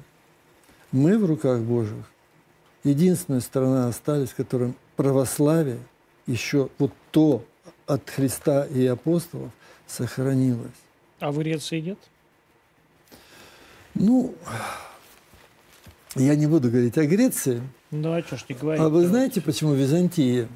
Мы 0.92 1.18
в 1.18 1.26
руках 1.26 1.62
Божьих. 1.62 2.04
Единственная 2.84 3.40
страна 3.40 3.88
остались, 3.88 4.32
в 4.32 4.36
котором 4.36 4.76
православие, 4.98 5.80
еще 6.26 6.70
вот 6.78 6.92
то 7.12 7.46
от 7.86 8.10
Христа 8.10 8.66
и 8.66 8.86
апостолов 8.86 9.50
сохранилось. 9.88 10.72
А 11.22 11.32
в 11.32 11.38
Греции 11.38 11.80
нет? 11.80 12.00
Ну, 13.94 14.36
я 16.16 16.36
не 16.36 16.48
буду 16.48 16.70
говорить 16.70 16.98
о 16.98 17.06
Греции. 17.06 17.62
Ну, 17.92 18.12
а 18.12 18.22
что 18.24 18.36
ж 18.36 18.44
не 18.50 18.56
говорить? 18.56 18.84
А 18.84 18.90
вы 18.90 19.08
знаете, 19.08 19.40
почему 19.40 19.74
Византия 19.74 20.50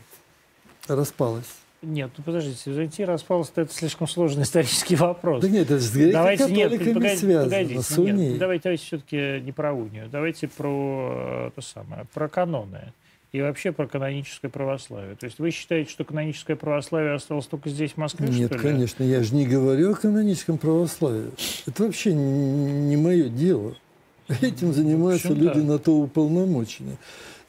распалась? 0.89 1.55
Нет, 1.81 2.11
ну 2.17 2.23
подождите, 2.23 2.69
Византия 2.69 3.07
распалась, 3.07 3.51
это 3.55 3.73
слишком 3.73 4.07
сложный 4.07 4.43
исторический 4.43 4.95
вопрос. 4.95 5.41
Да 5.41 5.49
нет, 5.49 5.71
это 5.71 5.79
с 5.79 5.91
давайте, 5.91 6.45
нет, 6.51 6.71
погодите, 6.71 7.17
связано, 7.17 7.49
погодите, 7.49 7.81
с 7.81 7.97
нет, 7.97 8.37
давайте, 8.37 8.63
давайте 8.63 8.83
все-таки 8.85 9.41
не 9.41 9.51
про 9.51 9.73
унию, 9.73 10.07
давайте 10.11 10.47
про 10.47 11.47
э, 11.47 11.51
то 11.55 11.61
самое, 11.61 12.05
про 12.13 12.27
каноны 12.27 12.93
и 13.31 13.41
вообще 13.41 13.71
про 13.71 13.87
каноническое 13.87 14.51
православие. 14.51 15.15
То 15.15 15.25
есть 15.25 15.39
вы 15.39 15.51
считаете, 15.51 15.89
что 15.89 16.03
каноническое 16.03 16.55
православие 16.55 17.13
осталось 17.13 17.47
только 17.47 17.69
здесь, 17.69 17.93
в 17.93 17.97
Москве, 17.97 18.27
Нет, 18.27 18.55
конечно, 18.55 19.03
я 19.03 19.23
же 19.23 19.33
не 19.33 19.47
говорю 19.47 19.91
о 19.91 19.95
каноническом 19.95 20.57
православии. 20.57 21.31
Это 21.65 21.83
вообще 21.83 22.13
не 22.13 22.97
мое 22.97 23.29
дело. 23.29 23.75
Этим 24.41 24.73
занимаются 24.73 25.33
люди 25.33 25.59
на 25.59 25.79
то 25.79 25.95
уполномоченные. 25.95 26.97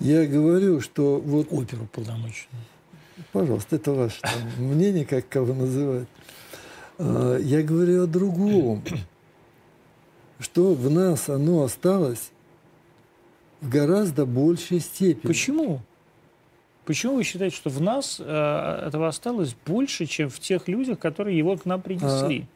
Я 0.01 0.27
говорю, 0.27 0.81
что 0.81 1.21
вот... 1.21 1.49
Оперу 1.51 1.85
уполномоченные. 1.85 2.63
Пожалуйста, 3.33 3.77
это 3.77 3.93
ваше 3.93 4.21
там, 4.21 4.33
мнение, 4.59 5.05
как 5.05 5.29
кого 5.29 5.55
называть. 5.55 6.09
А, 6.99 7.37
я 7.39 7.63
говорю 7.63 8.05
о 8.05 8.07
другом. 8.07 8.83
Что 10.39 10.75
в 10.75 10.91
нас 10.91 11.29
оно 11.29 11.63
осталось 11.63 12.33
в 13.61 13.69
гораздо 13.69 14.27
большей 14.27 14.81
степени. 14.81 15.29
Почему? 15.29 15.81
Почему 16.85 17.15
вы 17.15 17.23
считаете, 17.23 17.55
что 17.55 17.71
в 17.71 17.81
нас 17.81 18.17
э, 18.19 18.25
этого 18.87 19.07
осталось 19.07 19.55
больше, 19.65 20.07
чем 20.07 20.29
в 20.29 20.41
тех 20.41 20.67
людях, 20.67 20.99
которые 20.99 21.39
его 21.39 21.57
к 21.57 21.65
нам 21.65 21.81
принесли? 21.81 22.47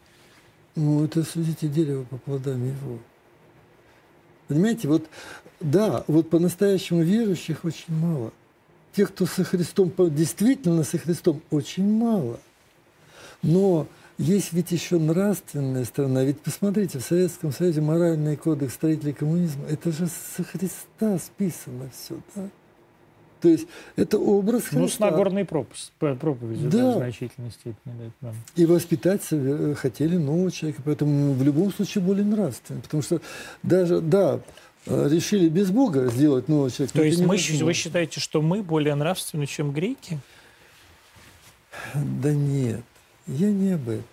А, 0.74 0.80
ну, 0.80 1.04
это 1.04 1.22
судите 1.22 1.68
дерево 1.68 2.04
по 2.04 2.16
плодам 2.16 2.66
его. 2.66 2.98
Понимаете, 4.48 4.88
вот 4.88 5.07
да, 5.61 6.04
вот 6.09 6.28
по-настоящему 6.28 7.02
верующих 7.02 7.64
очень 7.64 7.94
мало. 7.94 8.32
Тех, 8.97 9.11
кто 9.11 9.26
со 9.26 9.44
Христом, 9.44 9.92
действительно 9.99 10.82
со 10.82 10.97
Христом, 10.97 11.42
очень 11.51 11.86
мало. 11.86 12.40
Но 13.42 13.86
есть 14.16 14.55
ведь 14.55 14.70
еще 14.70 14.99
нравственная 14.99 15.84
сторона. 15.84 16.24
Ведь 16.24 16.40
посмотрите, 16.40 16.99
в 16.99 17.03
Советском 17.03 17.53
Союзе 17.53 17.82
моральный 17.82 18.36
кодекс 18.36 18.72
строителей 18.72 19.12
коммунизма, 19.12 19.66
это 19.68 19.92
же 19.92 20.07
со 20.07 20.42
Христа 20.42 21.18
списано 21.18 21.90
все, 21.94 22.18
да? 22.34 22.49
То 23.42 23.49
есть 23.49 23.68
это 23.97 24.18
образ 24.18 24.62
Христа. 24.62 24.78
Ну, 24.78 24.88
с 24.88 24.99
Нагорной 24.99 25.44
проповедью 25.44 26.70
да. 26.70 26.92
в 26.92 26.97
значительной 26.97 27.51
степени. 27.51 28.12
Да. 28.22 28.32
И 28.57 28.64
воспитать 28.64 29.22
хотели 29.76 30.16
нового 30.16 30.51
человека, 30.51 30.80
поэтому 30.82 31.34
в 31.34 31.42
любом 31.42 31.70
случае 31.70 32.03
более 32.03 32.24
нравственный. 32.24 32.80
Потому 32.80 33.03
что 33.03 33.20
даже, 33.62 34.01
да, 34.01 34.36
э, 34.36 34.40
решили 34.87 35.49
без 35.49 35.70
Бога 35.70 36.09
сделать 36.09 36.49
нового 36.49 36.70
человека. 36.70 36.99
То 36.99 37.05
есть 37.05 37.20
мы, 37.20 37.37
вы 37.64 37.72
считаете, 37.72 38.20
что 38.20 38.43
мы 38.43 38.62
более 38.62 38.95
нравственны, 38.95 39.47
чем 39.47 39.72
греки? 39.72 40.18
Да 41.95 42.32
нет. 42.32 42.82
Я 43.26 43.51
не 43.51 43.72
об 43.72 43.89
этом. 43.89 44.05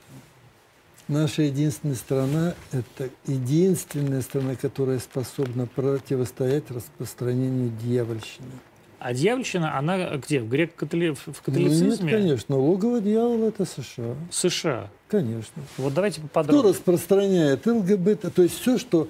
Наша 1.07 1.43
единственная 1.43 1.95
страна– 1.95 2.55
это 2.71 3.09
единственная 3.27 4.21
страна, 4.21 4.55
которая 4.55 4.99
способна 4.99 5.67
противостоять 5.67 6.71
распространению 6.71 7.71
дьявольщины. 7.83 8.51
А 8.99 9.13
дьявольщина, 9.13 9.77
она 9.77 10.15
где? 10.15 10.39
В 10.39 10.47
в 10.47 11.41
католицизме? 11.41 11.87
Ну, 11.87 11.91
нет, 11.91 11.99
конечно. 12.09 12.57
Логово 12.57 13.01
дьявола– 13.01 13.47
это 13.49 13.65
США. 13.65 14.15
США? 14.31 14.89
Конечно. 15.09 15.61
Вот 15.77 15.93
давайте 15.93 16.21
поподробнее. 16.21 16.61
Кто 16.61 16.69
распространяет 16.69 17.65
ЛГБТ? 17.65 18.33
То 18.33 18.43
есть 18.43 18.61
все, 18.61 18.77
что 18.77 19.09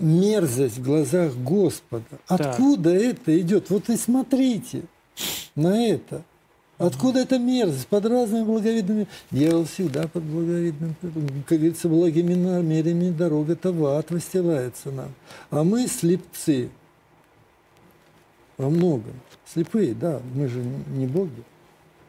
мерзость 0.00 0.78
в 0.78 0.82
глазах 0.82 1.34
Господа. 1.36 2.04
Так. 2.26 2.40
Откуда 2.40 2.90
это 2.90 3.38
идет? 3.40 3.70
Вот 3.70 3.88
и 3.88 3.96
смотрите 3.96 4.82
на 5.54 5.86
это. 5.86 6.22
Откуда 6.78 7.20
эта 7.20 7.38
мерзость? 7.38 7.88
Под 7.88 8.06
разными 8.06 8.44
благовидными... 8.44 9.08
Дьявол 9.32 9.64
всегда 9.64 10.06
под 10.06 10.22
благовидным. 10.22 10.94
Как 11.46 11.58
говорится, 11.58 11.88
благими 11.88 12.34
намерениями 12.34 13.10
дорога-то 13.10 13.72
в 13.72 13.84
ад 13.86 14.10
выстилается 14.10 14.92
нам. 14.92 15.12
А 15.50 15.64
мы 15.64 15.88
слепцы. 15.88 16.70
Во 18.56 18.70
многом. 18.70 19.14
Слепые, 19.52 19.94
да. 19.94 20.20
Мы 20.34 20.48
же 20.48 20.62
не 20.94 21.06
боги. 21.06 21.42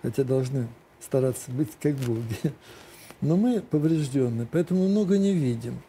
Хотя 0.04 0.24
должны 0.24 0.68
стараться 1.02 1.50
быть 1.52 1.70
как 1.82 1.96
боги. 1.96 2.54
Но 3.22 3.36
мы 3.36 3.62
поврежденные, 3.62 4.48
поэтому 4.50 4.88
много 4.88 5.18
не 5.18 5.34
видим. 5.34 5.82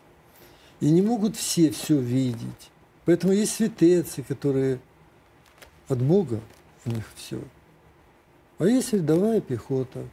И 0.80 0.90
не 0.90 1.02
могут 1.02 1.36
все 1.36 1.70
все 1.70 1.98
видеть. 1.98 2.70
Поэтому 3.04 3.32
есть 3.32 3.54
святые 3.54 4.04
которые 4.26 4.78
от 5.88 6.00
Бога 6.00 6.40
у 6.86 6.90
них 6.90 7.04
все. 7.16 7.40
А 8.58 8.66
есть 8.66 8.92
рядовая 8.92 9.40
пехота, 9.40 10.04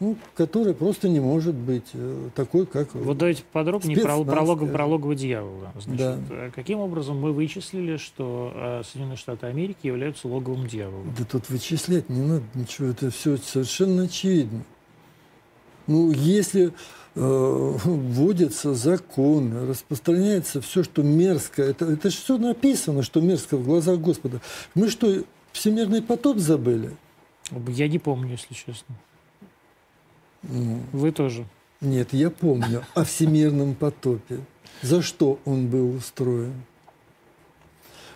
ну, 0.00 0.16
которая 0.34 0.74
просто 0.74 1.08
не 1.08 1.20
может 1.20 1.54
быть 1.54 1.86
э, 1.92 2.30
такой, 2.34 2.66
как 2.66 2.94
Вот 2.94 3.18
давайте 3.18 3.44
подробнее 3.52 4.00
про, 4.00 4.24
про, 4.24 4.42
лого, 4.42 4.66
про 4.66 4.86
логово 4.86 5.14
дьявола. 5.14 5.72
Значит, 5.78 5.96
да. 5.98 6.18
Э, 6.30 6.50
каким 6.54 6.80
образом 6.80 7.20
мы 7.20 7.32
вычислили, 7.32 7.96
что 7.96 8.52
э, 8.54 8.82
Соединенные 8.84 9.16
Штаты 9.16 9.46
Америки 9.46 9.86
являются 9.86 10.26
логовым 10.26 10.66
дьявола? 10.66 11.04
Да 11.16 11.24
тут 11.24 11.48
вычислять 11.48 12.08
не 12.08 12.22
надо 12.22 12.44
ничего, 12.54 12.88
это 12.88 13.10
все 13.10 13.36
совершенно 13.36 14.04
очевидно. 14.04 14.64
Ну, 15.86 16.10
если 16.10 16.68
э, 16.68 16.70
вводятся 17.14 18.74
законы, 18.74 19.66
распространяется 19.66 20.60
все, 20.60 20.82
что 20.82 21.02
мерзко, 21.02 21.62
это, 21.62 21.86
это 21.86 22.10
же 22.10 22.16
все 22.16 22.38
написано, 22.38 23.02
что 23.02 23.20
мерзко 23.20 23.56
в 23.56 23.64
глазах 23.64 24.00
Господа. 24.00 24.40
Мы 24.74 24.88
что, 24.88 25.22
всемирный 25.52 26.02
потоп 26.02 26.38
забыли? 26.38 26.96
Я 27.68 27.88
не 27.88 27.98
помню, 27.98 28.32
если 28.32 28.54
честно. 28.54 28.96
Ну, 30.42 30.80
Вы 30.92 31.12
тоже? 31.12 31.46
Нет, 31.80 32.12
я 32.12 32.30
помню 32.30 32.84
о 32.94 33.04
всемирном 33.04 33.74
потопе. 33.74 34.40
За 34.82 35.02
что 35.02 35.38
он 35.44 35.68
был 35.68 35.94
устроен. 35.94 36.54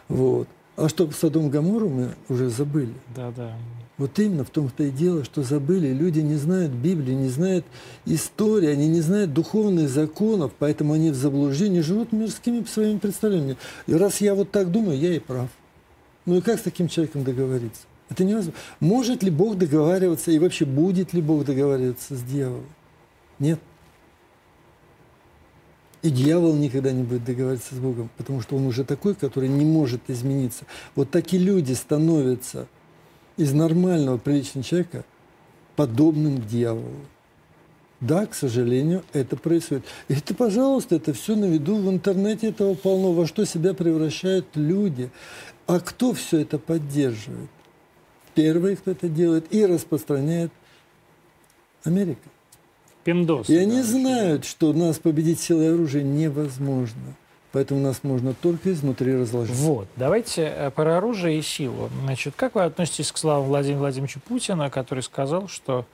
Вот. 0.08 0.48
А 0.78 0.88
что 0.88 1.10
Содом 1.10 1.50
Гамору 1.50 1.88
мы 1.88 2.10
уже 2.28 2.50
забыли. 2.50 2.94
Да, 3.14 3.32
да. 3.36 3.52
Вот 3.96 4.16
именно 4.20 4.44
в 4.44 4.50
том-то 4.50 4.84
и 4.84 4.90
дело, 4.92 5.24
что 5.24 5.42
забыли. 5.42 5.88
Люди 5.88 6.20
не 6.20 6.36
знают 6.36 6.70
Библии, 6.70 7.14
не 7.14 7.28
знают 7.28 7.66
истории, 8.06 8.68
они 8.68 8.86
не 8.86 9.00
знают 9.00 9.34
духовных 9.34 9.88
законов, 9.88 10.52
поэтому 10.56 10.92
они 10.92 11.10
в 11.10 11.16
заблуждении 11.16 11.80
живут 11.80 12.12
мирскими 12.12 12.62
своими 12.62 12.98
представлениями. 12.98 13.56
И 13.88 13.94
раз 13.94 14.20
я 14.20 14.36
вот 14.36 14.52
так 14.52 14.70
думаю, 14.70 14.96
я 14.96 15.16
и 15.16 15.18
прав. 15.18 15.48
Ну 16.26 16.36
и 16.36 16.40
как 16.40 16.60
с 16.60 16.62
таким 16.62 16.86
человеком 16.86 17.24
договориться? 17.24 17.82
Это 18.08 18.22
невозможно. 18.22 18.60
Может 18.78 19.24
ли 19.24 19.32
Бог 19.32 19.58
договариваться 19.58 20.30
и 20.30 20.38
вообще 20.38 20.64
будет 20.64 21.12
ли 21.12 21.20
Бог 21.20 21.44
договариваться 21.44 22.14
с 22.14 22.22
дьяволом? 22.22 22.66
Нет. 23.40 23.58
И 26.02 26.10
дьявол 26.10 26.54
никогда 26.54 26.92
не 26.92 27.02
будет 27.02 27.24
договариваться 27.24 27.74
с 27.74 27.78
Богом, 27.78 28.08
потому 28.16 28.40
что 28.40 28.56
он 28.56 28.66
уже 28.66 28.84
такой, 28.84 29.14
который 29.14 29.48
не 29.48 29.64
может 29.64 30.02
измениться. 30.08 30.64
Вот 30.94 31.10
такие 31.10 31.42
люди 31.42 31.72
становятся 31.72 32.68
из 33.36 33.52
нормального, 33.52 34.16
приличного 34.16 34.64
человека 34.64 35.04
подобным 35.74 36.40
дьяволу. 36.46 37.00
Да, 38.00 38.26
к 38.26 38.34
сожалению, 38.34 39.02
это 39.12 39.36
происходит. 39.36 39.84
И 40.06 40.14
это, 40.14 40.32
пожалуйста, 40.34 40.94
это 40.94 41.12
все 41.12 41.34
на 41.34 41.46
виду 41.46 41.76
в 41.76 41.90
интернете 41.90 42.48
этого 42.48 42.74
полно. 42.74 43.12
Во 43.12 43.26
что 43.26 43.44
себя 43.44 43.74
превращают 43.74 44.46
люди. 44.54 45.10
А 45.66 45.80
кто 45.80 46.12
все 46.12 46.38
это 46.38 46.60
поддерживает? 46.60 47.50
первые, 48.38 48.76
кто 48.76 48.92
это 48.92 49.08
делает, 49.08 49.52
и 49.52 49.66
распространяет 49.66 50.52
Америка. 51.82 52.28
Пиндос. 53.04 53.48
И 53.48 53.56
они 53.56 53.82
знают, 53.82 54.44
что 54.44 54.72
нас 54.72 54.98
победить 54.98 55.40
силой 55.40 55.72
оружия 55.72 56.02
невозможно. 56.02 57.14
Поэтому 57.52 57.80
нас 57.80 58.04
можно 58.04 58.34
только 58.34 58.72
изнутри 58.72 59.16
разложить. 59.16 59.56
Вот. 59.56 59.88
Давайте 59.96 60.42
э, 60.42 60.70
про 60.70 60.98
оружие 60.98 61.38
и 61.38 61.42
силу. 61.42 61.88
Значит, 62.02 62.34
как 62.36 62.54
вы 62.54 62.64
относитесь 62.64 63.10
к 63.10 63.16
словам 63.16 63.44
Владимира 63.44 63.80
Владимировича 63.80 64.20
Путина, 64.26 64.68
который 64.68 65.02
сказал, 65.02 65.48
что 65.48 65.86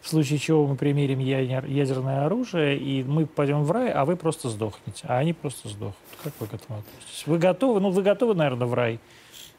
в 0.00 0.08
случае 0.08 0.38
чего 0.38 0.66
мы 0.66 0.76
примерим 0.76 1.18
ядерное 1.18 2.26
оружие, 2.26 2.78
и 2.78 3.02
мы 3.02 3.26
пойдем 3.26 3.64
в 3.64 3.70
рай, 3.70 3.90
а 3.90 4.04
вы 4.04 4.16
просто 4.16 4.48
сдохнете. 4.48 5.04
А 5.04 5.18
они 5.18 5.32
просто 5.32 5.68
сдохнут. 5.68 5.96
Как 6.22 6.32
вы 6.40 6.46
к 6.46 6.54
этому 6.54 6.80
относитесь? 6.80 7.26
Вы 7.26 7.38
готовы? 7.38 7.80
Ну, 7.80 7.90
вы 7.90 8.02
готовы, 8.02 8.34
наверное, 8.34 8.66
в 8.66 8.74
рай. 8.74 9.00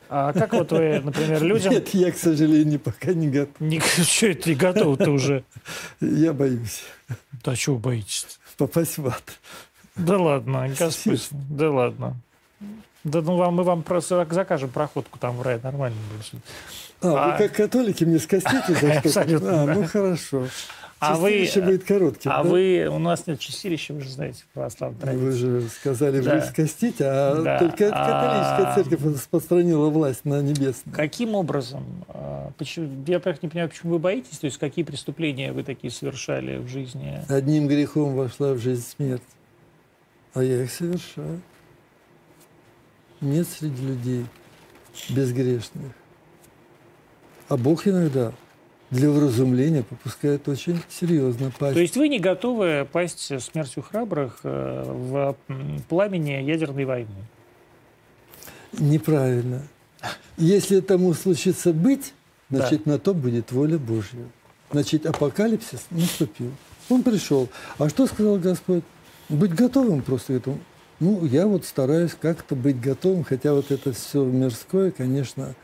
А 0.10 0.34
как 0.34 0.53
вот 0.53 0.72
вы, 0.72 0.99
например, 0.99 1.43
людям... 1.43 1.72
Нет, 1.72 1.89
я, 1.89 2.12
к 2.12 2.18
сожалению, 2.18 2.80
пока 2.80 3.14
не 3.14 3.30
готов. 3.30 3.60
Не, 3.60 3.80
что 4.03 4.28
это 4.28 4.49
не 4.49 4.55
готов 4.55 4.97
ты 4.97 5.10
уже? 5.10 5.43
Я 6.01 6.34
боюсь. 6.34 6.84
Да 7.43 7.55
чего 7.55 7.78
боитесь? 7.78 8.39
Попасть 8.57 8.97
в 8.97 9.07
ад. 9.07 9.24
Да 9.95 10.18
ладно, 10.18 10.68
Господь, 10.78 11.28
да 11.32 11.72
ладно. 11.72 12.16
Да 13.03 13.22
ну 13.22 13.38
вам, 13.38 13.55
мы 13.55 13.64
вам 13.64 13.84
просто 13.84 14.28
закажем 14.30 14.70
проходку 14.70 15.20
там 15.20 15.38
в 15.38 15.41
рай, 15.41 15.60
нормально 15.64 15.97
будет. 16.12 16.43
А, 17.01 17.07
а, 17.07 17.32
вы 17.32 17.38
как 17.38 17.55
католики 17.55 18.03
мне 18.03 18.20
скостите 18.20 18.74
за 18.74 18.76
что-то? 18.76 18.97
Абсолютно. 18.97 19.64
А, 19.64 19.66
ну 19.66 19.86
хорошо. 19.86 20.47
А 21.00 21.16
вы, 21.16 21.50
будет 21.56 21.86
коротким. 21.86 22.30
А 22.30 22.43
да? 22.43 22.50
вы, 22.50 22.88
у 22.91 23.00
нас 23.00 23.26
нет 23.26 23.39
чистилища, 23.39 23.93
вы 23.93 24.02
же 24.02 24.10
знаете, 24.10 24.43
православной 24.54 25.00
традиции. 25.00 25.26
Вы 25.26 25.32
же 25.32 25.70
сказали, 25.70 26.20
да. 26.20 26.36
вы 26.36 26.41
скостить, 26.41 26.97
а 27.00 27.41
да. 27.41 27.60
только 27.60 27.86
это 27.86 27.95
католическая 27.95 28.66
а... 28.66 28.76
церковь 28.76 29.16
распространила 29.16 29.89
власть 29.89 30.26
на 30.26 30.41
небесную. 30.41 30.93
Каким 30.93 31.36
образом? 31.36 31.86
А, 32.10 32.52
почему, 32.58 32.89
я, 33.08 33.16
во-первых, 33.16 33.43
не 33.43 33.50
понимаю, 33.50 33.70
почему 33.70 33.93
вы 33.93 34.00
боитесь, 34.00 34.39
то 34.39 34.45
есть 34.45 34.58
какие 34.58 34.84
преступления 34.84 35.54
вы 35.54 35.64
такие 35.64 35.91
совершали 35.91 36.58
в 36.58 36.68
жизни? 36.68 37.22
Одним 37.30 37.70
грехом 37.70 38.16
вошла 38.16 38.54
в 38.54 38.60
жизнь 38.60 38.86
смерть, 38.86 39.24
а 40.34 40.43
я 40.43 40.64
их 40.64 40.72
совершаю. 40.72 41.41
Нет 43.22 43.47
среди 43.47 43.86
людей 43.86 44.26
безгрешных. 45.10 45.93
А 47.47 47.58
Бог 47.58 47.88
иногда 47.88 48.34
для 48.91 49.09
вразумления 49.09 49.83
попускает 49.83 50.47
очень 50.47 50.81
серьезно 50.89 51.51
пасть. 51.57 51.75
То 51.75 51.79
есть 51.79 51.95
вы 51.95 52.07
не 52.09 52.19
готовы 52.19 52.87
пасть 52.91 53.31
смертью 53.41 53.83
храбрых 53.83 54.39
э, 54.43 54.83
в 54.85 55.35
пламени 55.87 56.43
ядерной 56.43 56.85
войны? 56.85 57.09
Неправильно. 58.73 59.63
Если 60.37 60.79
тому 60.79 61.13
случится 61.13 61.73
быть, 61.73 62.13
значит, 62.49 62.83
да. 62.85 62.93
на 62.93 62.99
то 62.99 63.13
будет 63.13 63.51
воля 63.51 63.77
Божья. 63.77 64.25
Значит, 64.71 65.05
апокалипсис 65.05 65.85
наступил. 65.91 66.51
Он 66.89 67.03
пришел. 67.03 67.49
А 67.77 67.89
что 67.89 68.07
сказал 68.07 68.37
Господь? 68.37 68.83
Быть 69.27 69.53
готовым 69.53 70.01
просто 70.01 70.33
к 70.33 70.35
этому. 70.37 70.59
Ну, 70.99 71.25
я 71.25 71.47
вот 71.47 71.65
стараюсь 71.65 72.11
как-то 72.19 72.55
быть 72.55 72.79
готовым, 72.79 73.23
хотя 73.23 73.53
вот 73.53 73.71
это 73.71 73.93
все 73.93 74.23
мирское, 74.23 74.91
конечно, 74.91 75.55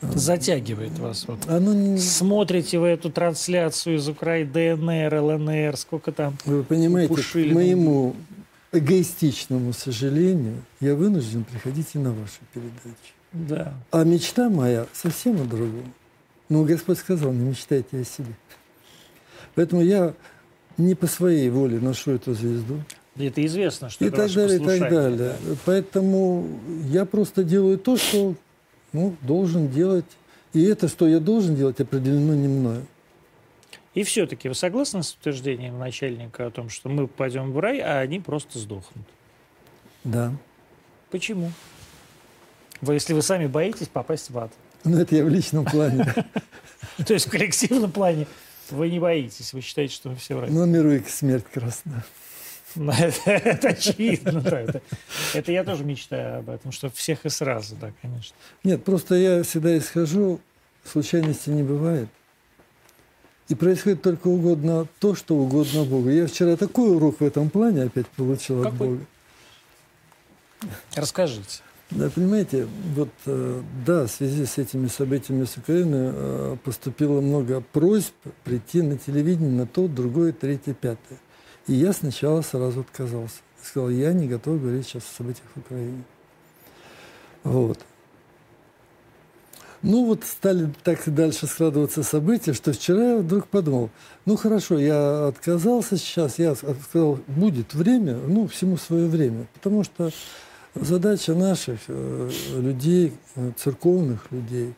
Затягивает 0.00 0.98
вас. 0.98 1.26
Вот. 1.26 1.48
оно 1.48 1.74
не... 1.74 1.98
Смотрите 1.98 2.78
вы 2.78 2.88
эту 2.88 3.10
трансляцию 3.10 3.96
из 3.96 4.08
Украины, 4.08 4.76
ДНР, 4.76 5.14
ЛНР, 5.14 5.76
сколько 5.76 6.12
там. 6.12 6.36
Вы 6.44 6.62
понимаете, 6.62 7.12
Пушилина. 7.12 7.52
к 7.52 7.54
моему 7.54 8.14
эгоистичному 8.72 9.72
сожалению, 9.72 10.62
я 10.80 10.94
вынужден 10.94 11.44
приходить 11.44 11.88
и 11.94 11.98
на 11.98 12.10
вашу 12.10 12.40
передачу. 12.52 13.14
Да. 13.32 13.74
А 13.90 14.04
мечта 14.04 14.48
моя 14.48 14.86
совсем 14.92 15.40
о 15.40 15.44
другом. 15.44 15.92
Но 16.48 16.64
Господь 16.64 16.98
сказал, 16.98 17.32
не 17.32 17.44
мечтайте 17.50 18.00
о 18.00 18.04
себе. 18.04 18.34
Поэтому 19.54 19.82
я 19.82 20.14
не 20.76 20.94
по 20.94 21.06
своей 21.06 21.50
воле 21.50 21.80
ношу 21.80 22.12
эту 22.12 22.34
звезду. 22.34 22.82
Это 23.16 23.44
известно, 23.44 23.90
что 23.90 24.04
И 24.04 24.08
это 24.08 24.28
так 24.28 24.34
далее, 24.34 24.56
и 24.56 24.64
так 24.64 24.90
далее. 24.90 25.36
Поэтому 25.64 26.46
я 26.86 27.04
просто 27.04 27.42
делаю 27.42 27.76
то, 27.76 27.96
что 27.96 28.34
ну, 28.92 29.16
должен 29.22 29.68
делать. 29.68 30.06
И 30.52 30.62
это, 30.62 30.88
что 30.88 31.06
я 31.06 31.20
должен 31.20 31.54
делать, 31.56 31.80
определено 31.80 32.34
не 32.34 32.48
мною. 32.48 32.86
И 33.94 34.02
все-таки 34.02 34.48
вы 34.48 34.54
согласны 34.54 35.02
с 35.02 35.14
утверждением 35.14 35.78
начальника 35.78 36.46
о 36.46 36.50
том, 36.50 36.68
что 36.68 36.88
мы 36.88 37.08
пойдем 37.08 37.52
в 37.52 37.58
рай, 37.58 37.80
а 37.80 37.98
они 37.98 38.20
просто 38.20 38.58
сдохнут? 38.58 39.04
Да. 40.04 40.32
Почему? 41.10 41.50
Вы, 42.80 42.94
если 42.94 43.12
вы 43.12 43.22
сами 43.22 43.46
боитесь 43.46 43.88
попасть 43.88 44.30
в 44.30 44.38
ад. 44.38 44.52
Но 44.84 45.00
это 45.00 45.16
я 45.16 45.24
в 45.24 45.28
личном 45.28 45.64
плане. 45.64 46.14
То 47.06 47.12
есть 47.12 47.26
в 47.26 47.30
коллективном 47.30 47.90
плане 47.90 48.26
вы 48.70 48.90
не 48.90 49.00
боитесь, 49.00 49.52
вы 49.52 49.60
считаете, 49.60 49.94
что 49.94 50.10
вы 50.10 50.16
все 50.16 50.36
в 50.36 50.40
раю. 50.40 50.52
Но 50.52 50.64
миру 50.64 50.92
и 50.92 51.02
смерть 51.04 51.46
красна. 51.52 52.04
Ну, 52.74 52.92
Это, 52.92 53.68
очевидно, 53.68 54.40
да. 54.40 54.60
Это, 54.60 54.82
это 55.34 55.52
я 55.52 55.64
тоже 55.64 55.84
мечтаю 55.84 56.40
об 56.40 56.50
этом, 56.50 56.72
что 56.72 56.90
всех 56.90 57.24
и 57.24 57.28
сразу, 57.28 57.76
да, 57.76 57.92
конечно. 58.02 58.36
Нет, 58.64 58.84
просто 58.84 59.14
я 59.14 59.42
всегда 59.42 59.76
исхожу, 59.78 60.40
случайности 60.84 61.50
не 61.50 61.62
бывает. 61.62 62.08
И 63.48 63.54
происходит 63.54 64.02
только 64.02 64.28
угодно 64.28 64.86
то, 65.00 65.14
что 65.14 65.34
угодно 65.34 65.84
Богу. 65.84 66.10
Я 66.10 66.26
вчера 66.26 66.56
такой 66.56 66.94
урок 66.94 67.20
в 67.20 67.24
этом 67.24 67.48
плане 67.48 67.84
опять 67.84 68.06
получил 68.08 68.66
от? 68.66 68.74
Бога. 68.74 69.00
Расскажите. 70.94 71.62
Да, 71.90 72.10
понимаете, 72.10 72.68
вот 72.94 73.08
э, 73.24 73.62
да, 73.86 74.06
в 74.06 74.10
связи 74.10 74.44
с 74.44 74.58
этими 74.58 74.88
событиями 74.88 75.46
с 75.46 75.56
Украиной 75.56 76.12
э, 76.12 76.56
поступило 76.62 77.22
много 77.22 77.62
просьб 77.72 78.12
прийти 78.44 78.82
на 78.82 78.98
телевидение 78.98 79.50
на 79.50 79.66
то, 79.66 79.88
другое, 79.88 80.32
третье, 80.32 80.74
пятое. 80.74 81.18
И 81.68 81.74
я 81.74 81.92
сначала 81.92 82.40
сразу 82.40 82.80
отказался. 82.80 83.36
Сказал, 83.62 83.90
я 83.90 84.12
не 84.12 84.26
готов 84.26 84.60
говорить 84.60 84.86
сейчас 84.86 85.04
о 85.04 85.16
событиях 85.18 85.46
в 85.54 85.60
Украине. 85.60 86.02
Вот. 87.44 87.78
Ну 89.82 90.06
вот 90.06 90.24
стали 90.24 90.72
так 90.82 91.06
и 91.06 91.10
дальше 91.10 91.46
складываться 91.46 92.02
события, 92.02 92.52
что 92.52 92.72
вчера 92.72 93.12
я 93.12 93.16
вдруг 93.18 93.46
подумал, 93.46 93.90
ну 94.24 94.36
хорошо, 94.36 94.76
я 94.76 95.28
отказался 95.28 95.96
сейчас, 95.96 96.40
я 96.40 96.56
сказал, 96.56 97.20
будет 97.28 97.74
время, 97.74 98.16
ну 98.16 98.48
всему 98.48 98.76
свое 98.76 99.06
время, 99.06 99.46
потому 99.54 99.84
что 99.84 100.10
задача 100.74 101.34
наших 101.34 101.78
э, 101.86 102.30
людей, 102.56 103.12
э, 103.36 103.52
церковных 103.56 104.32
людей, 104.32 104.74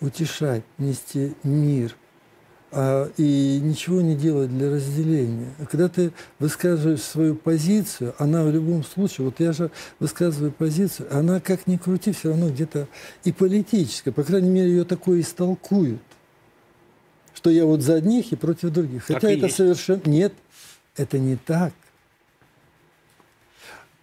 утешать, 0.00 0.62
нести 0.78 1.34
мир, 1.42 1.96
и 2.72 3.60
ничего 3.62 4.00
не 4.00 4.16
делать 4.16 4.50
для 4.50 4.70
разделения. 4.70 5.52
А 5.58 5.66
Когда 5.66 5.88
ты 5.88 6.12
высказываешь 6.38 7.00
свою 7.00 7.34
позицию, 7.34 8.14
она 8.18 8.44
в 8.44 8.50
любом 8.50 8.84
случае, 8.84 9.26
вот 9.26 9.40
я 9.40 9.52
же 9.52 9.70
высказываю 9.98 10.52
позицию, 10.52 11.08
она 11.16 11.40
как 11.40 11.66
ни 11.66 11.76
крути, 11.76 12.12
все 12.12 12.30
равно 12.30 12.50
где-то 12.50 12.88
и 13.24 13.32
политическая, 13.32 14.12
по 14.12 14.24
крайней 14.24 14.50
мере, 14.50 14.70
ее 14.70 14.84
такое 14.84 15.20
истолкуют, 15.20 16.00
что 17.34 17.50
я 17.50 17.64
вот 17.64 17.82
за 17.82 17.94
одних 17.94 18.32
и 18.32 18.36
против 18.36 18.70
других. 18.70 19.04
Хотя 19.04 19.30
это 19.30 19.48
совершенно... 19.48 20.02
Нет, 20.04 20.34
это 20.96 21.18
не 21.18 21.36
так. 21.36 21.72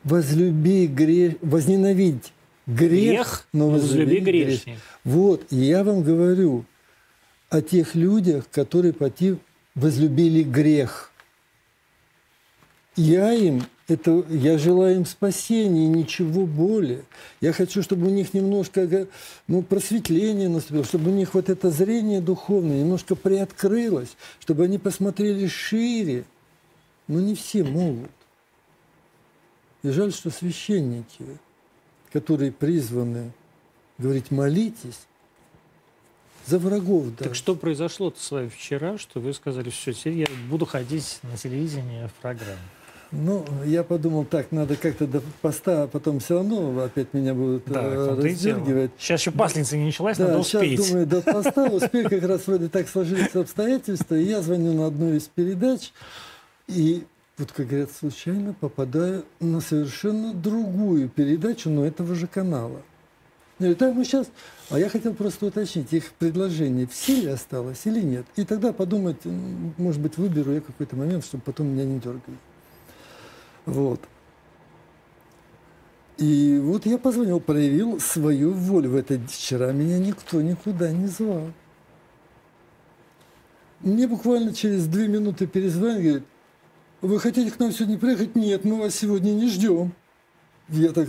Возлюби 0.04 0.88
грех, 0.88 1.36
возненавидь 1.42 2.34
грех, 2.66 2.90
Грех, 2.90 3.48
но 3.54 3.70
возлюби 3.70 4.04
возлюби 4.04 4.20
грех. 4.20 4.48
грешник. 4.48 4.78
Вот, 5.04 5.46
и 5.50 5.58
я 5.58 5.84
вам 5.84 6.04
говорю 6.04 6.66
о 7.54 7.62
тех 7.62 7.94
людях, 7.94 8.46
которые 8.52 8.94
пойти 8.94 9.38
возлюбили 9.76 10.42
грех. 10.42 11.12
Я 12.96 13.32
им, 13.32 13.64
это, 13.88 14.26
я 14.30 14.58
желаю 14.58 14.96
им 14.96 15.06
спасения, 15.06 15.86
ничего 15.88 16.48
более. 16.48 17.04
Я 17.42 17.54
хочу, 17.54 17.84
чтобы 17.84 18.08
у 18.08 18.10
них 18.10 18.34
немножко 18.34 19.08
ну, 19.48 19.62
просветление 19.62 20.50
наступило, 20.50 20.84
чтобы 20.84 21.12
у 21.12 21.14
них 21.14 21.36
вот 21.36 21.48
это 21.48 21.70
зрение 21.70 22.22
духовное 22.22 22.80
немножко 22.80 23.16
приоткрылось, 23.16 24.18
чтобы 24.40 24.64
они 24.64 24.80
посмотрели 24.80 25.46
шире. 25.46 26.26
Но 27.08 27.20
не 27.20 27.36
все 27.36 27.64
могут. 27.64 28.10
И 29.84 29.90
жаль, 29.90 30.12
что 30.12 30.32
священники, 30.32 31.26
которые 32.12 32.52
призваны 32.52 33.32
говорить 34.00 34.32
«молитесь», 34.32 35.06
за 36.46 36.60
врагов 36.60 37.06
даже. 37.16 37.30
Так 37.30 37.36
что 37.36 37.56
произошло-то 37.56 38.22
с 38.22 38.32
вами 38.32 38.50
вчера, 38.50 38.98
что 38.98 39.20
вы 39.20 39.34
сказали, 39.34 39.70
все, 39.70 39.94
теперь 39.94 40.14
я 40.14 40.28
буду 40.50 40.66
ходить 40.66 41.20
на 41.24 41.38
телевидение 41.38 42.08
в 42.08 42.14
программе? 42.22 42.58
Ну, 43.16 43.46
я 43.64 43.84
подумал, 43.84 44.26
так, 44.26 44.52
надо 44.52 44.76
как-то 44.76 45.06
до 45.06 45.22
поста, 45.44 45.84
а 45.84 45.88
потом 45.88 46.20
все 46.20 46.38
равно 46.38 46.82
опять 46.84 47.14
меня 47.14 47.36
будут 47.36 47.64
Да, 47.68 47.84
э, 47.84 48.16
раздергивать. 48.16 48.90
Сейчас 48.98 49.20
еще 49.22 49.30
паслица 49.30 49.78
не 49.78 49.86
началась, 49.86 50.18
надо 50.18 50.38
Да, 50.38 50.44
сейчас 50.44 50.64
успеть. 50.64 50.88
думаю, 50.88 51.06
до 51.06 51.22
поста 51.22 51.66
успею, 51.66 52.10
как 52.10 52.24
раз 52.24 52.48
вроде 52.48 52.70
так 52.70 52.90
сложились 52.90 53.36
обстоятельства, 53.36 54.16
и 54.16 54.24
я 54.24 54.42
звоню 54.42 54.74
на 54.74 54.88
одну 54.88 55.14
из 55.14 55.28
передач, 55.28 55.92
и 56.68 57.04
вот, 57.38 57.52
как 57.52 57.68
говорят, 57.68 57.92
случайно 57.92 58.54
попадаю 58.60 59.26
на 59.40 59.62
совершенно 59.62 60.34
другую 60.34 61.08
передачу, 61.08 61.70
но 61.70 61.86
этого 61.86 62.16
же 62.16 62.26
канала. 62.26 62.82
Я 63.60 63.68
говорю, 63.68 63.76
так, 63.76 63.96
ну 63.96 64.04
сейчас, 64.04 64.28
а 64.70 64.80
я 64.80 64.90
хотел 64.90 65.14
просто 65.14 65.46
уточнить, 65.46 65.94
их 65.94 66.12
предложение 66.14 66.88
в 66.88 66.94
силе 66.94 67.34
осталось 67.34 67.82
или 67.86 68.02
нет. 68.02 68.26
И 68.36 68.46
тогда 68.46 68.74
подумать, 68.74 69.18
может 69.78 70.02
быть, 70.02 70.18
выберу 70.18 70.54
я 70.54 70.62
какой-то 70.62 70.96
момент, 70.96 71.24
чтобы 71.24 71.44
потом 71.44 71.68
меня 71.68 71.86
не 71.86 72.00
дергали. 72.00 72.38
Вот. 73.66 74.02
И 76.18 76.60
вот 76.64 76.86
я 76.86 76.98
позвонил, 76.98 77.40
проявил 77.40 78.00
свою 78.00 78.54
волю. 78.54 78.92
В 78.92 78.96
этот 78.96 79.30
вчера 79.30 79.72
меня 79.72 80.00
никто 80.00 80.42
никуда 80.42 80.92
не 80.92 81.08
звал. 81.08 81.52
Мне 83.82 84.08
буквально 84.08 84.54
через 84.54 84.88
две 84.88 85.08
минуты 85.08 85.46
перезвонили, 85.46 86.02
говорит, 86.02 86.24
вы 87.02 87.20
хотите 87.20 87.52
к 87.52 87.60
нам 87.60 87.72
сегодня 87.72 87.98
приехать? 87.98 88.36
Нет, 88.36 88.64
мы 88.64 88.80
вас 88.80 88.96
сегодня 88.96 89.32
не 89.32 89.50
ждем. 89.50 89.94
Я 90.70 90.94
так 90.94 91.08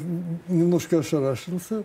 немножко 0.48 0.98
ошарашился. 0.98 1.84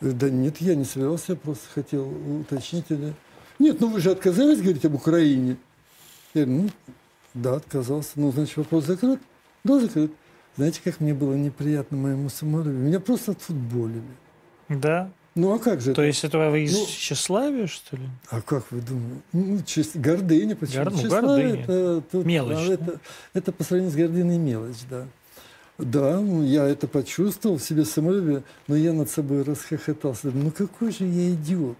Да 0.00 0.30
нет, 0.30 0.58
я 0.60 0.74
не 0.74 0.84
собирался, 0.84 1.32
я 1.32 1.36
просто 1.36 1.64
хотел 1.74 2.08
уточнить. 2.40 2.86
Или... 2.88 3.14
Нет, 3.58 3.80
ну 3.80 3.88
вы 3.88 4.00
же 4.00 4.10
отказались 4.10 4.60
говорить 4.60 4.84
об 4.84 4.94
Украине. 4.94 5.56
Я 6.34 6.44
говорю, 6.46 6.62
ну, 6.62 6.70
да, 7.34 7.54
отказался. 7.56 8.12
Ну, 8.16 8.32
значит, 8.32 8.56
вопрос 8.56 8.86
закрыт? 8.86 9.20
Да, 9.64 9.78
закрыт. 9.80 10.12
Знаете, 10.56 10.80
как 10.82 11.00
мне 11.00 11.12
было 11.14 11.34
неприятно 11.34 11.96
моему 11.96 12.28
самолюбию? 12.28 12.74
Меня 12.80 13.00
просто 13.00 13.32
отфутболили. 13.32 14.02
Да? 14.68 15.10
Ну, 15.36 15.52
а 15.54 15.58
как 15.58 15.80
же 15.80 15.86
То 15.94 16.02
это? 16.02 16.08
есть 16.08 16.24
это 16.24 16.38
вы 16.50 16.64
из 16.64 16.72
Ну, 16.76 16.86
тщеславия, 16.86 17.66
что 17.68 17.96
ли? 17.96 18.02
А 18.30 18.40
как 18.42 18.70
вы 18.72 18.80
думаете? 18.80 19.20
Ну, 19.32 19.58
честь- 19.64 19.96
гордыня, 19.96 20.56
почему? 20.56 20.84
Гор- 20.84 20.92
ну, 20.92 21.08
гордыня. 21.08 21.62
Это, 21.62 22.00
тут, 22.10 22.26
Мелочь, 22.26 22.58
а, 22.58 22.66
да? 22.66 22.72
это, 22.74 23.00
это 23.34 23.52
по 23.52 23.62
сравнению 23.64 23.92
с 23.92 23.96
гордыней 23.96 24.38
мелочь, 24.38 24.78
да. 24.90 25.06
Да, 25.82 26.20
ну, 26.20 26.42
я 26.42 26.66
это 26.66 26.86
почувствовал 26.86 27.56
в 27.56 27.62
себе 27.62 27.84
самолюбие, 27.84 28.42
но 28.68 28.76
я 28.76 28.92
над 28.92 29.10
собой 29.10 29.42
расхохотался. 29.42 30.30
Ну 30.32 30.50
какой 30.50 30.92
же 30.92 31.04
я 31.04 31.30
идиот? 31.30 31.76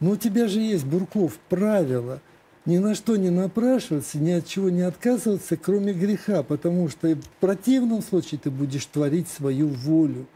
Ну 0.00 0.10
у 0.12 0.16
тебя 0.16 0.48
же 0.48 0.60
есть, 0.60 0.84
Бурков, 0.84 1.38
правило. 1.48 2.20
Ни 2.66 2.78
на 2.78 2.94
что 2.94 3.16
не 3.16 3.30
напрашиваться, 3.30 4.18
ни 4.18 4.30
от 4.30 4.46
чего 4.46 4.68
не 4.68 4.82
отказываться, 4.82 5.56
кроме 5.56 5.92
греха, 5.92 6.42
потому 6.42 6.88
что 6.88 7.08
в 7.08 7.28
противном 7.40 8.02
случае 8.02 8.38
ты 8.38 8.50
будешь 8.50 8.84
творить 8.84 9.28
свою 9.28 9.68
волю. 9.68 10.26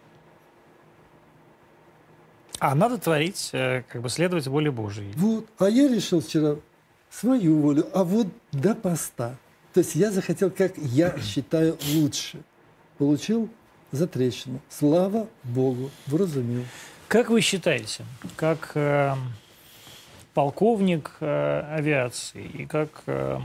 А 2.59 2.75
надо 2.75 2.97
творить, 2.97 3.51
э, 3.53 3.83
как 3.89 4.03
бы 4.03 4.09
следовать 4.09 4.47
воле 4.47 4.71
Божией. 4.71 5.13
Вот. 5.17 5.47
А 5.59 5.69
я 5.69 5.89
решил 5.89 6.21
вчера 6.21 6.57
свою 7.11 7.61
волю, 7.61 7.87
а 7.93 8.05
вот 8.05 8.29
до 8.53 8.75
поста. 8.75 9.37
То 9.75 9.81
есть 9.81 9.95
я 9.95 10.11
захотел, 10.11 10.51
как 10.51 10.79
я 10.79 11.19
считаю 11.19 11.77
лучше. 11.93 12.43
Получил 13.03 13.49
затрещину. 13.91 14.61
Слава 14.69 15.27
Богу, 15.43 15.91
вразумил. 16.07 16.65
Как 17.09 17.31
вы 17.31 17.41
считаете, 17.41 18.05
как 18.37 18.77
э, 18.77 19.17
полковник 20.35 21.11
э, 21.19 21.63
авиации 21.75 22.45
и 22.45 22.65
как 22.65 23.03
э, 23.07 23.41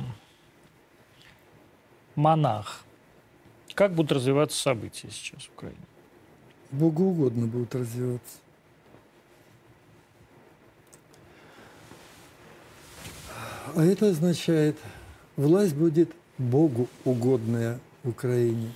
монах, 2.14 2.84
Как 3.74 3.96
будут 3.96 4.12
развиваться 4.12 4.62
события 4.62 5.10
сейчас 5.10 5.42
в 5.42 5.50
Украине? 5.56 5.82
Богу 6.70 7.06
угодно 7.06 7.48
будут 7.48 7.74
развиваться. 7.74 8.38
А 13.76 13.84
это 13.84 14.10
означает, 14.10 14.78
власть 15.36 15.74
будет 15.74 16.12
Богу 16.38 16.88
угодная 17.06 17.80
в 18.04 18.10
Украине. 18.10 18.72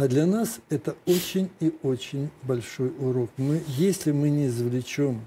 А 0.00 0.08
для 0.08 0.24
нас 0.24 0.60
это 0.70 0.96
очень 1.04 1.50
и 1.60 1.74
очень 1.82 2.30
большой 2.44 2.90
урок. 3.00 3.28
Мы, 3.36 3.62
если 3.66 4.12
мы 4.12 4.30
не 4.30 4.46
извлечем 4.46 5.20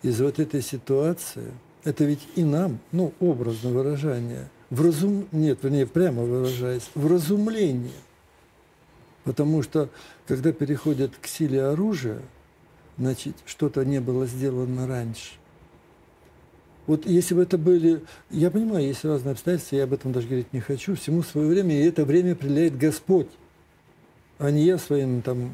из 0.00 0.20
вот 0.20 0.38
этой 0.38 0.62
ситуации, 0.62 1.50
это 1.82 2.04
ведь 2.04 2.20
и 2.36 2.44
нам, 2.44 2.78
ну, 2.92 3.12
образно 3.18 3.70
выражение, 3.70 4.48
в 4.70 4.80
разум... 4.80 5.26
нет, 5.32 5.58
вернее, 5.60 5.88
прямо 5.88 6.22
выражаясь, 6.22 6.88
в 6.94 7.12
разумление. 7.12 7.90
Потому 9.24 9.64
что, 9.64 9.88
когда 10.28 10.52
переходят 10.52 11.10
к 11.20 11.26
силе 11.26 11.64
оружия, 11.64 12.20
значит, 12.96 13.34
что-то 13.44 13.84
не 13.84 14.00
было 14.00 14.28
сделано 14.28 14.86
раньше. 14.86 15.32
Вот 16.86 17.06
если 17.06 17.34
бы 17.34 17.42
это 17.42 17.58
были... 17.58 18.04
Я 18.30 18.52
понимаю, 18.52 18.86
есть 18.86 19.04
разные 19.04 19.32
обстоятельства, 19.32 19.74
я 19.74 19.82
об 19.82 19.94
этом 19.94 20.12
даже 20.12 20.28
говорить 20.28 20.52
не 20.52 20.60
хочу. 20.60 20.94
Всему 20.94 21.24
свое 21.24 21.48
время, 21.48 21.76
и 21.76 21.84
это 21.84 22.04
время 22.04 22.34
определяет 22.34 22.78
Господь, 22.78 23.26
а 24.38 24.50
не 24.50 24.64
я 24.64 24.78
своими 24.78 25.20
там 25.20 25.50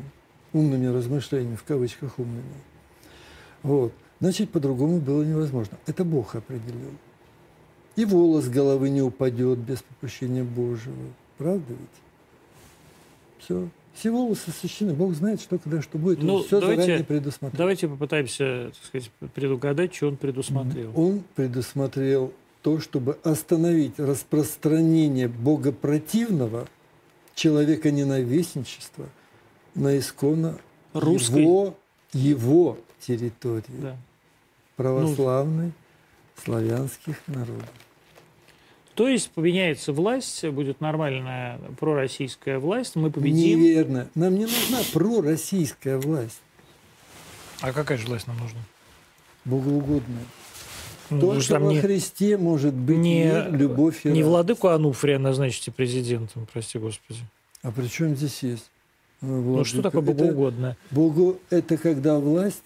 умными 0.53 0.87
размышлениями, 0.87 1.57
в 1.57 1.65
кавычках 1.65 2.19
умными. 2.19 2.45
Вот. 3.63 3.93
Значит, 4.21 4.51
по-другому 4.51 5.01
было 5.01 5.23
невозможно. 5.23 5.77
Это 5.87 6.05
Бог 6.05 6.35
определил. 6.35 6.93
И 7.97 8.05
волос 8.05 8.49
головы 8.49 8.91
не 8.91 9.03
упадет 9.03 9.59
без 9.59 9.83
попущения 9.83 10.45
Божьего. 10.45 10.95
Правда 11.39 11.65
ведь? 11.69 11.79
Все. 13.39 13.69
Все 13.95 14.11
волосы 14.11 14.51
сочтены. 14.51 14.93
Бог 14.93 15.15
знает, 15.15 15.41
что 15.41 15.59
когда 15.59 15.81
что 15.81 15.99
будет. 15.99 16.23
Ну, 16.23 16.37
Он 16.37 16.43
все 16.45 16.61
давайте, 16.61 16.83
заранее 16.83 17.05
предусмотрел. 17.05 17.59
Давайте 17.59 17.89
попытаемся 17.89 18.73
так 18.75 18.85
сказать, 18.85 19.11
предугадать, 19.35 19.95
что 19.95 20.09
он 20.09 20.17
предусмотрел. 20.17 20.93
Он 20.97 21.23
предусмотрел 21.37 22.33
то, 22.63 22.81
чтобы 22.81 23.19
остановить 23.23 23.99
распространение 23.99 25.29
богопротивного 25.29 26.67
человека 27.35 27.91
ненавистничества 27.91 29.09
на 29.75 29.99
исконно 29.99 30.59
Русской. 30.93 31.43
его, 31.43 31.77
его 32.13 32.79
территории 33.01 33.65
Да. 33.81 33.97
православной 34.77 35.73
славянских 36.43 37.17
народов. 37.27 37.69
То 38.95 39.09
есть 39.09 39.31
поменяется 39.33 39.93
власть, 39.93 40.45
будет 40.47 40.81
нормальная 40.81 41.59
пророссийская 41.81 42.61
власть, 42.61 42.95
мы 42.95 43.11
победим. 43.11 43.61
Неверно. 43.61 44.09
Нам 44.15 44.35
не 44.37 44.45
нужна 44.47 44.81
пророссийская 44.93 45.99
власть, 45.99 46.41
А 47.61 47.73
какая 47.73 47.99
же 47.99 48.07
власть 48.07 48.27
нам 48.29 48.39
нужна? 48.39 48.61
богоугодная. 49.45 50.25
Ну, 51.11 51.21
То, 51.21 51.27
вы 51.29 51.35
же 51.37 51.41
что 51.43 51.55
там 51.55 51.65
во 51.65 51.73
не, 51.73 51.81
Христе 51.81 52.37
может 52.39 52.75
быть 52.75 52.97
не- 52.97 53.25
мир, 53.25 53.53
любовь 53.53 54.01
и 54.05 54.09
не 54.09 54.15
радость. 54.21 54.29
владыку 54.29 54.69
Ануфрия 54.69 55.19
назначите 55.19 55.71
президентом, 55.71 56.47
прости 56.53 56.79
господи. 56.79 57.21
А 57.63 57.71
при 57.71 57.87
чем 57.89 58.17
здесь 58.17 58.43
есть? 58.43 58.71
э, 59.23 59.27
Ну 59.27 59.65
что 59.65 59.77
владыка? 59.77 59.83
такое 59.83 60.03
Это- 60.03 60.13
богоугодное? 60.25 60.77
Богу 60.91 61.39
это 61.51 61.77
когда 61.77 62.19
власть. 62.19 62.63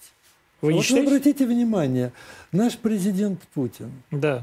Вы 0.60 0.70
А 0.70 0.72
не 0.72 0.78
вот 0.78 0.84
считаете? 0.86 1.08
обратите 1.08 1.46
внимание, 1.46 2.12
наш 2.52 2.76
президент 2.78 3.40
Путин, 3.54 3.92
Да. 4.10 4.42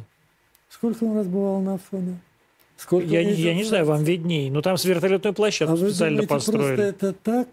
сколько 0.69 1.03
он 1.03 1.17
раз 1.17 1.27
бывал 1.27 1.59
на 1.61 1.73
Афоне? 1.75 2.19
Сколько 2.77 3.07
Я, 3.07 3.21
я 3.21 3.53
не 3.53 3.63
знаю, 3.63 3.85
вам 3.85 4.03
видней. 4.03 4.49
Но 4.49 4.61
там 4.61 4.77
с 4.77 4.83
вертолетную 4.85 5.33
площадку 5.33 5.73
А 5.73 5.75
вы 5.77 5.89
специально 5.89 6.17
думаете, 6.17 6.27
просто 6.29 6.51
построили. 6.51 6.83
это 6.83 7.13
так? 7.13 7.47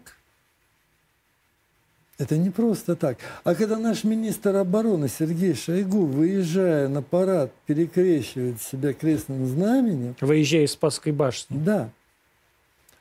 Это 2.19 2.37
не 2.37 2.51
просто 2.51 2.95
так. 2.95 3.17
А 3.43 3.55
когда 3.55 3.77
наш 3.77 4.03
министр 4.03 4.55
обороны 4.57 5.07
Сергей 5.09 5.55
Шойгу, 5.55 6.05
выезжая 6.05 6.87
на 6.87 7.01
парад, 7.01 7.51
перекрещивает 7.65 8.61
себя 8.61 8.93
крестным 8.93 9.47
знаменем, 9.47 10.15
Выезжая 10.21 10.63
из 10.63 10.71
Спасской 10.73 11.11
башни. 11.11 11.57
да, 11.57 11.89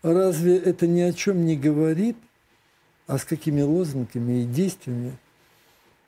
разве 0.02 0.56
это 0.56 0.86
ни 0.86 1.00
о 1.00 1.12
чем 1.12 1.44
не 1.44 1.56
говорит, 1.56 2.16
а 3.06 3.18
с 3.18 3.24
какими 3.24 3.60
лозунгами 3.60 4.42
и 4.42 4.44
действиями 4.46 5.12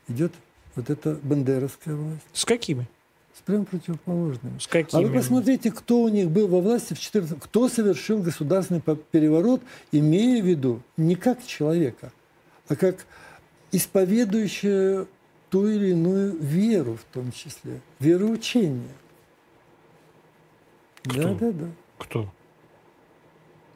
идет 0.09 0.33
вот 0.75 0.89
эта 0.89 1.19
бандеровская 1.23 1.95
власть? 1.95 2.23
С 2.33 2.45
какими? 2.47 2.89
С 3.37 3.43
прям 3.43 3.67
противоположными. 3.67 4.59
С 4.59 4.67
А 4.67 4.71
какими? 4.71 5.05
вы 5.05 5.13
посмотрите, 5.13 5.71
кто 5.73 6.01
у 6.03 6.09
них 6.09 6.31
был 6.31 6.49
во 6.49 6.61
власти 6.61 6.95
в 6.95 7.01
14 7.01 7.39
кто 7.39 7.69
совершил 7.69 8.23
государственный 8.23 8.81
переворот, 8.81 9.61
имея 9.93 10.43
в 10.43 10.47
виду 10.47 10.81
не 10.97 11.17
как 11.17 11.45
человека, 11.45 12.13
а 12.69 12.77
как 12.77 13.07
исповедующую 13.73 15.09
ту 15.51 15.69
или 15.69 15.91
иную 15.91 16.37
веру 16.39 16.97
в 16.97 17.05
том 17.15 17.33
числе, 17.33 17.81
вероучение. 18.01 18.89
Кто? 21.05 21.23
Да, 21.23 21.35
да, 21.35 21.53
да. 21.53 21.67
Кто? 21.99 22.29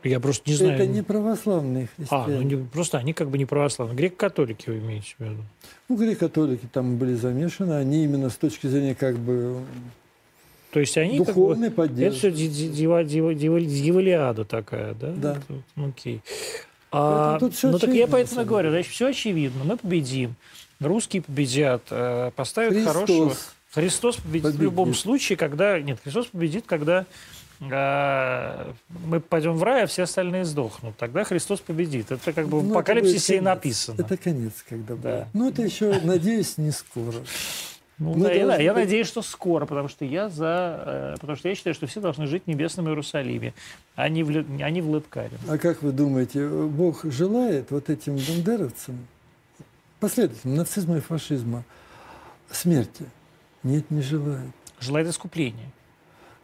Я 0.05 0.21
просто 0.21 0.49
не 0.49 0.57
знаю. 0.57 0.75
Это 0.75 0.87
не 0.87 1.03
православные 1.03 1.85
А, 1.85 1.89
христиане. 2.25 2.35
ну 2.37 2.43
не, 2.43 2.57
просто 2.69 2.99
они 2.99 3.13
как 3.13 3.29
бы 3.31 3.37
не 3.37 3.45
православные. 3.47 3.97
Грек-католики 3.97 4.71
вы 4.71 4.79
имеете 4.79 5.15
в 5.19 5.23
виду? 5.23 5.43
Ну, 5.89 5.97
греко-католики 5.97 6.67
там 6.73 6.97
были 6.97 7.15
замешаны, 7.15 7.75
они 7.75 8.05
именно 8.05 8.31
с 8.31 8.37
точки 8.37 8.69
зрения 8.69 8.95
как 8.95 9.19
бы 9.19 9.61
То 10.71 10.81
есть 10.81 10.97
они 10.97 11.19
как 11.19 11.27
бы... 11.29 11.33
духовной 11.35 11.67
Это 11.69 11.77
поддержки. 11.77 12.19
все 12.19 12.31
дивалиада 12.33 14.45
такая, 14.45 14.95
да? 14.95 15.13
Да. 15.13 15.37
Это, 15.37 15.63
окей. 15.89 16.23
А, 16.91 17.39
тут 17.39 17.55
всё 17.55 17.71
ну 17.71 17.79
так 17.79 17.91
я 17.91 18.07
поэтому 18.07 18.43
и 18.43 18.45
говорю, 18.45 18.71
значит, 18.71 18.93
все 18.93 19.09
очевидно. 19.09 19.65
Мы 19.65 19.77
победим. 19.77 20.35
Русские 20.81 21.23
победят, 21.23 21.83
э, 21.91 22.31
поставят 22.37 22.73
Христос 22.73 22.93
хорошего. 22.95 23.35
Христос 23.73 24.17
победит, 24.17 24.41
в 24.41 24.43
победит. 24.45 24.61
любом 24.63 24.95
случае, 24.95 25.37
когда... 25.37 25.81
Нет, 25.81 25.99
Христос 26.03 26.27
победит, 26.27 26.65
когда 26.67 27.05
э, 27.61 28.73
мы 29.05 29.21
пойдем 29.21 29.55
в 29.55 29.63
рай, 29.63 29.85
а 29.85 29.87
все 29.87 30.05
остальные 30.05 30.45
сдохнут. 30.45 30.97
Тогда 30.97 31.25
Христос 31.25 31.61
победит. 31.61 32.11
Это 32.13 32.33
как 32.33 32.49
бы 32.49 32.61
в 32.61 32.63
Ну, 32.63 32.71
это 32.71 32.79
апокалипсисе 32.79 33.37
и 33.37 33.41
написано. 33.41 33.97
Это 34.01 34.17
конец, 34.17 34.53
когда 34.69 34.95
Да. 34.95 35.11
будет. 35.17 35.27
Ну, 35.35 35.49
это 35.51 35.63
еще, 35.63 36.01
надеюсь, 36.03 36.57
не 36.59 36.71
скоро. 36.71 37.15
Ну, 37.99 38.15
Мы 38.15 38.27
да, 38.27 38.33
я, 38.33 38.47
должны 38.47 38.63
я 38.63 38.75
быть- 38.75 38.85
надеюсь, 38.85 39.09
что 39.09 39.23
скоро, 39.23 39.67
потому 39.67 39.89
что 39.89 40.05
я 40.05 40.29
за, 40.29 40.83
э, 40.87 41.15
потому 41.21 41.37
что 41.37 41.49
я 41.49 41.55
считаю, 41.57 41.75
что 41.75 41.87
все 41.89 42.01
должны 42.01 42.27
жить 42.29 42.45
в 42.45 42.47
небесном 42.47 42.87
Иерусалиме, 42.89 43.55
а 43.97 44.09
не 44.09 44.23
в, 44.23 44.31
а 44.63 44.71
не 44.71 44.81
в 44.81 44.89
Лыткаре. 44.89 45.37
А 45.49 45.59
как 45.59 45.83
вы 45.83 45.91
думаете, 45.91 46.49
Бог 46.49 47.05
желает 47.05 47.73
вот 47.73 47.91
этим 47.91 48.17
бандеровцам, 48.17 48.99
последователям 49.99 50.55
нацизма 50.55 50.99
и 50.99 51.01
фашизма, 51.01 51.65
смерти? 52.51 53.05
Нет, 53.65 53.91
не 53.91 54.01
желает. 54.03 54.51
Желает 54.79 55.09
искупления. 55.09 55.71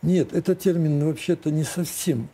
Нет, 0.02 0.32
этот 0.34 0.58
термин 0.58 1.04
вообще-то 1.06 1.50
не 1.52 1.62
совсем, 1.62 2.28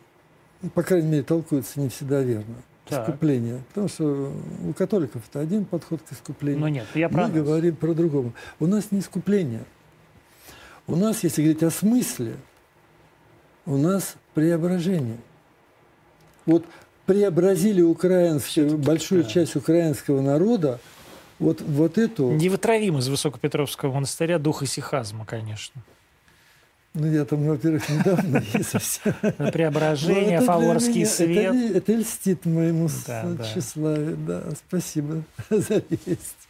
по 0.73 0.81
крайней 0.81 1.07
мере, 1.09 1.23
толкуется 1.23 1.79
не 1.79 1.89
всегда 1.89 2.21
верно. 2.21 2.55
Так. 2.91 3.07
Искупление. 3.07 3.63
Потому 3.69 3.87
что 3.87 4.33
у 4.67 4.73
католиков 4.73 5.23
это 5.29 5.39
один 5.39 5.65
подход 5.65 6.01
к 6.07 6.11
искуплению. 6.11 6.59
Но 6.61 6.67
нет, 6.67 6.85
я 6.93 7.09
Мы 7.09 7.17
нас. 7.17 7.31
говорим 7.31 7.75
про 7.75 7.93
другого. 7.93 8.33
У 8.59 8.67
нас 8.67 8.91
не 8.91 8.99
искупление. 8.99 9.63
У 10.87 10.95
нас, 10.95 11.23
если 11.23 11.41
говорить 11.41 11.63
о 11.63 11.71
смысле, 11.71 12.35
у 13.65 13.77
нас 13.77 14.15
преображение. 14.33 15.17
Вот 16.45 16.65
преобразили 17.05 17.81
украинскую, 17.81 18.77
большую 18.77 19.23
да. 19.23 19.29
часть 19.29 19.55
украинского 19.55 20.21
народа 20.21 20.79
вот, 21.39 21.61
вот 21.61 21.97
эту... 21.97 22.31
Невытравим 22.31 22.97
из 22.97 23.07
Высокопетровского 23.07 23.93
монастыря 23.93 24.37
дух 24.37 24.63
исихазма, 24.63 25.25
конечно. 25.25 25.81
Ну, 26.93 27.07
я 27.09 27.23
там, 27.23 27.47
во-первых, 27.47 27.87
недавно 27.89 28.43
совсем... 28.63 29.13
Преображение, 29.53 30.41
Ну, 30.41 30.45
фаворский 30.45 31.05
свет. 31.05 31.55
Это, 31.75 31.93
льстит 31.93 32.45
моему 32.45 32.89
тщеславию. 32.89 34.17
Да, 34.17 34.43
спасибо 34.67 35.23
за 35.49 35.81
весть. 35.89 36.49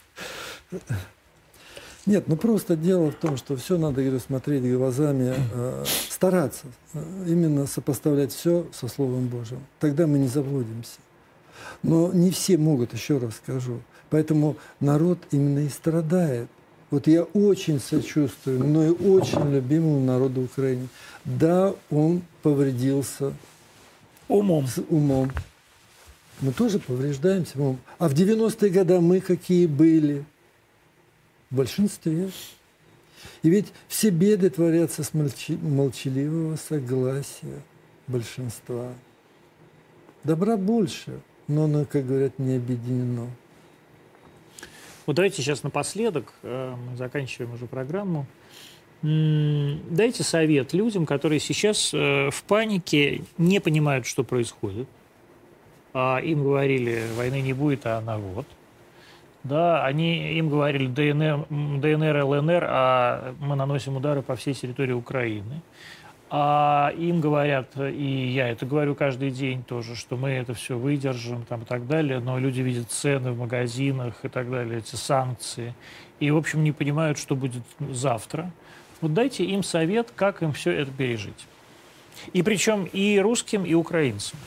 Нет, 2.07 2.27
ну 2.27 2.35
просто 2.35 2.75
дело 2.75 3.11
в 3.11 3.15
том, 3.15 3.37
что 3.37 3.55
все 3.55 3.77
надо 3.77 4.01
говорю, 4.01 4.19
смотреть 4.19 4.63
глазами, 4.63 5.35
э, 5.53 5.83
стараться 6.09 6.65
э, 6.95 7.25
именно 7.27 7.67
сопоставлять 7.67 8.31
все 8.31 8.65
со 8.73 8.87
Словом 8.87 9.27
Божьим. 9.27 9.59
Тогда 9.79 10.07
мы 10.07 10.17
не 10.17 10.27
заблудимся. 10.27 10.97
Но 11.83 12.11
не 12.11 12.31
все 12.31 12.57
могут, 12.57 12.93
еще 12.93 13.19
раз 13.19 13.35
скажу. 13.35 13.81
Поэтому 14.09 14.57
народ 14.79 15.19
именно 15.29 15.59
и 15.59 15.69
страдает. 15.69 16.49
Вот 16.91 17.07
я 17.07 17.23
очень 17.23 17.79
сочувствую, 17.79 18.59
мною 18.59 18.95
очень 18.95 19.49
любимому 19.51 20.05
народу 20.05 20.41
Украины. 20.41 20.87
Да, 21.23 21.73
он 21.89 22.21
повредился 22.43 23.33
Умом. 24.27 24.67
с 24.67 24.81
умом. 24.89 25.31
Мы 26.41 26.51
тоже 26.51 26.79
повреждаемся 26.79 27.57
умом. 27.57 27.79
А 27.97 28.09
в 28.09 28.13
90-е 28.13 28.69
годы 28.71 28.99
мы 28.99 29.21
какие 29.21 29.67
были? 29.67 30.25
В 31.49 31.55
большинстве. 31.55 32.29
И 33.43 33.49
ведь 33.49 33.71
все 33.87 34.09
беды 34.09 34.49
творятся 34.49 35.03
с 35.03 35.13
молчи- 35.13 35.61
молчаливого 35.61 36.57
согласия 36.57 37.61
большинства. 38.07 38.93
Добра 40.23 40.57
больше, 40.57 41.19
но 41.47 41.65
оно, 41.65 41.85
как 41.85 42.05
говорят, 42.05 42.37
не 42.39 42.55
объединено. 42.55 43.27
Вот 45.11 45.15
давайте 45.17 45.41
сейчас 45.41 45.61
напоследок, 45.61 46.31
э, 46.41 46.73
мы 46.89 46.95
заканчиваем 46.95 47.53
уже 47.53 47.65
программу, 47.65 48.25
дайте 49.01 50.23
совет 50.23 50.71
людям, 50.71 51.05
которые 51.05 51.41
сейчас 51.41 51.93
э, 51.93 52.29
в 52.31 52.43
панике, 52.43 53.23
не 53.37 53.59
понимают, 53.59 54.05
что 54.05 54.23
происходит. 54.23 54.87
А 55.93 56.19
им 56.19 56.43
говорили, 56.43 57.03
войны 57.17 57.41
не 57.41 57.51
будет, 57.51 57.85
а 57.85 57.97
она 57.97 58.17
вот. 58.17 58.47
Да, 59.43 59.83
они 59.83 60.37
им 60.37 60.47
говорили 60.47 60.87
ДНР, 60.87 61.45
ДНР, 61.49 62.23
ЛНР, 62.23 62.65
а 62.69 63.35
мы 63.41 63.57
наносим 63.57 63.97
удары 63.97 64.21
по 64.21 64.37
всей 64.37 64.53
территории 64.53 64.93
Украины. 64.93 65.61
А 66.33 66.93
им 66.97 67.19
говорят, 67.19 67.75
и 67.75 68.31
я 68.33 68.47
это 68.47 68.65
говорю 68.65 68.95
каждый 68.95 69.31
день 69.31 69.63
тоже, 69.63 69.97
что 69.97 70.15
мы 70.15 70.29
это 70.29 70.53
все 70.53 70.77
выдержим 70.77 71.43
там, 71.43 71.63
и 71.63 71.65
так 71.65 71.87
далее, 71.87 72.21
но 72.21 72.39
люди 72.39 72.61
видят 72.61 72.89
цены 72.89 73.33
в 73.33 73.39
магазинах 73.39 74.13
и 74.23 74.29
так 74.29 74.49
далее, 74.49 74.77
эти 74.77 74.95
санкции, 74.95 75.75
и, 76.21 76.31
в 76.31 76.37
общем, 76.37 76.63
не 76.63 76.71
понимают, 76.71 77.17
что 77.17 77.35
будет 77.35 77.63
завтра. 77.91 78.49
Вот 79.01 79.13
дайте 79.13 79.43
им 79.43 79.61
совет, 79.61 80.13
как 80.15 80.41
им 80.41 80.53
все 80.53 80.71
это 80.71 80.89
пережить. 80.89 81.47
И 82.31 82.43
причем 82.43 82.85
и 82.85 83.19
русским, 83.19 83.65
и 83.65 83.73
украинцам. 83.73 84.39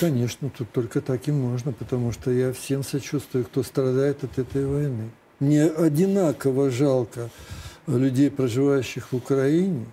Конечно, 0.00 0.48
тут 0.48 0.70
только 0.70 1.02
так 1.02 1.28
и 1.28 1.32
можно, 1.32 1.72
потому 1.72 2.12
что 2.12 2.30
я 2.30 2.54
всем 2.54 2.82
сочувствую, 2.82 3.44
кто 3.44 3.62
страдает 3.62 4.24
от 4.24 4.38
этой 4.38 4.64
войны. 4.64 5.10
Мне 5.38 5.64
одинаково 5.64 6.70
жалко 6.70 7.28
людей, 7.86 8.30
проживающих 8.30 9.12
в 9.12 9.16
Украине, 9.16 9.84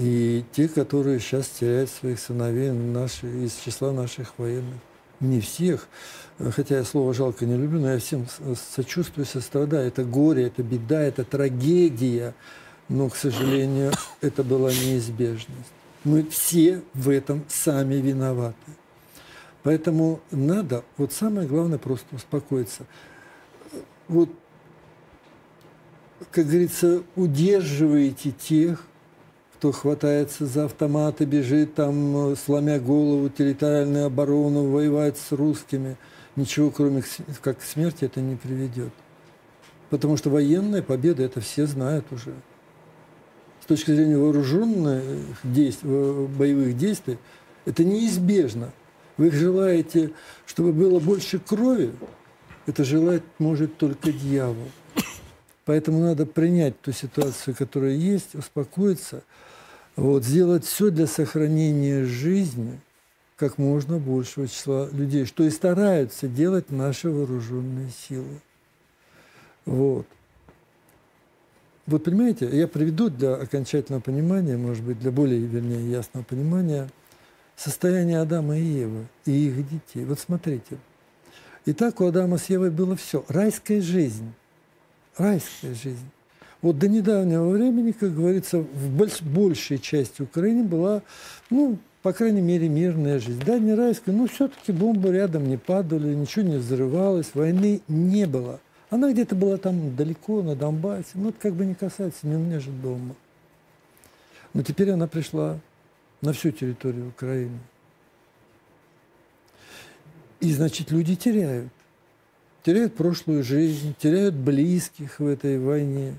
и 0.00 0.44
те, 0.52 0.68
которые 0.68 1.20
сейчас 1.20 1.48
теряют 1.48 1.90
своих 1.90 2.18
сыновей 2.18 2.70
наши, 2.70 3.26
из 3.44 3.54
числа 3.64 3.92
наших 3.92 4.38
военных. 4.38 4.80
Не 5.20 5.40
всех, 5.40 5.88
хотя 6.38 6.78
я 6.78 6.84
слово 6.84 7.12
«жалко» 7.12 7.44
не 7.44 7.56
люблю, 7.56 7.80
но 7.80 7.92
я 7.92 7.98
всем 7.98 8.26
сочувствую, 8.74 9.26
сострадаю. 9.26 9.86
Это 9.86 10.02
горе, 10.02 10.46
это 10.46 10.62
беда, 10.62 11.02
это 11.02 11.24
трагедия 11.24 12.34
но, 12.90 13.08
к 13.08 13.14
сожалению, 13.14 13.92
это 14.20 14.42
была 14.42 14.70
неизбежность. 14.72 15.72
Мы 16.02 16.24
все 16.24 16.82
в 16.92 17.08
этом 17.08 17.44
сами 17.48 17.94
виноваты. 17.94 18.56
Поэтому 19.62 20.20
надо, 20.32 20.82
вот 20.96 21.12
самое 21.12 21.46
главное, 21.46 21.78
просто 21.78 22.16
успокоиться. 22.16 22.84
Вот, 24.08 24.28
как 26.32 26.46
говорится, 26.46 27.04
удерживаете 27.14 28.32
тех, 28.32 28.84
кто 29.60 29.72
хватается 29.72 30.46
за 30.46 30.64
автоматы, 30.64 31.26
бежит 31.26 31.74
там, 31.74 32.34
сломя 32.34 32.80
голову, 32.80 33.28
территориальную 33.28 34.06
оборону, 34.06 34.70
воевать 34.70 35.18
с 35.18 35.32
русскими. 35.32 35.98
Ничего, 36.34 36.70
кроме 36.70 37.02
как 37.42 37.60
смерти, 37.60 38.06
это 38.06 38.22
не 38.22 38.36
приведет. 38.36 38.92
Потому 39.90 40.16
что 40.16 40.30
военная 40.30 40.80
победа, 40.80 41.22
это 41.22 41.42
все 41.42 41.66
знают 41.66 42.06
уже 42.10 42.32
точки 43.70 43.92
зрения 43.92 44.16
вооруженных 44.16 45.04
действий, 45.44 46.26
боевых 46.26 46.76
действий, 46.76 47.18
это 47.66 47.84
неизбежно. 47.84 48.72
Вы 49.16 49.30
желаете, 49.30 50.10
чтобы 50.44 50.72
было 50.72 50.98
больше 50.98 51.38
крови, 51.38 51.92
это 52.66 52.82
желать 52.82 53.22
может 53.38 53.76
только 53.76 54.10
дьявол. 54.10 54.70
Поэтому 55.66 56.00
надо 56.00 56.26
принять 56.26 56.80
ту 56.80 56.90
ситуацию, 56.90 57.54
которая 57.54 57.92
есть, 57.92 58.34
успокоиться, 58.34 59.22
вот, 60.00 60.24
сделать 60.24 60.64
все 60.64 60.90
для 60.90 61.06
сохранения 61.06 62.04
жизни 62.04 62.80
как 63.36 63.58
можно 63.58 63.98
большего 63.98 64.48
числа 64.48 64.88
людей, 64.92 65.26
что 65.26 65.44
и 65.44 65.50
стараются 65.50 66.26
делать 66.26 66.70
наши 66.70 67.10
вооруженные 67.10 67.90
силы. 67.90 68.40
Вот. 69.66 70.06
Вот 71.86 72.04
понимаете, 72.04 72.48
я 72.50 72.66
приведу 72.66 73.10
для 73.10 73.34
окончательного 73.34 74.00
понимания, 74.00 74.56
может 74.56 74.82
быть, 74.82 74.98
для 74.98 75.10
более, 75.10 75.40
вернее, 75.40 75.90
ясного 75.90 76.24
понимания, 76.24 76.88
состояние 77.54 78.20
Адама 78.20 78.56
и 78.56 78.62
Евы 78.62 79.06
и 79.26 79.48
их 79.48 79.68
детей. 79.68 80.06
Вот 80.06 80.18
смотрите. 80.18 80.78
Итак, 81.66 82.00
у 82.00 82.06
Адама 82.06 82.38
с 82.38 82.46
Евой 82.48 82.70
было 82.70 82.96
все. 82.96 83.22
Райская 83.28 83.82
жизнь. 83.82 84.32
Райская 85.18 85.74
жизнь. 85.74 86.08
Вот 86.62 86.78
до 86.78 86.88
недавнего 86.88 87.48
времени, 87.48 87.92
как 87.92 88.14
говорится, 88.14 88.58
в 88.58 88.90
больш, 88.90 89.22
большей 89.22 89.78
части 89.78 90.22
Украины 90.22 90.64
была, 90.64 91.02
ну, 91.48 91.78
по 92.02 92.12
крайней 92.12 92.42
мере, 92.42 92.68
мирная 92.68 93.18
жизнь. 93.18 93.42
Да, 93.44 93.58
не 93.58 93.74
райская, 93.74 94.14
но 94.14 94.26
все-таки 94.26 94.72
бомбы 94.72 95.12
рядом 95.12 95.48
не 95.48 95.56
падали, 95.56 96.14
ничего 96.14 96.44
не 96.44 96.56
взрывалось, 96.56 97.30
войны 97.34 97.80
не 97.88 98.26
было– 98.26 98.60
она 98.90 99.12
где-то 99.12 99.36
была 99.36 99.56
там 99.56 99.94
далеко, 99.94 100.42
на 100.42 100.56
Донбассе. 100.56 101.10
Ну, 101.14 101.28
это 101.28 101.38
как 101.40 101.54
бы 101.54 101.64
не 101.64 101.74
касается, 101.74 102.26
не 102.26 102.34
у 102.34 102.40
меня 102.40 102.58
же 102.58 102.70
дома. 102.70 103.14
Но 104.52 104.62
теперь 104.62 104.90
она 104.90 105.06
пришла 105.06 105.60
на 106.20 106.32
всю 106.32 106.50
территорию 106.50 107.08
Украины. 107.08 107.58
И, 110.40 110.52
значит, 110.52 110.90
люди 110.90 111.14
теряют. 111.14 111.70
Теряют 112.64 112.96
прошлую 112.96 113.44
жизнь, 113.44 113.94
теряют 113.96 114.34
близких 114.34 115.20
в 115.20 115.26
этой 115.26 115.60
войне. 115.60 116.14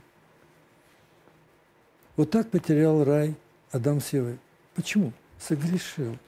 Вот 2.22 2.30
так 2.30 2.52
потерял 2.52 3.04
рай 3.04 3.34
Адам 3.72 4.00
с 4.00 4.14
Евой. 4.14 4.38
Почему? 4.76 5.12
Согрешил. 5.40 6.20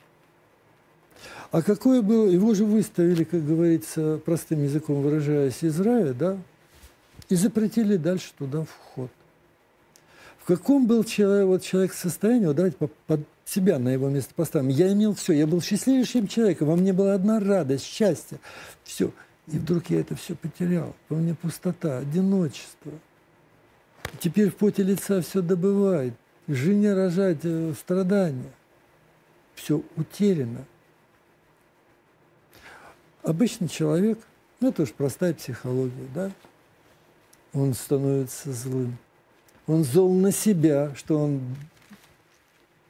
А 1.51 1.61
какое 1.61 2.01
было, 2.01 2.27
его 2.27 2.55
же 2.55 2.65
выставили, 2.65 3.23
как 3.23 3.45
говорится, 3.45 4.19
простым 4.25 4.63
языком 4.63 5.03
выражаясь, 5.03 5.61
из 5.61 5.79
рая, 5.79 6.15
да, 6.15 6.39
и 7.29 7.35
запретили 7.35 7.97
дальше 7.97 8.31
туда 8.35 8.63
вход. 8.63 9.11
В 10.39 10.45
каком 10.45 10.87
был 10.87 11.03
человек, 11.03 11.45
вот 11.45 11.61
человек 11.61 11.93
состоянии, 11.93 12.47
вот 12.47 12.55
давайте 12.55 12.77
под 13.05 13.21
себя 13.45 13.77
на 13.77 13.89
его 13.89 14.09
место 14.09 14.33
поставим. 14.33 14.69
Я 14.69 14.91
имел 14.93 15.13
все, 15.13 15.33
я 15.33 15.45
был 15.45 15.61
счастливейшим 15.61 16.27
человеком, 16.27 16.69
во 16.69 16.75
мне 16.75 16.91
была 16.91 17.13
одна 17.13 17.39
радость, 17.39 17.85
счастье, 17.85 18.39
все. 18.83 19.11
И 19.45 19.59
вдруг 19.59 19.91
я 19.91 19.99
это 19.99 20.15
все 20.15 20.33
потерял. 20.33 20.95
Во 21.09 21.17
мне 21.17 21.35
пустота, 21.35 21.99
одиночество. 21.99 22.93
Теперь 24.19 24.49
в 24.49 24.55
поте 24.55 24.83
лица 24.83 25.21
все 25.21 25.41
добывает. 25.41 26.13
Жене 26.47 26.93
рожать 26.93 27.39
э, 27.43 27.73
страдания. 27.79 28.51
Все 29.55 29.81
утеряно. 29.95 30.65
Обычный 33.21 33.69
человек, 33.69 34.19
ну 34.59 34.69
это 34.69 34.83
уж 34.83 34.91
простая 34.91 35.33
психология, 35.33 36.07
да, 36.13 36.31
он 37.53 37.73
становится 37.73 38.51
злым. 38.51 38.97
Он 39.65 39.85
зол 39.85 40.13
на 40.13 40.31
себя, 40.31 40.93
что 40.95 41.19
он 41.19 41.41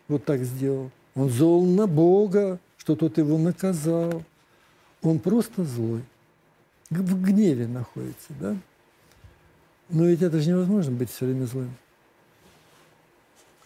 вот 0.08 0.26
так 0.26 0.42
сделал. 0.42 0.90
Он 1.16 1.30
зол 1.30 1.66
на 1.66 1.86
Бога, 1.86 2.60
что 2.78 2.96
тот 2.96 3.18
его 3.18 3.38
наказал. 3.38 4.24
Он 5.04 5.20
просто 5.20 5.64
злой. 5.64 6.04
В 6.90 7.22
гневе 7.22 7.68
находится, 7.68 8.34
да? 8.40 8.58
Но 9.94 10.06
ведь 10.06 10.24
это 10.24 10.40
же 10.40 10.50
невозможно 10.50 10.92
быть 10.92 11.12
все 11.12 11.28
время 11.28 11.46
злым. 11.46 11.72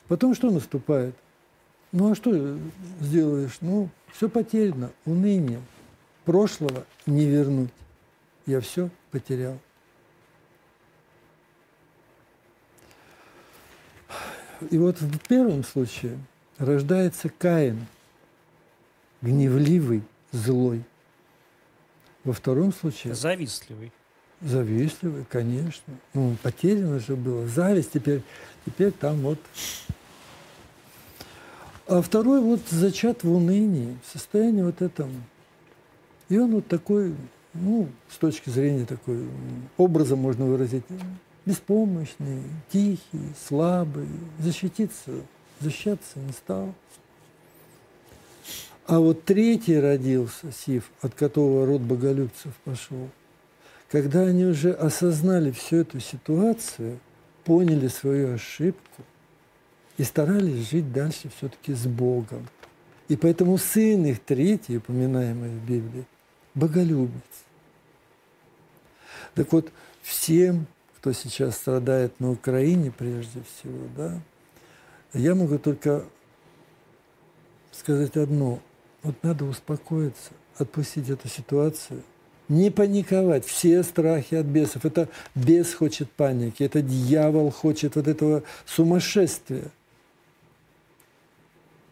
Потом 0.10 0.36
что 0.36 0.52
наступает? 0.52 1.16
Ну 1.94 2.12
а 2.12 2.16
что 2.16 2.60
сделаешь? 3.00 3.58
Ну, 3.62 3.90
все 4.12 4.28
потеряно, 4.28 4.92
уныние 5.06 5.62
прошлого 6.26 6.86
не 7.06 7.26
вернуть. 7.26 7.72
Я 8.46 8.60
все 8.60 8.90
потерял. 9.10 9.58
И 14.70 14.78
вот 14.78 15.00
в 15.00 15.20
первом 15.30 15.64
случае 15.64 16.20
рождается 16.58 17.30
Каин, 17.30 17.86
гневливый, 19.22 20.04
злой. 20.34 20.84
Во 22.26 22.34
втором 22.34 22.74
случае... 22.74 23.16
Завистливый. 23.16 23.94
Завистливый, 24.42 25.26
конечно. 25.30 25.94
Ну, 26.14 26.36
потеряно 26.44 27.00
же 27.00 27.16
было. 27.16 27.48
Зависть 27.48 27.92
теперь, 27.94 28.22
теперь 28.66 28.92
там 28.92 29.18
вот... 29.18 29.40
А 31.88 32.02
второй 32.02 32.42
вот 32.42 32.60
зачат 32.70 33.24
в 33.24 33.32
унынии, 33.32 33.98
в 34.06 34.12
состоянии 34.12 34.62
вот 34.62 34.82
этом 34.82 35.10
и 36.30 36.38
он 36.38 36.56
вот 36.56 36.68
такой, 36.68 37.16
ну, 37.54 37.88
с 38.10 38.18
точки 38.18 38.50
зрения 38.50 38.86
такой, 38.86 39.26
образом 39.78 40.20
можно 40.20 40.46
выразить, 40.46 40.84
беспомощный, 41.46 42.44
тихий, 42.70 43.34
слабый, 43.48 44.08
защититься, 44.40 45.12
защищаться 45.62 46.20
не 46.20 46.34
стал. 46.34 46.74
А 48.86 49.00
вот 49.00 49.24
третий 49.24 49.80
родился, 49.80 50.52
Сив, 50.52 50.90
от 51.02 51.14
которого 51.14 51.66
род 51.66 51.82
боголюбцев 51.82 52.54
пошел. 52.64 53.10
Когда 53.90 54.22
они 54.22 54.46
уже 54.46 54.72
осознали 54.74 55.52
всю 55.52 55.78
эту 55.78 56.00
ситуацию, 56.00 57.00
поняли 57.46 57.88
свою 57.88 58.34
ошибку 58.36 59.04
и 59.98 60.04
старались 60.04 60.70
жить 60.70 60.92
дальше 60.92 61.30
все-таки 61.38 61.74
с 61.74 61.88
Богом. 61.88 62.48
И 63.08 63.16
поэтому 63.16 63.58
сын 63.58 64.06
их 64.06 64.20
третий, 64.20 64.78
упоминаемый 64.78 65.50
в 65.50 65.66
Библии, 65.66 66.06
боголюбец. 66.54 67.22
Так 69.34 69.52
вот, 69.54 69.72
всем, 70.02 70.68
кто 70.98 71.14
сейчас 71.14 71.56
страдает 71.56 72.20
на 72.20 72.32
Украине 72.32 72.92
прежде 72.92 73.42
всего, 73.44 73.88
да, 73.96 74.20
я 75.14 75.36
могу 75.36 75.58
только 75.58 76.04
сказать 77.72 78.18
одно. 78.18 78.60
Вот 79.04 79.16
надо 79.24 79.46
успокоиться, 79.46 80.32
отпустить 80.58 81.10
эту 81.10 81.30
ситуацию, 81.30 82.04
не 82.50 82.70
паниковать. 82.70 83.46
Все 83.46 83.84
страхи 83.84 84.36
от 84.36 84.46
бесов. 84.46 84.86
Это 84.86 85.10
бес 85.36 85.74
хочет 85.74 86.10
паники, 86.12 86.64
это 86.64 86.82
дьявол 86.82 87.52
хочет 87.52 87.96
вот 87.96 88.08
этого 88.08 88.44
сумасшествия. 88.66 89.66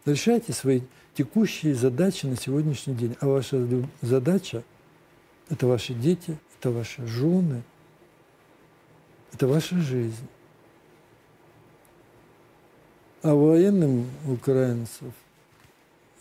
Решайте 0.06 0.54
свои 0.54 0.82
текущие 1.16 1.74
задачи 1.74 2.26
на 2.26 2.38
сегодняшний 2.38 2.94
день. 2.94 3.16
А 3.20 3.28
ваша 3.28 3.68
задача– 4.02 4.64
это 5.50 5.68
ваши 5.68 5.94
дети, 5.94 6.38
это 6.60 6.72
ваши 6.72 7.06
жены, 7.08 7.64
это 9.34 9.48
ваша 9.48 9.78
жизнь. 9.80 10.28
А 13.24 13.34
военным 13.34 14.08
украинцев 14.28 15.12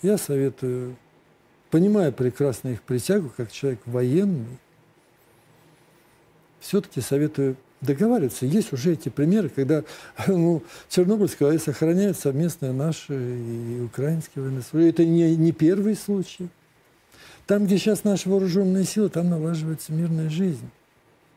я 0.00 0.16
советую, 0.16 0.96
понимая 1.74 2.12
прекрасно 2.12 2.68
их 2.68 2.82
присягу, 2.82 3.32
как 3.36 3.50
человек 3.50 3.80
военный, 3.84 4.60
все-таки 6.60 7.00
советую 7.00 7.56
договариваться. 7.80 8.46
Есть 8.46 8.72
уже 8.72 8.92
эти 8.92 9.08
примеры, 9.08 9.48
когда 9.48 9.82
ну, 10.28 10.62
Чернобыльская 10.88 11.50
АЭС 11.50 11.66
охраняет 11.66 12.16
совместно 12.16 12.72
наши 12.72 13.12
и 13.12 13.80
украинские 13.80 14.44
военнослужащие. 14.44 14.90
Это 14.90 15.04
не, 15.04 15.34
не 15.34 15.50
первый 15.50 15.96
случай. 15.96 16.48
Там, 17.48 17.66
где 17.66 17.76
сейчас 17.76 18.04
наши 18.04 18.30
вооруженные 18.30 18.84
силы, 18.84 19.08
там 19.08 19.28
налаживается 19.28 19.92
мирная 19.92 20.30
жизнь. 20.30 20.70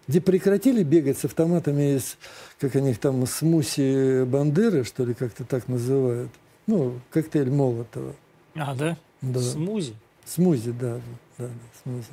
Где 0.08 0.22
прекратили 0.22 0.84
бегать 0.84 1.18
с 1.18 1.26
автоматами 1.26 1.96
из, 1.96 2.16
как 2.60 2.76
они 2.76 2.92
их 2.92 3.00
там, 3.00 3.26
смуси 3.26 4.24
Бандеры, 4.24 4.84
что 4.84 5.04
ли, 5.04 5.16
как-то 5.16 5.46
так 5.46 5.68
называют. 5.68 6.30
Ну, 6.68 7.00
коктейль 7.10 7.50
Молотова. 7.50 8.14
А, 8.54 8.76
да? 8.76 8.98
Да. 9.24 9.42
Смузи? 9.42 9.96
Смузи, 10.28 10.72
да, 10.72 11.00
да, 11.38 11.50
смузи. 11.82 12.08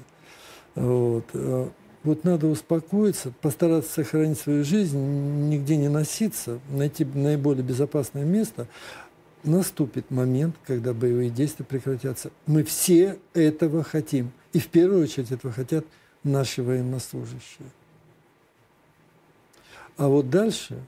Вот. 0.74 1.24
А 1.34 1.70
вот 2.04 2.24
надо 2.24 2.46
успокоиться, 2.46 3.32
постараться 3.40 3.90
сохранить 3.90 4.38
свою 4.38 4.62
жизнь, 4.64 4.98
нигде 4.98 5.76
не 5.76 5.88
носиться, 5.88 6.60
найти 6.70 7.04
наиболее 7.04 7.64
безопасное 7.64 8.24
место. 8.24 8.68
Наступит 9.42 10.10
момент, 10.10 10.54
когда 10.66 10.94
боевые 10.94 11.30
действия 11.30 11.64
прекратятся. 11.64 12.30
Мы 12.46 12.62
все 12.62 13.18
этого 13.34 13.82
хотим. 13.82 14.32
И 14.52 14.58
в 14.58 14.68
первую 14.68 15.02
очередь 15.02 15.32
этого 15.32 15.52
хотят 15.52 15.84
наши 16.22 16.62
военнослужащие. 16.62 17.68
А 19.96 20.08
вот 20.08 20.30
дальше 20.30 20.78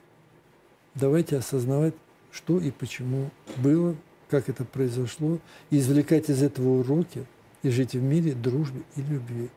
давайте 0.95 1.37
осознавать, 1.37 1.95
что 2.33 2.59
и 2.59 2.71
почему 2.71 3.31
было, 3.57 3.95
как 4.29 4.49
это 4.49 4.65
произошло, 4.65 5.39
и 5.71 5.79
извлекать 5.79 6.29
из 6.31 6.43
этого 6.43 6.81
уроки 6.81 7.25
и 7.63 7.71
жить 7.71 7.95
в 7.95 8.03
мире, 8.03 8.33
дружбе 8.33 8.83
и 8.97 9.03
любви. 9.03 9.49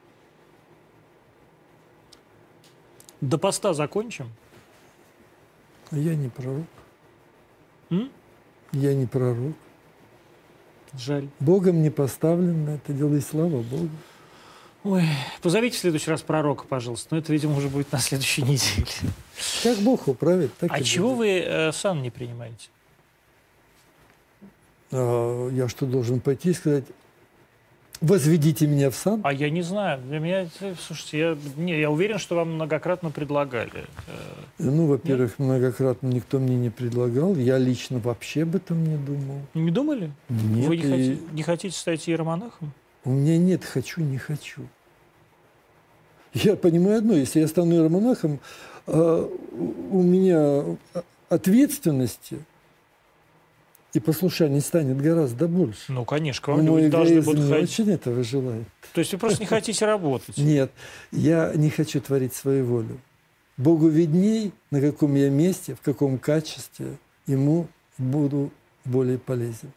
До 3.21 3.37
поста 3.37 3.73
закончим? 3.73 4.29
Я 5.91 6.15
не 6.15 6.29
пророк. 6.29 6.65
М? 7.89 8.09
Я 8.71 8.93
не 8.93 9.05
пророк. 9.05 9.55
Жаль. 10.97 11.27
Богом 11.39 11.81
не 11.81 11.89
поставлен 11.89 12.65
на 12.65 12.69
это 12.71 12.93
дело, 12.93 13.15
и 13.15 13.19
слава 13.21 13.61
Богу. 13.61 13.89
Ой, 14.83 15.03
позовите 15.41 15.75
в 15.75 15.79
следующий 15.79 16.09
раз 16.09 16.21
пророка, 16.21 16.65
пожалуйста. 16.65 17.09
Но 17.11 17.17
это, 17.19 17.33
видимо, 17.33 17.57
уже 17.57 17.67
будет 17.67 17.91
на 17.91 17.99
следующей 17.99 18.43
неделе. 18.43 18.87
Как 19.61 19.77
Бог 19.79 20.07
управит, 20.07 20.53
так 20.57 20.71
А 20.71 20.79
и 20.79 20.83
чего 20.83 21.09
будет. 21.09 21.17
вы 21.17 21.39
э, 21.39 21.71
сан 21.73 22.01
не 22.01 22.09
принимаете? 22.09 22.69
А, 24.91 25.49
я 25.49 25.67
что, 25.67 25.85
должен 25.85 26.19
пойти 26.19 26.49
и 26.49 26.53
сказать, 26.53 26.85
возведите 28.01 28.65
меня 28.67 28.89
в 28.89 28.95
сан? 28.95 29.21
А 29.23 29.33
я 29.33 29.49
не 29.49 29.61
знаю. 29.61 30.01
Для 30.01 30.19
меня, 30.19 30.47
слушайте, 30.79 31.19
я, 31.19 31.37
не, 31.57 31.79
я 31.79 31.91
уверен, 31.91 32.17
что 32.17 32.35
вам 32.35 32.53
многократно 32.55 33.11
предлагали. 33.11 33.85
Э, 34.07 34.11
Ну, 34.57 34.87
во-первых, 34.87 35.37
многократно 35.37 36.07
никто 36.07 36.39
мне 36.39 36.55
не 36.55 36.69
предлагал. 36.69 37.35
Я 37.35 37.57
лично 37.57 37.99
вообще 37.99 38.43
об 38.43 38.55
этом 38.55 38.83
не 38.83 38.97
думал. 38.97 39.41
Не 39.53 39.71
думали? 39.71 40.11
Нет, 40.29 40.67
Вы 40.67 40.77
не, 40.77 40.83
и 40.83 40.89
хотите, 40.89 41.17
не 41.33 41.43
хотите 41.43 41.75
стать 41.77 42.07
иеромонахом? 42.09 42.71
у 43.05 43.11
меня 43.11 43.37
нет 43.37 43.63
«хочу, 43.63 44.01
не 44.01 44.17
хочу». 44.17 44.61
Я 46.33 46.55
понимаю 46.55 46.99
одно, 46.99 47.13
если 47.15 47.39
я 47.39 47.47
стану 47.47 47.73
иеромонахом, 47.73 48.39
у 48.85 49.29
у 49.91 50.03
меня 50.03 50.63
ответственности 51.29 52.37
и 53.93 53.99
послушания 53.99 54.61
станет 54.61 55.01
гораздо 55.01 55.47
больше. 55.47 55.91
Ну, 55.91 56.05
конечно, 56.05 56.43
к 56.43 56.47
вам 56.47 56.65
Мой 56.65 56.83
люди 56.83 56.91
должны 56.91 57.21
будут 57.21 57.45
не 57.45 57.49
ходить. 57.51 57.69
очень 57.69 57.91
этого 57.91 58.23
желает. 58.23 58.67
То 58.93 58.99
есть 58.99 59.11
вы 59.13 59.19
просто 59.19 59.39
не 59.39 59.47
хотите 59.47 59.85
работать. 59.85 60.37
Нет, 60.37 60.71
я 61.11 61.51
не 61.55 61.69
хочу 61.69 61.99
творить 61.99 62.33
свою 62.33 62.65
волю. 62.65 62.99
Богу 63.57 63.87
видней, 63.87 64.53
на 64.71 64.79
каком 64.79 65.15
я 65.15 65.29
месте, 65.29 65.75
в 65.75 65.81
каком 65.81 66.17
качестве 66.17 66.97
ему 67.27 67.67
буду 67.97 68.51
более 68.85 69.17
полезен. 69.17 69.71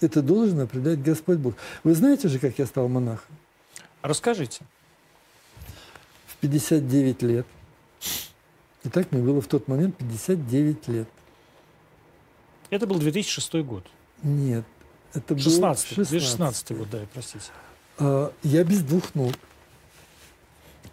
Это 0.00 0.20
должен 0.20 0.60
определять 0.60 1.02
Господь 1.02 1.38
Бог. 1.38 1.54
Вы 1.84 1.94
знаете 1.94 2.28
же, 2.28 2.38
как 2.38 2.58
я 2.58 2.66
стал 2.66 2.88
монахом? 2.88 3.34
Расскажите. 4.02 4.64
В 6.26 6.36
59 6.36 7.22
лет. 7.22 7.46
И 8.82 8.88
так 8.90 9.10
мне 9.12 9.22
было 9.22 9.40
в 9.40 9.46
тот 9.46 9.68
момент 9.68 9.96
59 9.96 10.88
лет. 10.88 11.08
Это 12.70 12.86
был 12.86 12.98
2006 12.98 13.54
год. 13.56 13.84
Нет, 14.22 14.64
это 15.12 15.34
был 15.34 15.42
16 15.42 15.86
16 15.88 16.10
2016 16.10 16.76
год, 16.76 16.90
да, 16.90 16.98
простите. 17.12 17.44
А, 17.98 18.32
я 18.42 18.64
без 18.64 18.82
двух 18.82 19.14
ног. 19.14 19.32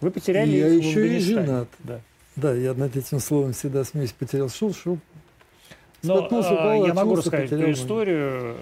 Вы 0.00 0.10
потеряли 0.10 0.50
Я 0.50 0.68
их 0.68 0.84
еще 0.84 1.16
и 1.16 1.20
женат. 1.20 1.68
Да. 1.80 2.00
Да, 2.34 2.54
я 2.54 2.74
над 2.74 2.96
этим 2.96 3.20
словом 3.20 3.52
всегда 3.52 3.84
смеюсь. 3.84 4.12
Потерял 4.12 4.48
шел, 4.48 4.72
шел. 4.74 4.98
Но 6.02 6.22
э, 6.22 6.26
упал, 6.26 6.86
я 6.86 6.94
могу 6.94 7.16
рассказать 7.16 7.52
эту 7.52 7.70
историю. 7.70 8.56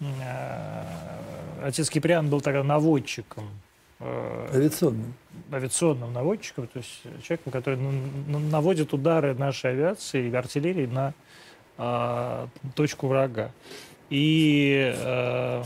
Э, 0.00 0.84
Отец 1.62 1.88
Киприан 1.90 2.28
был 2.28 2.40
тогда 2.40 2.62
наводчиком, 2.62 3.44
э, 4.00 4.48
Авиационным. 4.52 5.14
авиационным 5.52 6.12
наводчиком, 6.12 6.66
то 6.66 6.78
есть 6.78 7.02
человеком, 7.22 7.52
который 7.52 7.78
наводит 8.50 8.92
удары 8.92 9.34
нашей 9.34 9.72
авиации 9.72 10.28
и 10.28 10.34
артиллерии 10.34 10.86
на 10.86 11.14
э, 11.80 12.46
точку 12.74 13.08
врага. 13.08 13.50
И 14.10 14.92
э, 14.94 15.62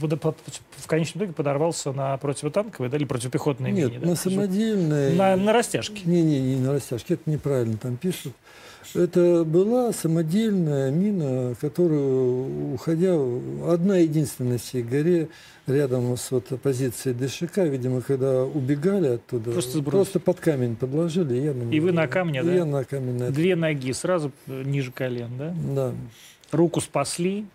в, 0.00 0.86
конечном 0.86 1.22
итоге 1.22 1.32
подорвался 1.32 1.92
на 1.92 2.16
противотанковой 2.18 2.90
да, 2.90 2.96
или 2.96 3.04
противопехотной 3.04 3.72
Нет, 3.72 3.90
мине. 3.90 4.00
да? 4.00 4.08
на 4.08 4.16
самодельной... 4.16 5.14
на, 5.14 5.36
на 5.36 5.52
растяжке. 5.52 6.02
Не-не, 6.04 6.40
не 6.40 6.56
на 6.56 6.72
растяжке, 6.72 7.14
это 7.14 7.30
неправильно 7.30 7.76
там 7.76 7.96
пишут. 7.96 8.34
Это 8.94 9.44
была 9.44 9.92
самодельная 9.92 10.90
мина, 10.90 11.54
которую, 11.60 12.74
уходя, 12.74 13.14
одна 13.68 13.96
единственная 13.98 14.58
в 14.58 14.88
горе, 14.88 15.28
рядом 15.66 16.16
с 16.16 16.30
вот 16.30 16.46
позицией 16.60 17.14
ДШК, 17.14 17.58
видимо, 17.58 18.02
когда 18.02 18.44
убегали 18.44 19.08
оттуда, 19.14 19.52
Просто 19.52 19.78
сбросили. 19.78 20.18
под 20.18 20.40
камень 20.40 20.76
подложили. 20.76 21.34
Я 21.34 21.54
на 21.54 21.70
И 21.70 21.80
вы 21.80 21.92
на 21.92 22.06
камне, 22.06 22.40
и 22.40 22.42
да? 22.44 22.54
Я 22.54 22.64
на 22.64 22.84
камень. 22.84 23.18
на. 23.18 23.30
Две 23.30 23.56
ноги 23.56 23.92
сразу 23.92 24.30
ниже 24.46 24.92
колен, 24.92 25.30
да? 25.38 25.54
Да. 25.74 25.94
Руку 26.52 26.80
спасли. 26.80 27.46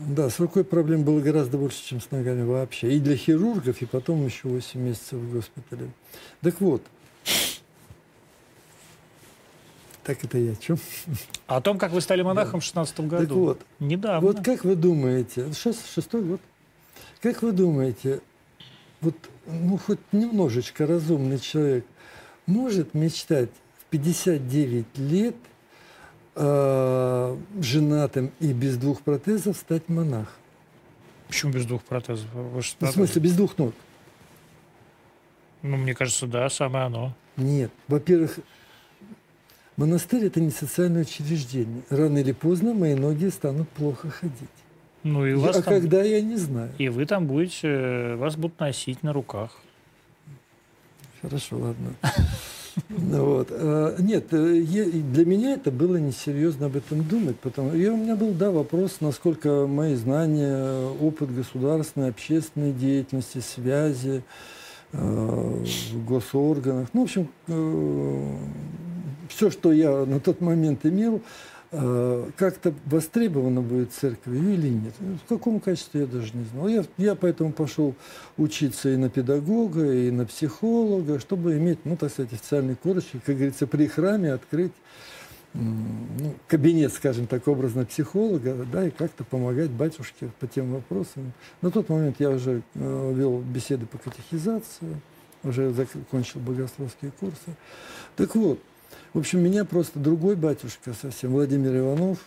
да, 0.00 0.28
с 0.30 0.38
рукой 0.38 0.64
проблем 0.64 1.02
было 1.02 1.20
гораздо 1.20 1.56
больше, 1.58 1.82
чем 1.84 2.00
с 2.00 2.10
ногами 2.10 2.42
вообще. 2.44 2.92
И 2.92 3.00
для 3.00 3.16
хирургов, 3.16 3.80
и 3.80 3.86
потом 3.86 4.24
еще 4.26 4.48
8 4.48 4.78
месяцев 4.80 5.14
в 5.14 5.32
госпитале. 5.32 5.88
Так 6.42 6.60
вот, 6.60 6.82
так 10.08 10.24
это 10.24 10.38
я 10.38 10.52
о 10.52 10.56
чем? 10.56 10.78
А 11.46 11.58
О 11.58 11.60
том, 11.60 11.76
как 11.76 11.92
вы 11.92 12.00
стали 12.00 12.22
монахом 12.22 12.60
в 12.60 12.64
16 12.64 13.00
году. 13.00 13.26
Так 13.26 13.36
вот, 13.36 13.60
Недавно. 13.78 14.26
Вот 14.26 14.42
как 14.42 14.64
вы 14.64 14.74
думаете, 14.74 15.52
шест- 15.52 15.86
шестой 15.92 16.22
год, 16.22 16.40
как 17.20 17.42
вы 17.42 17.52
думаете, 17.52 18.22
вот 19.02 19.14
ну 19.44 19.76
хоть 19.76 19.98
немножечко 20.12 20.86
разумный 20.86 21.38
человек 21.38 21.84
может 22.46 22.94
мечтать 22.94 23.50
в 23.80 23.84
59 23.90 24.86
лет 24.96 25.36
э, 26.36 27.36
женатым 27.60 28.32
и 28.40 28.54
без 28.54 28.78
двух 28.78 29.02
протезов 29.02 29.58
стать 29.58 29.90
монахом? 29.90 30.32
Почему 31.26 31.52
без 31.52 31.66
двух 31.66 31.82
протезов? 31.82 32.32
Вы 32.32 32.62
же 32.62 32.72
Ну, 32.80 32.86
в 32.86 32.92
смысле, 32.92 33.20
без 33.20 33.36
двух 33.36 33.58
ног? 33.58 33.74
Ну, 35.60 35.76
мне 35.76 35.94
кажется, 35.94 36.26
да, 36.26 36.48
самое 36.48 36.86
оно. 36.86 37.12
Нет. 37.36 37.70
Во-первых, 37.88 38.38
Монастырь– 39.78 40.24
это 40.26 40.40
не 40.40 40.50
социальное 40.50 41.02
учреждение. 41.02 41.82
Рано 41.88 42.18
или 42.18 42.32
поздно 42.32 42.74
мои 42.74 42.96
ноги 42.96 43.28
станут 43.28 43.68
плохо 43.68 44.10
ходить. 44.10 44.34
Ну 45.04 45.24
и 45.24 45.34
вас 45.34 45.56
а 45.56 45.62
там- 45.62 45.74
когда, 45.74 46.02
я 46.02 46.20
не 46.20 46.34
знаю. 46.34 46.72
И 46.78 46.88
вы 46.88 47.06
там 47.06 47.28
будете, 47.28 47.68
э, 47.68 48.16
вас 48.16 48.34
будут 48.34 48.58
носить 48.58 49.04
на 49.04 49.12
руках. 49.12 49.56
Хорошо, 51.22 51.58
ладно. 51.58 51.94
Ну 52.88 53.24
Вот. 53.24 53.48
А, 53.50 53.96
Нет, 53.98 54.32
э, 54.32 54.62
для 54.62 55.24
меня 55.24 55.54
это 55.54 55.72
было 55.72 55.96
несерьезно 55.96 56.66
об 56.66 56.76
этом 56.76 57.02
думать, 57.02 57.36
потому 57.40 57.74
и 57.74 57.86
у 57.88 57.96
меня 57.96 58.14
был, 58.14 58.32
да, 58.32 58.52
вопрос, 58.52 58.98
насколько 59.00 59.66
мои 59.66 59.96
знания, 59.96 60.88
опыт 61.00 61.34
государственной, 61.34 62.10
общественной 62.10 62.72
деятельности, 62.72 63.38
связи 63.38 64.22
э, 64.92 65.64
в 65.92 66.04
госорганах, 66.04 66.88
ну, 66.92 67.00
в 67.00 67.04
общем, 67.04 67.28
все, 69.28 69.50
что 69.50 69.72
я 69.72 70.04
на 70.04 70.20
тот 70.20 70.40
момент 70.40 70.84
имел, 70.84 71.22
э, 71.70 72.30
как-то 72.36 72.74
востребовано 72.86 73.60
будет 73.62 73.92
церковью 73.92 74.54
или 74.54 74.68
нет. 74.68 74.94
В 75.24 75.28
каком 75.28 75.60
качестве 75.60 76.02
я 76.02 76.06
даже 76.06 76.30
не 76.34 76.44
знал. 76.44 76.68
Я, 76.68 76.84
я 76.96 77.14
поэтому 77.14 77.52
пошел 77.52 77.94
учиться 78.36 78.88
и 78.88 78.96
на 78.96 79.10
педагога, 79.10 79.92
и 79.92 80.10
на 80.10 80.26
психолога, 80.26 81.20
чтобы 81.20 81.56
иметь, 81.58 81.78
ну, 81.84 81.96
так 81.96 82.10
сказать, 82.10 82.32
официальный 82.32 82.76
корочек, 82.76 83.22
как 83.24 83.36
говорится, 83.36 83.66
при 83.66 83.86
храме 83.86 84.32
открыть 84.32 84.72
ну, 85.54 86.34
кабинет, 86.46 86.92
скажем 86.92 87.26
так, 87.26 87.48
образно 87.48 87.84
психолога, 87.84 88.66
да, 88.70 88.86
и 88.86 88.90
как-то 88.90 89.24
помогать 89.24 89.70
батюшке 89.70 90.30
по 90.40 90.46
тем 90.46 90.72
вопросам. 90.72 91.32
На 91.62 91.70
тот 91.70 91.88
момент 91.88 92.16
я 92.18 92.30
уже 92.30 92.62
э, 92.74 93.12
вел 93.14 93.38
беседы 93.40 93.86
по 93.86 93.98
катехизации, 93.98 95.00
уже 95.42 95.70
закончил 95.72 96.40
богословские 96.40 97.12
курсы. 97.18 97.56
Так 98.16 98.34
вот, 98.34 98.60
в 99.14 99.18
общем, 99.18 99.40
меня 99.40 99.64
просто 99.64 99.98
другой 99.98 100.36
батюшка 100.36 100.92
совсем, 101.00 101.32
Владимир 101.32 101.76
Иванов, 101.76 102.18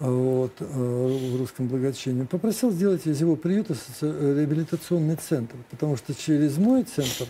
а, 0.00 0.10
вот, 0.10 0.52
э, 0.60 0.64
в 0.64 1.38
русском 1.38 1.68
благочинии, 1.68 2.24
попросил 2.24 2.70
сделать 2.70 3.06
из 3.06 3.20
его 3.20 3.36
приюта 3.36 3.74
реабилитационный 4.00 5.16
центр, 5.16 5.56
потому 5.70 5.96
что 5.96 6.14
через 6.14 6.56
мой 6.56 6.84
центр 6.84 7.26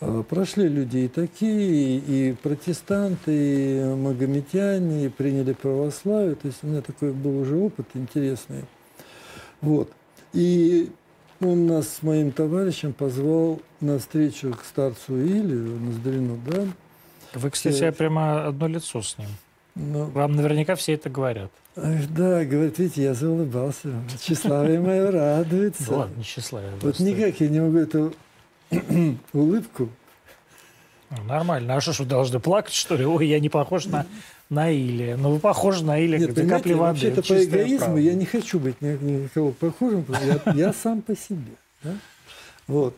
э, 0.00 0.24
прошли 0.28 0.68
люди 0.68 0.98
и 0.98 1.08
такие, 1.08 1.98
и, 1.98 2.32
протестанты, 2.42 3.32
и 3.32 3.94
магометяне, 3.94 5.06
и 5.06 5.08
приняли 5.08 5.52
православие, 5.52 6.34
то 6.34 6.48
есть 6.48 6.58
у 6.62 6.66
меня 6.66 6.82
такой 6.82 7.12
был 7.12 7.40
уже 7.40 7.56
опыт 7.56 7.86
интересный. 7.94 8.64
Вот. 9.60 9.90
И 10.32 10.90
он 11.40 11.66
нас 11.66 11.88
с 11.88 12.02
моим 12.02 12.32
товарищем 12.32 12.92
позвал 12.92 13.60
на 13.80 13.98
встречу 13.98 14.52
к 14.52 14.64
старцу 14.64 15.20
Илию, 15.20 15.78
на 15.78 15.92
Здарину, 15.92 16.38
да, 16.46 16.66
Вы, 17.34 17.50
кстати, 17.50 17.82
Э, 17.82 17.92
прямо 17.92 18.46
одно 18.46 18.68
лицо 18.68 19.02
с 19.02 19.16
ним. 19.18 19.28
но 19.74 20.06
Вам 20.06 20.36
наверняка 20.36 20.74
все 20.74 20.94
это 20.94 21.10
говорят. 21.10 21.50
Да, 21.76 22.44
говорит, 22.44 22.78
видите, 22.78 23.02
я 23.04 23.14
заулыбался. 23.14 23.88
Тщеславие 24.20 24.80
мое 24.88 25.10
радуется. 25.10 25.84
Да 25.90 25.96
ладно, 25.98 26.24
тщеславие. 26.24 26.70
Вот 26.72 26.80
просто. 26.80 27.02
никак 27.04 27.40
я 27.40 27.48
не 27.48 27.60
могу 27.60 27.78
эту 27.78 28.14
улыбку. 29.32 29.88
Ну, 31.10 31.22
Нормально. 31.24 31.74
А 31.76 31.80
что 31.80 31.92
ж 31.92 32.00
вы 32.00 32.06
должны 32.06 32.38
плакать, 32.40 32.74
что 32.74 32.94
ли? 32.96 33.06
Ой, 33.06 33.26
я 33.26 33.40
не 33.40 33.48
похож 33.48 33.86
на, 33.86 34.04
на 34.50 34.70
Илия. 34.70 35.16
Ну, 35.16 35.30
вы 35.32 35.38
похожи 35.38 35.82
на 35.84 35.98
Нет, 35.98 36.34
как 36.34 36.48
капли 36.48 36.72
воды. 36.74 36.80
вообще-то 37.10 37.22
по 37.22 37.42
эгоизму 37.44 37.78
правда. 37.78 38.00
я 38.00 38.14
не 38.14 38.26
хочу 38.26 38.58
быть 38.58 38.80
ни 38.82 38.88
ни 39.02 39.22
на 39.22 39.28
кого 39.30 39.52
похожим, 39.52 40.04
я, 40.46 40.52
я 40.52 40.72
сам 40.72 41.00
по 41.00 41.16
себе. 41.16 41.52
да. 41.82 41.94
Вот. 42.66 42.96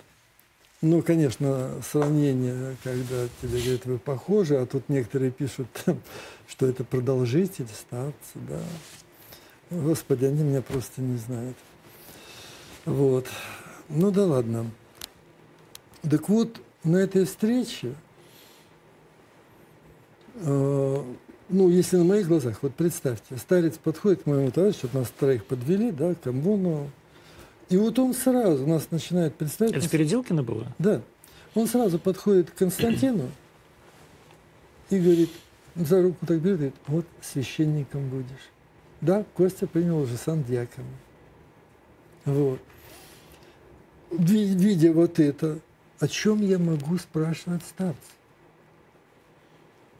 Ну, 0.82 1.02
конечно, 1.02 1.73
сравнение, 1.82 2.74
когда 2.82 3.28
тебе 3.43 3.61
говорят, 3.61 3.85
вы 3.85 3.98
похожи, 3.98 4.57
а 4.57 4.65
тут 4.65 4.89
некоторые 4.89 5.31
пишут, 5.31 5.66
что 6.48 6.66
это 6.66 6.85
продолжитель, 6.85 7.66
старцы, 7.69 8.15
да. 8.35 8.61
Господи, 9.70 10.24
они 10.24 10.43
меня 10.43 10.62
просто 10.62 11.02
не 11.02 11.19
знают. 11.19 11.57
Вот. 12.86 13.27
Ну 13.90 14.11
да 14.11 14.24
ладно. 14.24 14.70
Так 16.02 16.31
вот, 16.31 16.61
на 16.82 16.97
этой 16.97 17.27
встрече, 17.27 17.94
э, 20.36 21.05
ну, 21.51 21.69
если 21.69 21.98
на 21.98 22.05
моих 22.05 22.27
глазах, 22.27 22.59
вот 22.62 22.74
представьте, 22.74 23.36
старец 23.36 23.77
подходит 23.77 24.23
к 24.23 24.27
моему 24.27 24.51
товарищу, 24.51 24.81
вот 24.85 24.94
нас 24.94 25.11
троих 25.11 25.44
подвели, 25.44 25.90
да, 25.90 26.15
к 26.15 26.27
Амбону, 26.27 26.90
и 27.70 27.76
вот 27.76 27.98
он 27.98 28.12
сразу 28.14 28.66
нас 28.66 28.90
начинает 28.90 29.34
представить. 29.34 29.74
Это 29.76 29.88
Переделкино 29.88 30.42
было? 30.42 30.66
Да. 30.78 31.01
Он 31.55 31.66
сразу 31.66 31.98
подходит 31.98 32.51
к 32.51 32.55
Константину 32.55 33.28
и 34.90 34.98
говорит, 34.98 35.30
за 35.74 36.02
руку 36.02 36.26
так 36.26 36.38
берет, 36.40 36.56
говорит, 36.59 36.74
вот 36.86 37.06
священником 37.22 38.09
будешь. 38.09 38.51
Да, 39.01 39.24
Костя 39.34 39.66
принял 39.66 39.98
уже 39.98 40.16
сан 40.16 40.44
дьякона. 40.44 40.86
Вот. 42.24 42.60
Ви- 44.10 44.55
Видя 44.55 44.92
вот 44.92 45.18
это, 45.18 45.59
о 46.01 46.09
чем 46.09 46.42
я 46.42 46.59
могу 46.59 46.98
спрашивать 46.98 47.62
старца? 47.62 47.97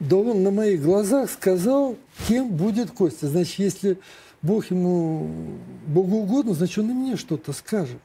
Да 0.01 0.17
он 0.17 0.43
на 0.43 0.51
моих 0.51 0.83
глазах 0.83 1.31
сказал, 1.31 1.97
кем 2.27 2.51
будет 2.51 2.91
Костя. 2.91 3.29
Значит, 3.29 3.59
если 3.59 3.99
Бог 4.43 4.71
ему, 4.71 5.59
Богу 5.87 6.19
угодно, 6.19 6.55
значит, 6.55 6.79
он 6.79 6.91
и 6.91 6.95
мне 6.95 7.17
что-то 7.17 7.53
скажет. 7.53 7.99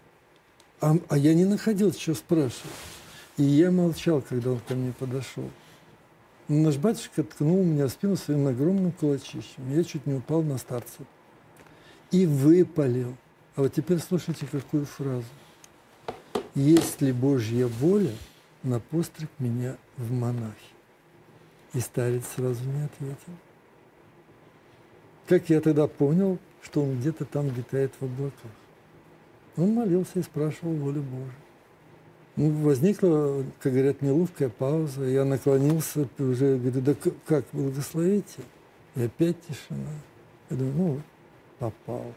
А, 0.82 0.96
а 1.08 1.18
я 1.18 1.34
не 1.34 1.46
находил, 1.46 1.94
что 1.94 2.14
спрашивать. 2.14 2.72
И 3.38 3.44
я 3.44 3.72
молчал, 3.72 4.22
когда 4.22 4.52
он 4.52 4.60
ко 4.68 4.76
мне 4.76 4.92
подошел. 4.92 5.50
Но 6.48 6.64
наш 6.64 6.78
батюшка 6.78 7.24
ткнул 7.24 7.64
меня 7.64 7.88
в 7.88 7.90
спину 7.90 8.18
своим 8.18 8.48
огромным 8.48 8.92
кулачищем. 8.92 9.72
Я 9.74 9.84
чуть 9.84 10.06
не 10.06 10.14
упал 10.14 10.44
на 10.44 10.58
старца. 10.58 11.04
И 12.12 12.26
выпалил. 12.26 13.16
А 13.56 13.62
вот 13.62 13.74
теперь 13.74 14.00
слушайте, 14.00 14.46
какую 14.46 14.86
фразу. 14.86 15.26
Есть 16.54 17.02
ли 17.02 17.12
Божья 17.12 17.68
воля 17.68 18.14
на 18.64 18.80
постриг 18.80 19.30
меня 19.40 19.78
в 19.98 20.12
монахи? 20.12 20.54
И 21.74 21.80
старец 21.80 22.24
сразу 22.36 22.64
не 22.64 22.84
ответил. 22.84 23.34
Как 25.28 25.50
я 25.50 25.62
тогда 25.62 25.88
понял, 25.88 26.38
что 26.62 26.84
он 26.84 27.00
где-то 27.00 27.26
там 27.26 27.48
летает 27.56 27.92
в 28.00 28.04
облаках. 28.06 28.52
Он 29.58 29.74
молился 29.74 30.20
и 30.20 30.24
спрашивал 30.24 30.74
волю 30.74 31.02
Божию. 31.02 31.32
Ну, 32.36 32.52
возникла, 32.64 33.46
как 33.62 33.72
говорят, 33.72 34.02
неловкая 34.02 34.50
пауза. 34.50 35.06
Я 35.06 35.24
наклонился, 35.24 36.08
уже 36.20 36.58
говорю, 36.58 36.82
да 36.82 36.96
как, 37.26 37.46
благословите? 37.54 38.42
И 38.96 39.04
опять 39.04 39.38
тишина. 39.42 39.90
Я 40.50 40.58
думаю, 40.58 40.76
ну, 40.76 41.02
попал. 41.60 42.14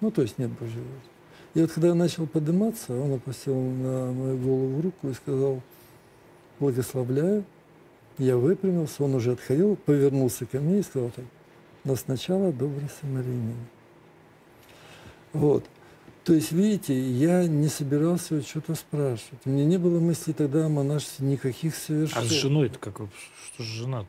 Ну, 0.00 0.10
то 0.10 0.22
есть 0.22 0.38
нет 0.38 0.50
Божьей 0.50 0.80
воли. 0.80 1.14
И 1.54 1.60
вот 1.60 1.72
когда 1.72 1.88
я 1.88 1.94
начал 1.94 2.26
подниматься, 2.26 2.94
он 2.94 3.14
опустил 3.14 3.58
на 3.58 4.12
мою 4.12 4.36
голову 4.36 4.82
руку 4.82 5.08
и 5.08 5.14
сказал, 5.14 5.62
благословляю. 6.60 7.44
Я 8.18 8.36
выпрямился, 8.36 9.04
он 9.04 9.14
уже 9.14 9.32
отходил, 9.32 9.76
повернулся 9.76 10.46
ко 10.46 10.60
мне 10.60 10.80
и 10.80 10.82
сказал 10.82 11.10
так, 11.10 11.24
но 11.84 11.96
сначала 11.96 12.52
добрый 12.52 12.88
самарянин. 13.00 13.56
Вот. 15.32 15.64
То 16.24 16.32
есть, 16.32 16.52
видите, 16.52 16.98
я 16.98 17.46
не 17.46 17.68
собирался 17.68 18.40
что-то 18.40 18.74
спрашивать. 18.74 19.40
У 19.44 19.50
меня 19.50 19.66
не 19.66 19.76
было 19.76 20.00
мыслей 20.00 20.32
тогда 20.32 20.66
о 20.66 20.68
монашестве 20.70 21.26
никаких 21.26 21.76
совершенно. 21.76 22.22
А 22.22 22.24
с 22.24 22.30
женой-то 22.30 22.78
как? 22.78 22.94
Что 22.96 23.62
же 23.62 23.82
женат? 23.82 24.06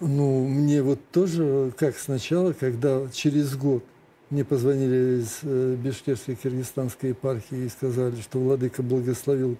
Ну, 0.00 0.48
мне 0.48 0.82
вот 0.82 0.98
тоже, 1.12 1.72
как 1.76 1.96
сначала, 1.96 2.52
когда 2.52 3.08
через 3.12 3.56
год 3.56 3.84
мне 4.30 4.44
позвонили 4.44 5.20
из 5.20 5.38
э, 5.42 5.76
Бишкекской 5.76 6.34
киргизстанской 6.34 7.10
епархии 7.10 7.66
и 7.66 7.68
сказали, 7.68 8.20
что 8.20 8.40
Владыка 8.40 8.82
благословил 8.82 9.56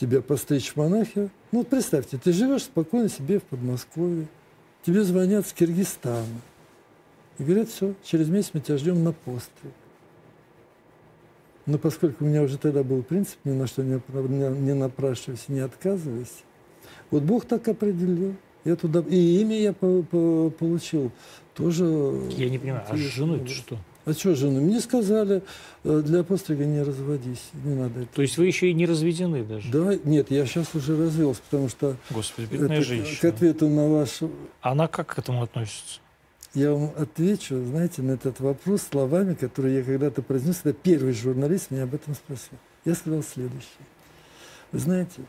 тебя 0.00 0.22
постричь 0.22 0.70
в 0.70 0.76
монахи. 0.76 1.28
Ну, 1.52 1.58
вот 1.58 1.68
представьте, 1.68 2.16
ты 2.16 2.32
живешь 2.32 2.62
спокойно 2.62 3.10
себе 3.10 3.40
в 3.40 3.42
Подмосковье, 3.42 4.26
тебе 4.84 5.02
звонят 5.02 5.46
с 5.46 5.52
Киргизстана 5.52 6.26
и 7.38 7.42
говорят, 7.44 7.68
все, 7.68 7.94
через 8.04 8.28
месяц 8.28 8.50
мы 8.52 8.60
тебя 8.60 8.78
ждем 8.78 9.02
на 9.02 9.12
постриг. 9.12 9.72
Но 11.66 11.78
поскольку 11.78 12.24
у 12.24 12.28
меня 12.28 12.42
уже 12.42 12.58
тогда 12.58 12.82
был 12.84 13.02
принцип, 13.02 13.38
ни 13.44 13.52
на 13.52 13.66
что 13.66 13.82
не, 13.82 14.00
не- 14.60 14.74
напрашивайся, 14.74 15.50
не 15.50 15.60
отказывайся, 15.60 16.42
вот 17.10 17.22
Бог 17.22 17.46
так 17.46 17.66
определил. 17.68 18.34
Я 18.64 18.76
туда... 18.76 19.00
И 19.08 19.40
имя 19.40 19.58
я 19.58 19.72
по- 19.72 20.02
по- 20.02 20.50
получил 20.50 21.10
тоже... 21.54 21.84
Я 22.30 22.48
не 22.50 22.58
понимаю, 22.58 22.84
а 22.88 22.96
с 22.96 23.18
образом. 23.18 23.46
что? 23.48 23.78
А 24.06 24.12
что 24.12 24.34
жены? 24.34 24.60
Мне 24.60 24.80
сказали, 24.80 25.42
э, 25.82 26.02
для 26.04 26.22
пострига 26.24 26.66
не 26.66 26.82
разводись, 26.82 27.50
не 27.64 27.74
надо 27.74 28.00
это. 28.00 28.14
То 28.14 28.22
есть 28.22 28.36
вы 28.36 28.46
еще 28.46 28.68
и 28.68 28.74
не 28.74 28.84
разведены 28.84 29.44
даже? 29.44 29.70
Да, 29.70 29.96
нет, 30.04 30.30
я 30.30 30.44
сейчас 30.44 30.74
уже 30.74 30.96
развелся, 30.96 31.40
потому 31.50 31.70
что 31.70 31.96
Господи, 32.10 32.46
бедная 32.46 32.76
это 32.76 32.84
к 32.84 32.86
женщина. 32.86 33.30
ответу 33.30 33.68
на 33.68 33.88
ваш... 33.88 34.20
Она 34.60 34.88
как 34.88 35.14
к 35.14 35.18
этому 35.18 35.42
относится? 35.42 36.00
Я 36.52 36.72
вам 36.72 36.92
отвечу, 36.96 37.64
знаете, 37.64 38.02
на 38.02 38.12
этот 38.12 38.40
вопрос 38.40 38.82
словами, 38.82 39.34
которые 39.34 39.78
я 39.78 39.82
когда-то 39.82 40.22
произнес, 40.22 40.60
когда 40.62 40.78
первый 40.80 41.12
журналист 41.12 41.70
меня 41.70 41.84
об 41.84 41.94
этом 41.94 42.14
спросил. 42.14 42.58
Я 42.84 42.94
сказал 42.94 43.22
следующее. 43.22 43.86
Вы 44.70 44.78
знаете, 44.80 45.22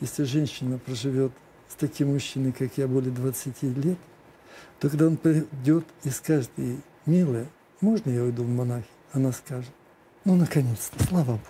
если 0.00 0.22
женщина 0.22 0.78
проживет 0.78 1.32
с 1.68 1.74
таким 1.74 2.12
мужчиной, 2.12 2.52
как 2.52 2.78
я, 2.78 2.86
более 2.86 3.10
20 3.10 3.62
лет, 3.84 3.98
то 4.78 4.88
когда 4.88 5.06
он 5.08 5.16
придет 5.16 5.84
и 6.04 6.10
скажет 6.10 6.50
ей, 6.56 6.78
милая, 7.06 7.46
можно 7.80 8.10
я 8.10 8.22
уйду 8.22 8.44
в 8.44 8.48
монахи? 8.48 8.86
Она 9.12 9.32
скажет, 9.32 9.70
ну, 10.24 10.36
наконец-то, 10.36 11.02
слава 11.04 11.24
Богу. 11.24 11.40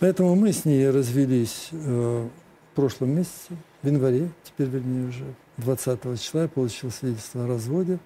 Поэтому 0.00 0.34
мы 0.34 0.52
с 0.52 0.64
ней 0.64 0.88
развелись 0.88 1.68
э, 1.72 2.28
в 2.72 2.74
прошлом 2.74 3.10
месяце, 3.10 3.56
в 3.82 3.86
январе, 3.86 4.30
теперь, 4.42 4.68
вернее, 4.68 5.08
уже 5.08 5.24
20 5.58 6.20
числа 6.20 6.42
я 6.42 6.48
получил 6.48 6.90
свидетельство 6.90 7.44
о 7.44 7.46
разводе. 7.46 7.98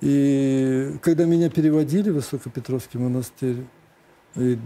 И 0.00 0.96
когда 1.02 1.24
меня 1.24 1.50
переводили 1.50 2.10
в 2.10 2.14
Высокопетровский 2.14 3.00
монастырь, 3.00 3.64
и 4.36 4.58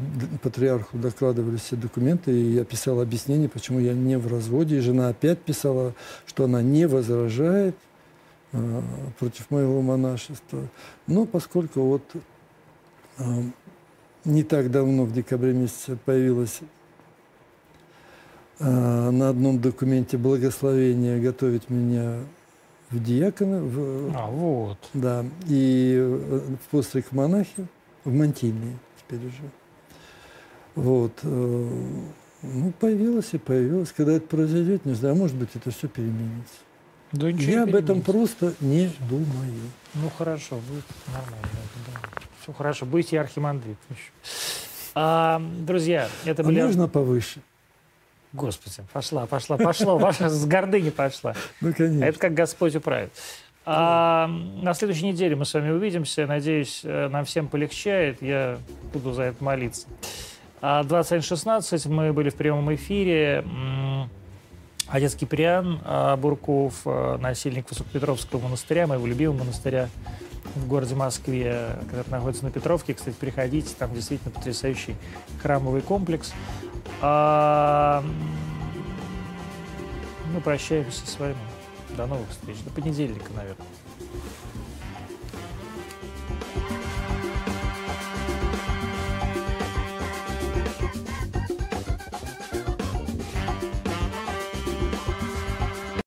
патриарху 0.42 0.98
докладывали 0.98 1.56
все 1.56 1.76
документы, 1.76 2.32
и 2.32 2.55
я 2.55 2.64
писал 2.64 3.01
объяснение, 3.01 3.48
почему 3.48 3.78
я 3.78 3.94
не 3.94 4.18
в 4.18 4.26
разводе. 4.26 4.78
И 4.78 4.80
жена 4.80 5.09
опять 5.09 5.38
писала, 5.38 5.94
что 6.26 6.44
она 6.44 6.60
не 6.60 6.86
возражает 6.88 7.76
против 9.18 9.51
моего 9.51 9.81
монашества. 9.81 10.66
Но 11.06 11.24
поскольку 11.24 11.82
вот 11.82 12.02
э, 13.18 13.22
не 14.24 14.43
так 14.43 14.70
давно, 14.70 15.05
в 15.05 15.12
декабре 15.12 15.52
месяце, 15.52 15.97
появилось 16.05 16.60
э, 18.59 18.64
на 19.10 19.28
одном 19.28 19.60
документе 19.60 20.18
благословение 20.18 21.20
готовить 21.20 21.70
меня 21.70 22.20
в 22.90 23.02
диакона. 23.02 23.62
В, 23.62 24.12
а, 24.16 24.27
вот. 24.27 24.78
Да, 24.94 25.24
и 25.47 25.94
э, 25.97 26.40
в 26.64 26.70
постриг 26.70 27.12
монахи, 27.12 27.66
в 28.05 28.12
мантильные 28.12 28.77
теперь 28.98 29.27
уже. 29.27 29.51
Вот. 30.74 31.12
Э, 31.22 31.70
ну, 32.43 32.72
появилось 32.78 33.32
и 33.32 33.39
появилось. 33.39 33.93
Когда 33.93 34.12
это 34.12 34.27
произойдет, 34.27 34.85
не 34.85 34.94
знаю, 34.94 35.14
может 35.14 35.36
быть, 35.36 35.51
это 35.55 35.70
все 35.70 35.89
переменится. 35.89 36.56
Да 37.12 37.28
Я 37.28 37.65
об 37.65 37.74
этом 37.74 38.03
просто 38.03 38.55
не 38.61 38.91
думаю. 39.09 39.55
Ну, 39.95 40.11
хорошо, 40.16 40.57
будет 40.57 40.85
нормально. 41.09 41.49
Да. 41.87 42.20
Все 42.43 42.53
хорошо, 42.53 42.87
будете 42.87 43.20
архимандрит. 43.20 43.77
А, 44.95 45.43
друзья, 45.61 46.09
это 46.24 46.43
а 46.43 46.45
были... 46.45 46.61
А 46.61 46.66
можно 46.66 46.89
повыше? 46.89 47.41
Господи, 48.32 48.87
пошла, 48.93 49.27
пошла, 49.27 49.57
пошла, 49.57 49.97
ваша 49.97 50.28
с 50.28 50.47
гордыни 50.47 50.91
пошла. 50.91 51.35
Ну, 51.61 51.74
конечно. 51.74 52.05
Это 52.05 52.19
как 52.19 52.35
Господь 52.35 52.77
управит. 52.77 53.12
А 53.66 54.28
на 54.28 54.73
следующей 54.74 55.07
неделе 55.07 55.37
мы 55.37 55.45
с 55.45 55.53
вами 55.53 55.70
увидимся. 55.70 56.27
Надеюсь, 56.27 56.81
э, 56.85 57.09
нам 57.09 57.24
всем 57.24 57.49
полегчает. 57.49 58.23
Я 58.23 58.59
буду 58.93 59.12
за 59.12 59.24
это 59.24 59.43
молиться. 59.43 59.87
А 60.62 60.82
21.16 60.82 61.89
мы 61.89 62.12
были 62.12 62.31
в 62.31 62.35
прямом 62.37 62.73
эфире. 62.74 63.45
Отец 64.90 65.14
Киприан 65.14 65.80
а, 65.84 66.16
Бурков, 66.16 66.82
э, 66.84 67.16
насильник 67.18 67.70
Высокопетровского 67.70 68.40
монастыря, 68.40 68.88
моего 68.88 69.06
любимого 69.06 69.38
монастыря 69.38 69.88
в 70.56 70.66
городе 70.66 70.96
Москве, 70.96 71.76
который 71.88 72.10
находится 72.10 72.44
на 72.44 72.50
Петровке. 72.50 72.94
Кстати, 72.94 73.14
приходите, 73.14 73.72
там 73.78 73.94
действительно 73.94 74.32
потрясающий 74.32 74.96
храмовый 75.40 75.82
комплекс. 75.82 76.32
А, 77.00 78.02
мы 80.34 80.40
прощаемся 80.40 81.06
с 81.06 81.18
вами. 81.20 81.36
До 81.96 82.06
новых 82.06 82.28
встреч. 82.30 82.56
До 82.64 82.70
понедельника, 82.70 83.32
наверное. 83.32 83.66